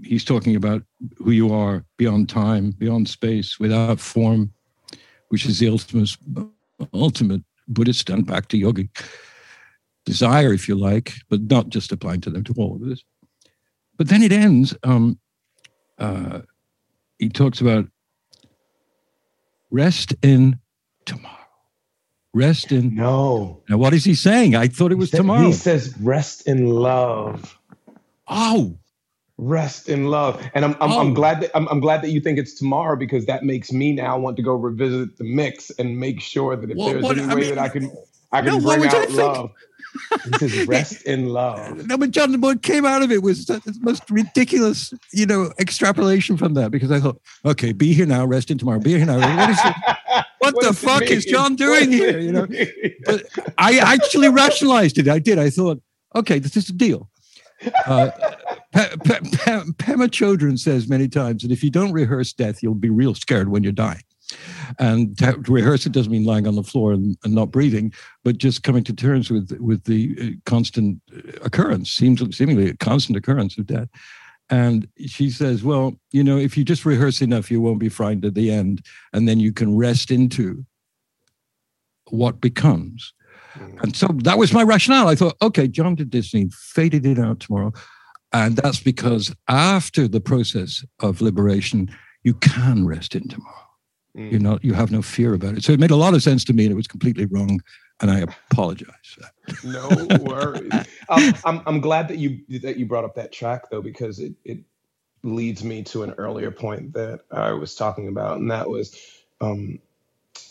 [0.02, 0.82] he's talking about
[1.18, 4.52] who you are beyond time, beyond space, without form,
[5.28, 6.16] which is the ultimate,
[6.94, 8.88] ultimate Buddhist and bhakti yogic
[10.04, 13.04] desire, if you like, but not just applying to them, to all of this.
[13.96, 14.74] But then it ends.
[14.82, 15.18] Um,
[15.98, 16.40] uh,
[17.18, 17.86] he talks about
[19.70, 20.58] rest in
[21.04, 21.36] tomorrow.
[22.34, 22.94] Rest in.
[22.94, 23.62] No.
[23.68, 24.56] Now, what is he saying?
[24.56, 25.46] I thought it was he tomorrow.
[25.46, 27.58] He says rest in love.
[28.26, 28.78] Oh,
[29.42, 30.42] rest in love.
[30.54, 31.00] And I'm I'm, oh.
[31.00, 33.92] I'm glad that I'm, I'm, glad that you think it's tomorrow because that makes me
[33.92, 37.18] now want to go revisit the mix and make sure that if well, there's what,
[37.18, 37.90] any I way mean, that I can
[38.32, 39.50] I can no, bring out love.
[40.24, 41.86] This is rest in love.
[41.86, 46.36] No, but John, what came out of it was the most ridiculous, you know, extrapolation
[46.36, 49.18] from that because I thought, okay, be here now, rest in tomorrow, be here now.
[49.18, 49.74] What, is it,
[50.38, 52.18] what, what the fuck is John doing here?
[52.18, 52.46] You know,
[53.04, 53.26] but
[53.58, 55.08] I actually rationalized it.
[55.08, 55.38] I did.
[55.38, 55.82] I thought,
[56.14, 57.10] okay, this is a deal.
[57.86, 58.10] Uh,
[58.72, 63.48] Pema Chodron says many times that if you don't rehearse death, you'll be real scared
[63.48, 64.02] when you're dying.
[64.78, 67.92] And to rehearse it doesn't mean lying on the floor and, and, not breathing,
[68.24, 71.02] but just coming to terms with with the uh, constant
[71.42, 73.88] occurrence, seems seemingly a constant occurrence of death.
[74.48, 78.24] And she says, well, you know, if you just rehearse enough, you won't be frightened
[78.24, 80.64] at the end, and then you can rest into
[82.10, 83.12] what becomes.
[83.54, 83.82] Mm.
[83.82, 85.08] And so that was my rationale.
[85.08, 87.72] I thought, okay, John did this he faded it out tomorrow.
[88.32, 91.94] And that's because after the process of liberation,
[92.24, 93.56] you can rest in tomorrow.
[94.16, 94.30] Mm.
[94.30, 95.64] You're not, you have no fear about it.
[95.64, 97.60] So it made a lot of sense to me and it was completely wrong.
[98.00, 99.64] And I apologize for that.
[99.64, 100.72] no worries.
[101.08, 104.34] um, I'm, I'm glad that you, that you brought up that track though, because it,
[104.44, 104.58] it
[105.22, 108.38] leads me to an earlier point that I was talking about.
[108.38, 108.96] And that was,
[109.40, 109.78] um,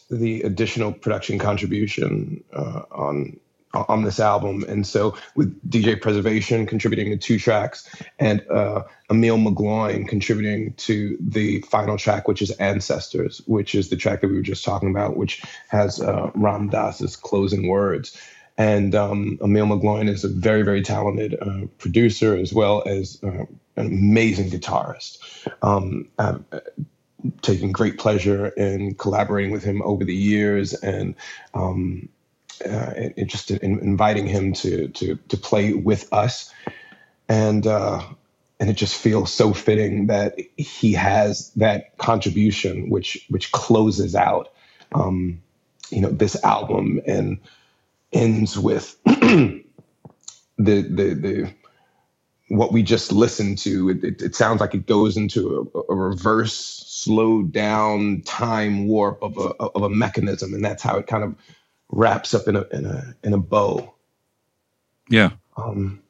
[0.10, 3.40] the additional production contribution uh, on
[3.74, 4.66] on this album.
[4.68, 7.90] And so with DJ Preservation contributing to two tracks
[8.20, 13.96] and uh, Emil McGloin contributing to the final track, which is Ancestors, which is the
[13.96, 18.20] track that we were just talking about, which has uh, Ram Dass's closing words.
[18.58, 23.46] And um, Emil McGloin is a very, very talented uh, producer as well as uh,
[23.78, 25.48] an amazing guitarist.
[25.62, 26.40] Um, uh,
[27.42, 31.16] taken great pleasure in collaborating with him over the years and
[31.54, 32.10] um,
[32.66, 36.54] uh, and just in, inviting him to to to play with us.
[37.28, 38.02] And uh,
[38.60, 44.54] and it just feels so fitting that he has that contribution which which closes out
[44.94, 45.42] um,
[45.90, 47.40] you know this album and
[48.14, 49.64] ends with the
[50.58, 51.54] the the
[52.52, 53.90] what we just listened to.
[53.90, 59.24] It, it, it sounds like it goes into a, a, reverse slowed down time warp
[59.24, 60.54] of a of a mechanism.
[60.54, 61.36] And that's how it kind of
[61.92, 63.94] wraps up in a in a in a bow
[65.10, 66.02] yeah um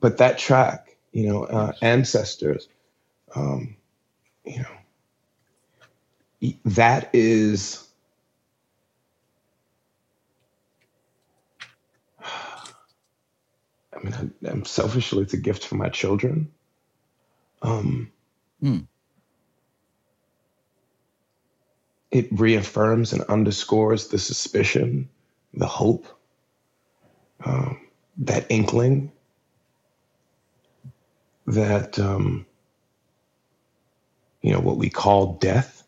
[0.00, 2.68] but that track you know uh, ancestors
[3.34, 3.76] um
[4.44, 4.66] you know
[6.64, 7.88] that is
[12.22, 16.50] I mean, I, am selfishly, it's a gift for my children.
[17.62, 18.12] Um,
[18.62, 18.86] mm.
[22.14, 25.10] It reaffirms and underscores the suspicion,
[25.54, 26.06] the hope,
[27.44, 27.80] um,
[28.18, 29.12] that inkling
[31.46, 32.46] that, um,
[34.42, 35.82] you know, what we call death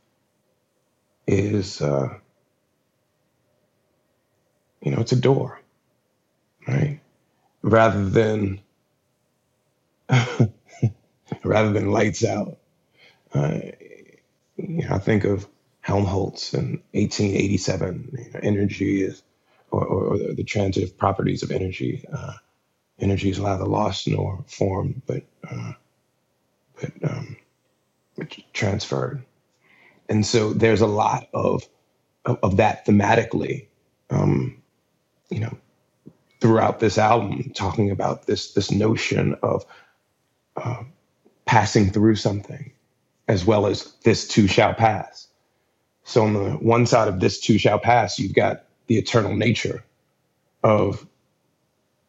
[1.27, 2.19] is, uh,
[4.82, 5.61] you know, it's a door,
[6.69, 7.01] right?
[7.62, 8.61] rather than
[11.44, 12.59] rather than lights out.
[13.35, 13.59] Uh,
[14.57, 15.47] you know, I think of
[15.87, 18.11] Helmholtz in 1887.
[18.19, 19.23] You know, energy is,
[19.71, 22.05] or, or, or, the transitive properties of energy.
[22.13, 22.33] Uh,
[22.99, 25.73] energy is neither lost nor formed, but uh,
[26.81, 27.37] but, um,
[28.53, 29.25] transferred.
[30.09, 31.63] And so there's a lot of
[32.25, 33.69] of, of that thematically.
[34.11, 34.61] Um,
[35.31, 35.57] you know,
[36.41, 39.65] throughout this album, talking about this this notion of
[40.57, 40.83] uh,
[41.45, 42.73] passing through something,
[43.29, 45.29] as well as this too shall pass.
[46.07, 49.85] So on the one side of this too shall pass, you've got the eternal nature
[50.62, 51.05] of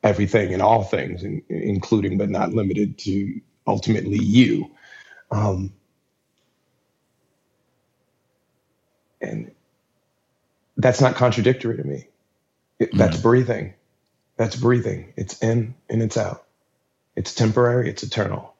[0.03, 4.69] everything and all things, including but not limited to ultimately you.
[5.31, 5.73] Um,
[9.19, 9.51] and
[10.77, 12.07] that's not contradictory to me.
[12.77, 12.99] It, mm-hmm.
[12.99, 13.73] That's breathing.
[14.37, 15.11] That's breathing.
[15.17, 16.45] It's in and it's out.
[17.15, 18.53] It's temporary, it's eternal.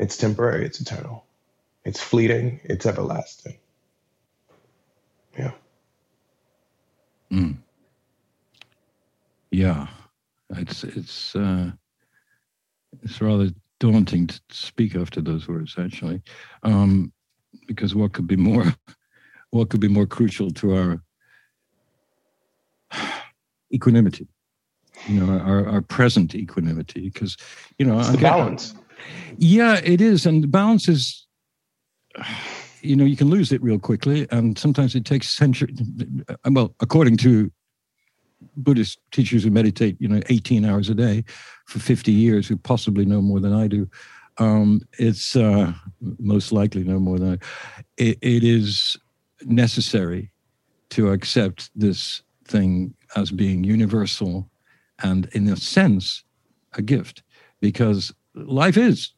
[0.00, 1.26] It's temporary, it's eternal.
[1.84, 3.59] It's fleeting, it's everlasting.
[5.38, 5.52] Yeah.
[7.32, 7.56] Mm.
[9.50, 9.86] Yeah.
[10.50, 11.70] It's it's uh
[13.02, 16.22] it's rather daunting to speak after those words actually.
[16.62, 17.12] Um
[17.66, 18.74] because what could be more
[19.50, 21.02] what could be more crucial to our
[23.72, 24.28] equanimity
[25.06, 27.36] you know our, our present equanimity because
[27.78, 28.74] you know it's the balance
[29.38, 31.26] yeah it is and the balance is
[32.82, 35.78] you know you can lose it real quickly and sometimes it takes centuries
[36.50, 37.50] well according to
[38.56, 41.24] buddhist teachers who meditate you know 18 hours a day
[41.66, 43.88] for 50 years who possibly know more than i do
[44.38, 45.72] um, it's uh,
[46.18, 48.96] most likely no more than I, it, it is
[49.42, 50.30] necessary
[50.90, 54.50] to accept this thing as being universal
[55.02, 56.24] and in a sense,
[56.74, 57.22] a gift
[57.60, 59.12] because life is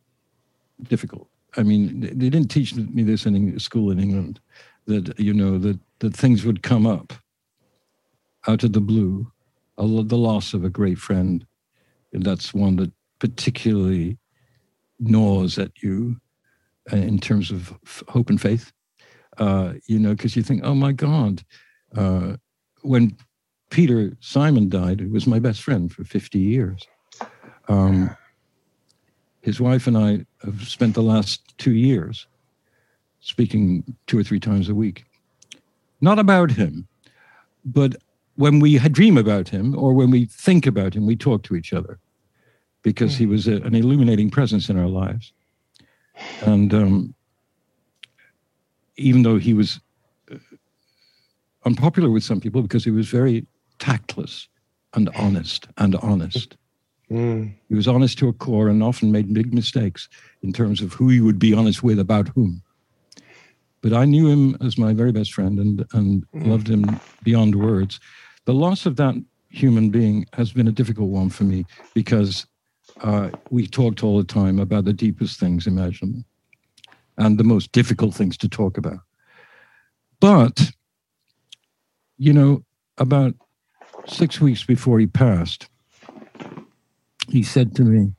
[0.83, 1.29] difficult.
[1.57, 4.41] I mean, they didn't teach me this in school in England
[4.87, 7.13] that you know that that things would come up
[8.49, 9.31] out of the blue,
[9.77, 11.47] the loss of a great friend.
[12.13, 14.19] And that's one that particularly
[14.99, 16.17] gnaws at you
[16.93, 17.73] uh, in terms of
[18.09, 18.73] hope and faith.
[19.39, 21.43] Uh, you know, because you think, oh my God,
[21.97, 22.37] uh,
[22.83, 23.17] when
[23.71, 26.87] Peter Simon died, who was my best friend for 50 years.
[27.69, 28.15] Um,
[29.43, 32.27] his wife and I have spent the last two years
[33.21, 35.05] speaking two or three times a week.
[36.01, 36.89] Not about him,
[37.65, 37.97] but
[38.37, 41.73] when we dream about him or when we think about him, we talk to each
[41.73, 41.99] other
[42.83, 45.33] because he was a, an illuminating presence in our lives.
[46.41, 47.15] And um,
[48.97, 49.81] even though he was
[50.31, 50.37] uh,
[51.65, 53.47] unpopular with some people because he was very
[53.79, 54.49] tactless
[54.95, 56.57] and honest and honest.
[57.13, 57.53] Mm.
[57.69, 60.09] He was honest to a core and often made big mistakes
[60.43, 62.63] in terms of who he would be honest with about whom.
[63.83, 66.47] But I knew him as my very best friend and, and mm.
[66.47, 68.01] loved him beyond words.
[68.47, 69.15] The loss of that
[69.51, 72.47] human being has been a difficult one for me because
[73.03, 76.25] uh, we talked all the time about the deepest things imaginable
[77.19, 79.01] and the most difficult things to talk about.
[80.21, 80.71] But,
[82.17, 82.65] you know,
[82.97, 83.35] about
[84.07, 85.69] six weeks before he passed,
[87.33, 88.13] he said to me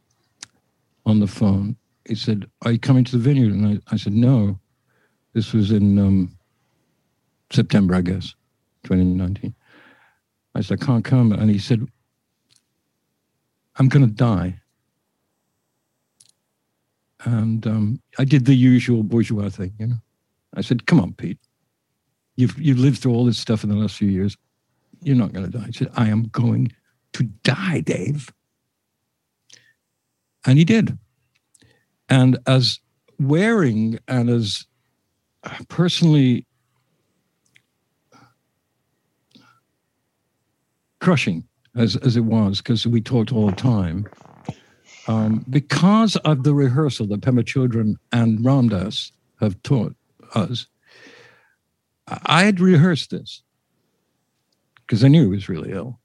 [1.06, 1.76] on the phone,
[2.08, 3.54] he said, Are you coming to the vineyard?
[3.54, 4.60] And I, I said, No.
[5.34, 6.36] This was in um,
[7.52, 8.36] September, I guess,
[8.84, 9.54] 2019.
[10.56, 11.32] I said, I can't come.
[11.32, 11.88] And he said,
[13.78, 14.60] I'm going to die.
[17.26, 20.02] And um, I did the usual bourgeois thing, you know.
[20.56, 21.40] I said, come on, Pete.
[22.36, 24.38] You've, you've lived through all this stuff in the last few years.
[25.02, 25.66] You're not going to die.
[25.66, 26.72] He said, I am going
[27.14, 28.32] to die, Dave.
[30.46, 30.98] And he did.
[32.10, 32.80] And as
[33.20, 34.66] wearing and as
[35.68, 36.46] personally
[41.00, 41.44] crushing
[41.76, 44.06] as, as it was, because we talked all the time,
[45.08, 49.96] um, because of the rehearsal that Pema Chödrön and Ram Dass have taught
[50.34, 50.68] us,
[52.08, 53.42] I had rehearsed this
[54.86, 56.00] because I knew he was really ill.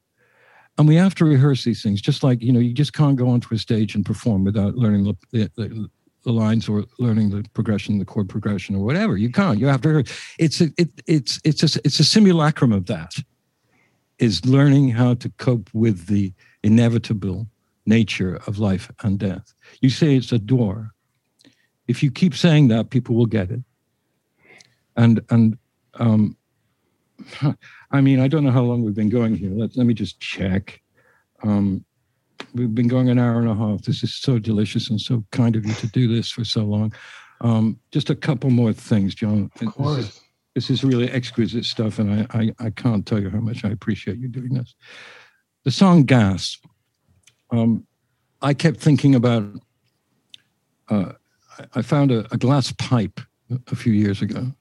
[0.79, 3.29] And we have to rehearse these things, just like, you know, you just can't go
[3.29, 5.91] onto a stage and perform without learning the, the,
[6.23, 9.17] the lines or learning the progression, the chord progression or whatever.
[9.17, 9.59] You can't.
[9.59, 9.89] You have to.
[9.89, 10.35] rehearse.
[10.39, 13.15] It's a, it, it's it's a, it's a simulacrum of that.
[14.19, 16.33] Is learning how to cope with the
[16.63, 17.47] inevitable
[17.87, 19.55] nature of life and death.
[19.81, 20.93] You say it's a door.
[21.87, 23.61] If you keep saying that, people will get it.
[24.97, 25.59] And and
[25.95, 26.37] um,
[27.91, 29.51] I mean, I don't know how long we've been going here.
[29.51, 30.81] Let, let me just check.
[31.43, 31.85] Um,
[32.55, 33.83] we've been going an hour and a half.
[33.83, 36.93] This is so delicious and so kind of you to do this for so long.
[37.41, 39.51] Um, just a couple more things, John.
[39.61, 39.97] Of course.
[39.97, 40.21] This is,
[40.55, 43.69] this is really exquisite stuff, and I, I, I, can't tell you how much I
[43.69, 44.75] appreciate you doing this.
[45.65, 46.59] The song Gas.
[47.51, 47.87] Um,
[48.43, 49.45] I kept thinking about,
[50.89, 51.13] uh,
[51.75, 53.21] I found a, a, glass pipe
[53.69, 54.53] a few years ago,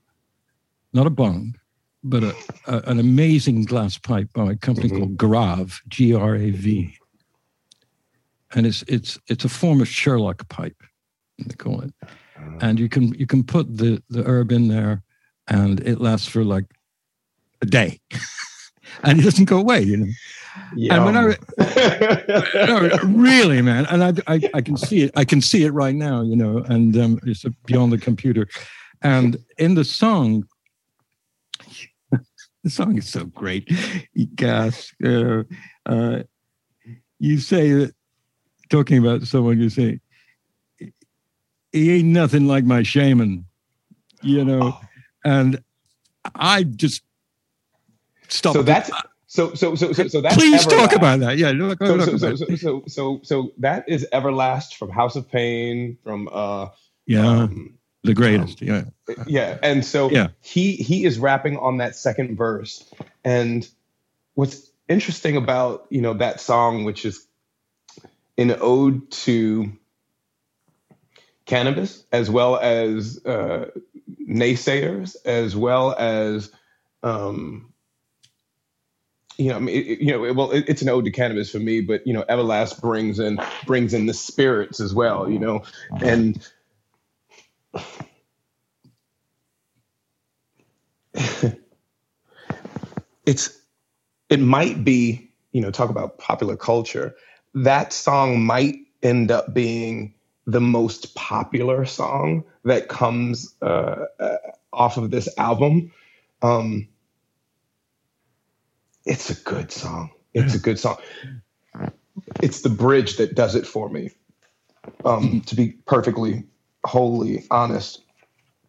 [0.93, 1.55] not a bong,
[2.09, 2.35] but a,
[2.67, 4.99] a, an amazing glass pipe by a company mm-hmm.
[4.99, 6.97] called Grav, G R A V
[8.53, 10.81] and it's it's it's a form of Sherlock pipe,
[11.39, 11.93] they call it.
[12.01, 12.57] Uh-huh.
[12.61, 15.03] And you can you can put the the herb in there,
[15.47, 16.65] and it lasts for like
[17.61, 17.99] a day,
[19.03, 19.81] and it doesn't go away.
[19.81, 20.11] You know.
[20.75, 20.95] Yeah.
[20.95, 21.35] And when I
[22.65, 25.11] no, really, man, and I, I, I can see it.
[25.15, 26.21] I can see it right now.
[26.21, 28.47] You know, and um, it's beyond the computer.
[29.03, 30.47] And in the song,
[32.63, 33.71] the song is so great.
[34.35, 34.93] Gas.
[35.03, 35.43] Uh,
[35.85, 36.23] uh,
[37.19, 37.95] you say that
[38.69, 39.99] talking about someone you say
[41.71, 43.45] he ain't nothing like my shaman,
[44.21, 44.81] you know, oh.
[45.23, 45.61] and
[46.35, 47.03] I just
[48.27, 48.53] stop.
[48.53, 48.91] So that's
[49.27, 51.37] so so so so, so that's please talk about that.
[51.37, 55.29] Yeah, look, so, so, so, so, so so so that is Everlast from House of
[55.29, 56.69] Pain from uh
[57.05, 57.25] yeah.
[57.25, 57.76] Um,
[58.07, 58.83] the greatest, um, yeah,
[59.25, 60.29] yeah, and so yeah.
[60.41, 62.83] he he is rapping on that second verse,
[63.23, 63.67] and
[64.33, 67.25] what's interesting about you know that song, which is
[68.37, 69.71] an ode to
[71.45, 73.65] cannabis, as well as uh,
[74.27, 76.51] naysayers, as well as
[77.03, 77.73] um,
[79.37, 81.59] you know, I mean, it, you know, well, it, it's an ode to cannabis for
[81.59, 85.63] me, but you know, Everlast brings in brings in the spirits as well, you know,
[86.01, 86.45] and
[93.25, 93.59] it's
[94.29, 97.15] it might be, you know, talk about popular culture
[97.63, 100.13] that song might end up being
[100.45, 104.37] the most popular song that comes uh, uh,
[104.71, 105.91] off of this album.
[106.41, 106.87] Um,
[109.05, 110.11] it's a good song.
[110.33, 110.97] It's a good song.
[112.41, 114.11] It's the bridge that does it for me.
[115.03, 116.43] Um, to be perfectly,
[116.87, 118.01] wholly honest,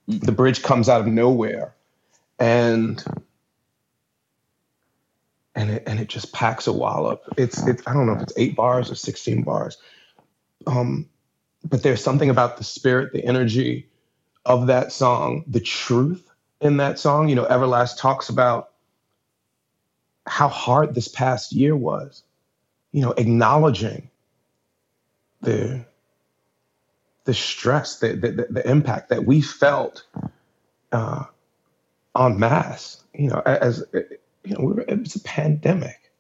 [0.07, 1.75] the bridge comes out of nowhere,
[2.39, 3.03] and
[5.55, 7.23] and it and it just packs a wallop.
[7.37, 9.79] It's it's I don't know if it's eight bars or sixteen bars,
[10.67, 11.09] um,
[11.65, 13.89] but there's something about the spirit, the energy
[14.45, 16.29] of that song, the truth
[16.61, 17.29] in that song.
[17.29, 18.71] You know, Everlast talks about
[20.27, 22.23] how hard this past year was.
[22.93, 24.11] You know, acknowledging
[25.43, 25.85] the
[27.29, 30.03] the stress, the the, the impact that we felt
[30.93, 31.25] uh,
[32.19, 33.05] en masse.
[33.13, 36.11] You know, as you know, we were, it was a pandemic.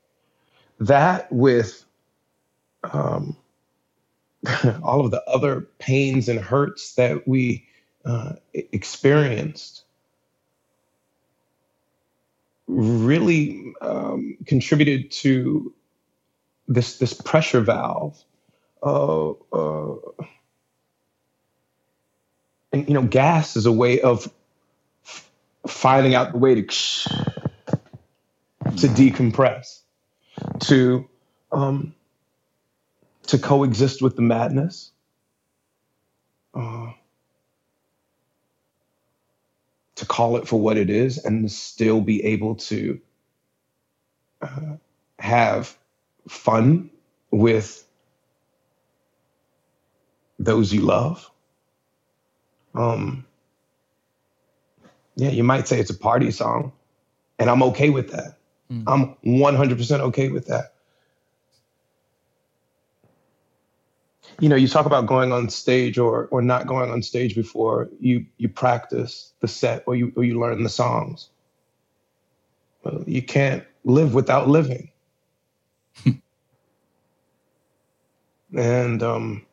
[0.80, 1.82] That with
[2.92, 3.38] um,
[4.82, 7.66] all of the other pains and hurts that we
[8.04, 9.84] uh, experienced
[12.66, 15.72] really um, contributed to
[16.68, 18.22] this this pressure valve.
[18.82, 19.96] Uh, uh,
[22.72, 24.30] and you know, gas is a way of
[25.04, 25.30] f-
[25.66, 26.62] finding out the way to
[28.76, 29.80] to decompress,
[30.60, 31.08] to
[31.52, 31.94] um,
[33.26, 34.92] to coexist with the madness,
[36.54, 36.92] uh,
[39.96, 43.00] to call it for what it is and still be able to
[44.42, 44.76] uh,
[45.18, 45.76] have
[46.28, 46.90] fun
[47.30, 47.84] with
[50.38, 51.30] those you love.
[52.78, 53.26] Um,
[55.16, 56.72] yeah, you might say it's a party song,
[57.40, 58.38] and I'm okay with that.
[58.70, 58.84] Mm.
[58.86, 60.74] I'm 100% okay with that.
[64.38, 67.88] You know, you talk about going on stage or or not going on stage before
[67.98, 71.30] you you practice the set or you or you learn the songs.
[72.84, 74.90] Well, you can't live without living.
[78.56, 79.46] and um,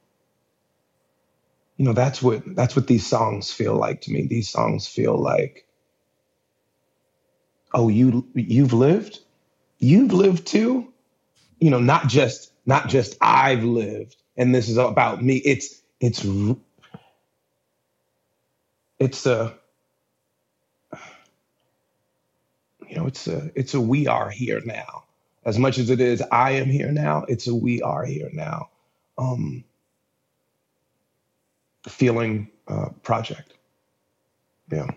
[1.77, 4.27] you know that's what that's what these songs feel like to me.
[4.27, 5.67] These songs feel like
[7.73, 9.19] oh you you've lived?
[9.79, 10.93] You've lived too?
[11.59, 15.37] You know not just not just i've lived and this is about me.
[15.37, 16.25] It's it's
[18.99, 19.55] it's a
[22.87, 25.03] you know it's a it's a we are here now.
[25.45, 28.69] As much as it is i am here now it's a we are here now.
[29.17, 29.65] Um
[31.89, 33.53] feeling uh, project.
[34.71, 34.87] Yeah.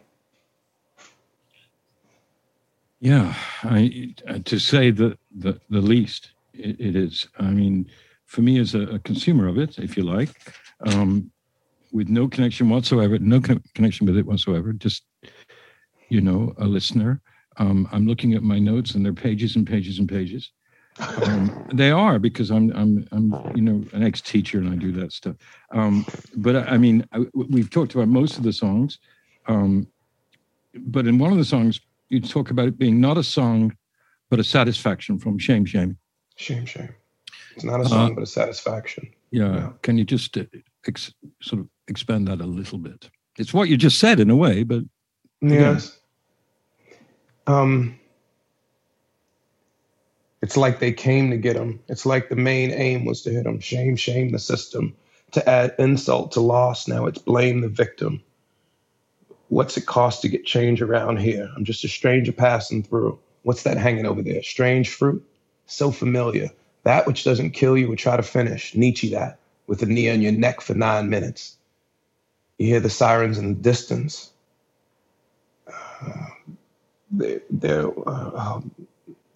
[3.01, 7.29] Yeah, I, to say the, the, the least, it, it is.
[7.39, 7.89] I mean,
[8.27, 10.31] for me as a, a consumer of it, if you like,
[10.81, 11.31] um,
[11.93, 15.05] with no connection whatsoever, no con- connection with it whatsoever, just,
[16.09, 17.21] you know, a listener.
[17.59, 20.53] Um, I'm looking at my notes and they're pages and pages and pages.
[20.99, 24.93] Um, they are because I'm I'm I'm you know an ex teacher and I do
[24.93, 25.37] that stuff.
[25.73, 26.05] Um,
[26.37, 28.99] but I, I mean I, we've talked about most of the songs,
[29.47, 29.87] um,
[30.75, 33.77] but in one of the songs you talk about it being not a song,
[34.31, 35.99] but a satisfaction from Shame Shame.
[36.37, 36.95] Shame Shame.
[37.55, 39.11] It's not a song, uh, but a satisfaction.
[39.31, 39.55] Yeah.
[39.55, 39.71] yeah.
[39.83, 40.45] Can you just uh,
[40.87, 41.13] ex,
[41.43, 43.11] sort of expand that a little bit?
[43.37, 44.83] It's what you just said in a way, but
[45.41, 45.99] yes.
[47.47, 47.98] Um
[50.41, 51.81] it's like they came to get him.
[51.89, 53.61] It's like the main aim was to hit him.
[53.61, 54.97] Shame, shame the system.
[55.33, 58.23] To add insult to loss, now it's blame the victim.
[59.49, 61.51] What's it cost to get change around here?
[61.57, 63.19] I'm just a stranger passing through.
[63.43, 64.43] What's that hanging over there?
[64.43, 65.27] Strange fruit?
[65.67, 66.51] So familiar.
[66.85, 68.75] That which doesn't kill you would try to finish.
[68.75, 71.57] Nietzsche that, with a knee on your neck for nine minutes.
[72.59, 74.31] You hear the sirens in the distance.
[75.67, 76.27] Uh,
[77.11, 78.71] they, they're, uh, um,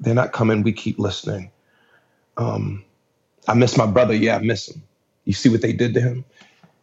[0.02, 0.62] they're not coming.
[0.62, 1.50] We keep listening.
[2.36, 2.84] Um,
[3.46, 4.14] I miss my brother.
[4.14, 4.82] Yeah, I miss him.
[5.24, 6.24] You see what they did to him?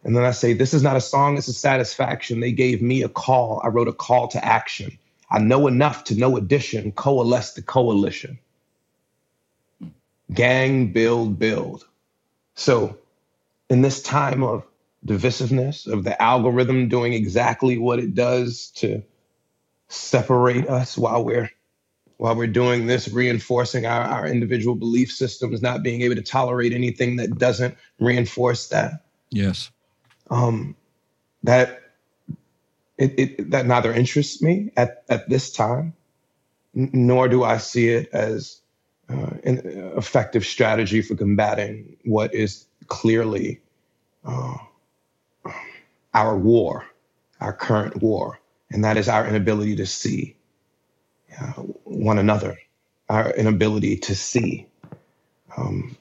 [0.04, 2.40] And then I say, This is not a song, it's a satisfaction.
[2.40, 3.60] They gave me a call.
[3.62, 4.98] I wrote a call to action.
[5.30, 8.38] I know enough to know addition, coalesce the coalition.
[10.32, 11.86] Gang, build, build.
[12.54, 12.98] So,
[13.68, 14.64] in this time of
[15.06, 19.02] divisiveness, of the algorithm doing exactly what it does to
[19.88, 21.50] separate us while we're
[22.20, 26.74] while we're doing this, reinforcing our, our individual belief systems, not being able to tolerate
[26.74, 29.06] anything that doesn't reinforce that.
[29.30, 29.70] Yes.
[30.28, 30.76] Um,
[31.44, 31.80] that
[32.98, 35.94] it, it that neither interests me at, at this time,
[36.76, 38.60] n- nor do I see it as
[39.08, 39.62] uh, an
[39.96, 43.62] effective strategy for combating what is clearly
[44.26, 44.58] uh,
[46.12, 46.84] our war,
[47.40, 48.40] our current war,
[48.70, 50.36] and that is our inability to see
[51.40, 51.52] uh,
[51.84, 52.58] one another,
[53.08, 54.66] our inability to see,
[55.56, 55.96] um,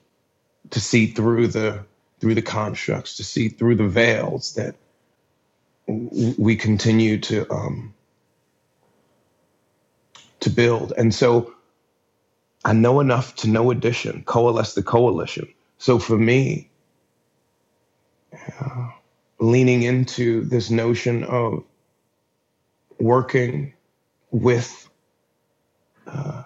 [0.71, 1.85] to see through the
[2.19, 4.75] through the constructs, to see through the veils that
[5.87, 7.93] we continue to um,
[10.41, 10.93] to build.
[10.97, 11.53] And so,
[12.65, 15.47] I know enough to know addition, coalesce the coalition.
[15.77, 16.69] So for me,
[18.59, 18.89] uh,
[19.39, 21.63] leaning into this notion of
[22.99, 23.73] working
[24.31, 24.88] with
[26.11, 26.43] uh,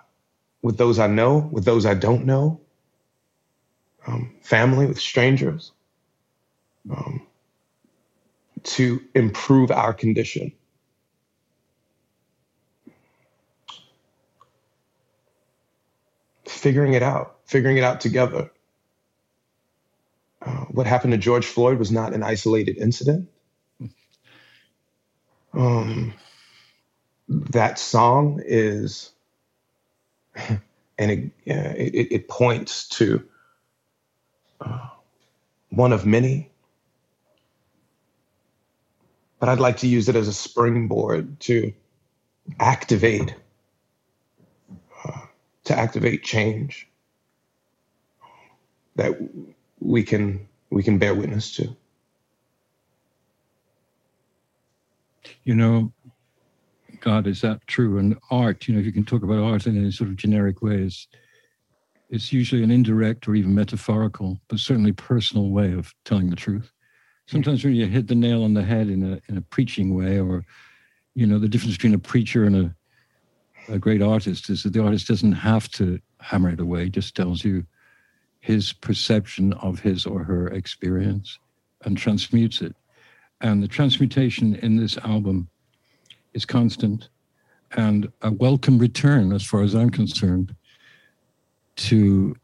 [0.62, 2.62] with those I know, with those I don't know,
[4.06, 5.72] um, family, with strangers,
[6.90, 7.26] um,
[8.64, 10.54] to improve our condition.
[16.46, 18.52] Figuring it out, figuring it out together.
[20.42, 23.30] Uh, what happened to George Floyd was not an isolated incident.
[25.54, 26.14] Um,
[27.30, 29.13] that song is
[30.98, 31.20] and it,
[31.50, 33.24] uh, it, it, points to
[34.62, 34.90] uh,
[35.70, 36.50] one of many.
[39.40, 41.74] But I'd like to use it as a springboard to
[42.60, 43.36] activate,
[45.06, 45.20] uh,
[45.66, 46.88] to activate change
[48.96, 49.18] that
[49.80, 51.76] we can we can bear witness to.
[55.44, 55.92] You know,
[57.04, 57.98] God, is that true?
[57.98, 60.62] And art, you know, if you can talk about art in any sort of generic
[60.62, 61.10] ways,
[62.10, 66.72] it's usually an indirect or even metaphorical, but certainly personal way of telling the truth.
[67.26, 70.18] Sometimes when you hit the nail on the head in a in a preaching way,
[70.18, 70.46] or
[71.14, 72.76] you know, the difference between a preacher and a
[73.68, 77.44] a great artist is that the artist doesn't have to hammer it away; just tells
[77.44, 77.66] you
[78.40, 81.38] his perception of his or her experience
[81.84, 82.78] and transmutes it.
[83.42, 85.50] And the transmutation in this album
[86.34, 87.10] is constant
[87.76, 90.56] and a welcome return, as far as I'm concerned,
[91.76, 92.36] to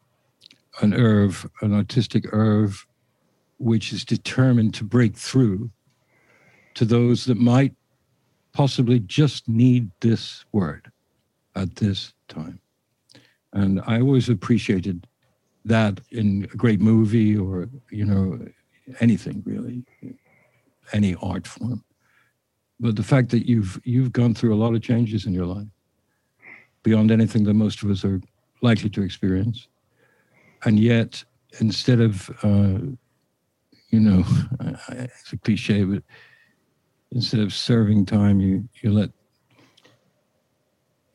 [0.82, 2.86] an oeuvre, an artistic oeuvre,
[3.58, 5.70] which is determined to break through
[6.76, 7.74] to those that might
[8.54, 10.92] possibly just need this word
[11.56, 12.60] at this time.
[13.54, 15.08] And I always appreciated
[15.66, 18.40] that in a great movie or, you know,
[19.00, 19.84] anything really,
[20.94, 21.84] any art form.
[22.80, 25.68] But the fact that you've you've gone through a lot of changes in your life,
[26.84, 28.22] beyond anything that most of us are
[28.62, 29.68] likely to experience,
[30.64, 31.24] and yet
[31.60, 32.80] instead of, uh,
[33.90, 34.24] you know,
[34.90, 36.04] it's a cliche, but
[37.12, 39.10] instead of serving time, you you let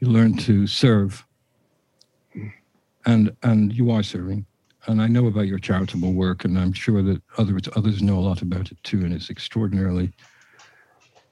[0.00, 1.24] you learn to serve,
[3.06, 4.44] and and you are serving.
[4.86, 8.20] And I know about your charitable work, and I'm sure that others others know a
[8.20, 9.04] lot about it too.
[9.04, 10.12] And it's extraordinarily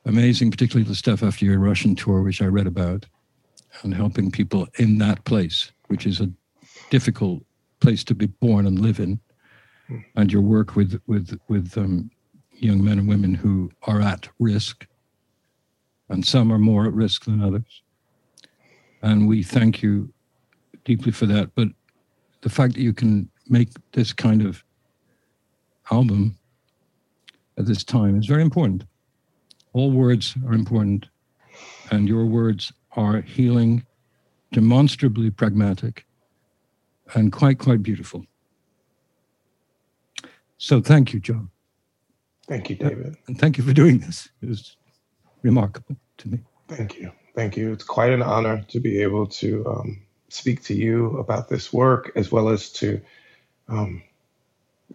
[0.05, 3.07] amazing, particularly the stuff after your Russian tour, which I read about,
[3.83, 6.31] and helping people in that place, which is a
[6.91, 7.43] difficult
[7.81, 9.20] place to be born and live in,
[10.16, 12.11] and your work with with with um,
[12.53, 14.87] young men and women who are at risk,
[16.09, 17.83] and some are more at risk than others.
[19.03, 20.12] And we thank you
[20.85, 21.55] deeply for that.
[21.55, 21.69] But
[22.43, 24.62] the fact that you can make this kind of
[25.91, 26.39] album
[27.59, 28.85] at this time is very important
[29.73, 31.07] all words are important,
[31.90, 33.85] and your words are healing,
[34.53, 36.07] demonstrably pragmatic,
[37.15, 38.24] and quite, quite beautiful.
[40.59, 41.51] So thank you, John.
[42.49, 43.16] Thank you, David.
[43.27, 44.28] And thank you for doing this.
[44.43, 44.77] It was
[45.43, 46.39] remarkable to me.
[46.69, 47.11] Thank you.
[47.35, 47.73] Thank you.
[47.73, 52.12] It's quite an honor to be able to um, speak to you about this work
[52.15, 53.01] as well as to
[53.69, 54.03] um,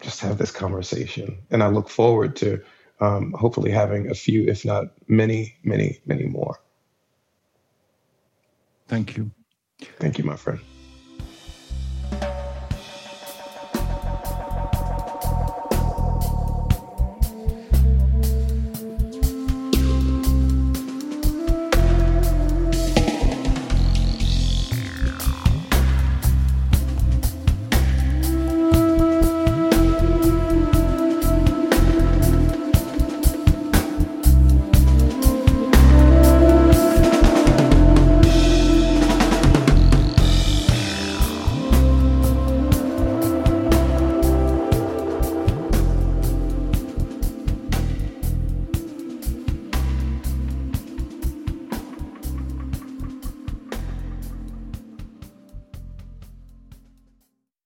[0.01, 1.39] just have this conversation.
[1.49, 2.61] And I look forward to
[2.99, 6.59] um, hopefully having a few, if not many, many, many more.
[8.87, 9.31] Thank you.
[9.99, 10.59] Thank you, my friend.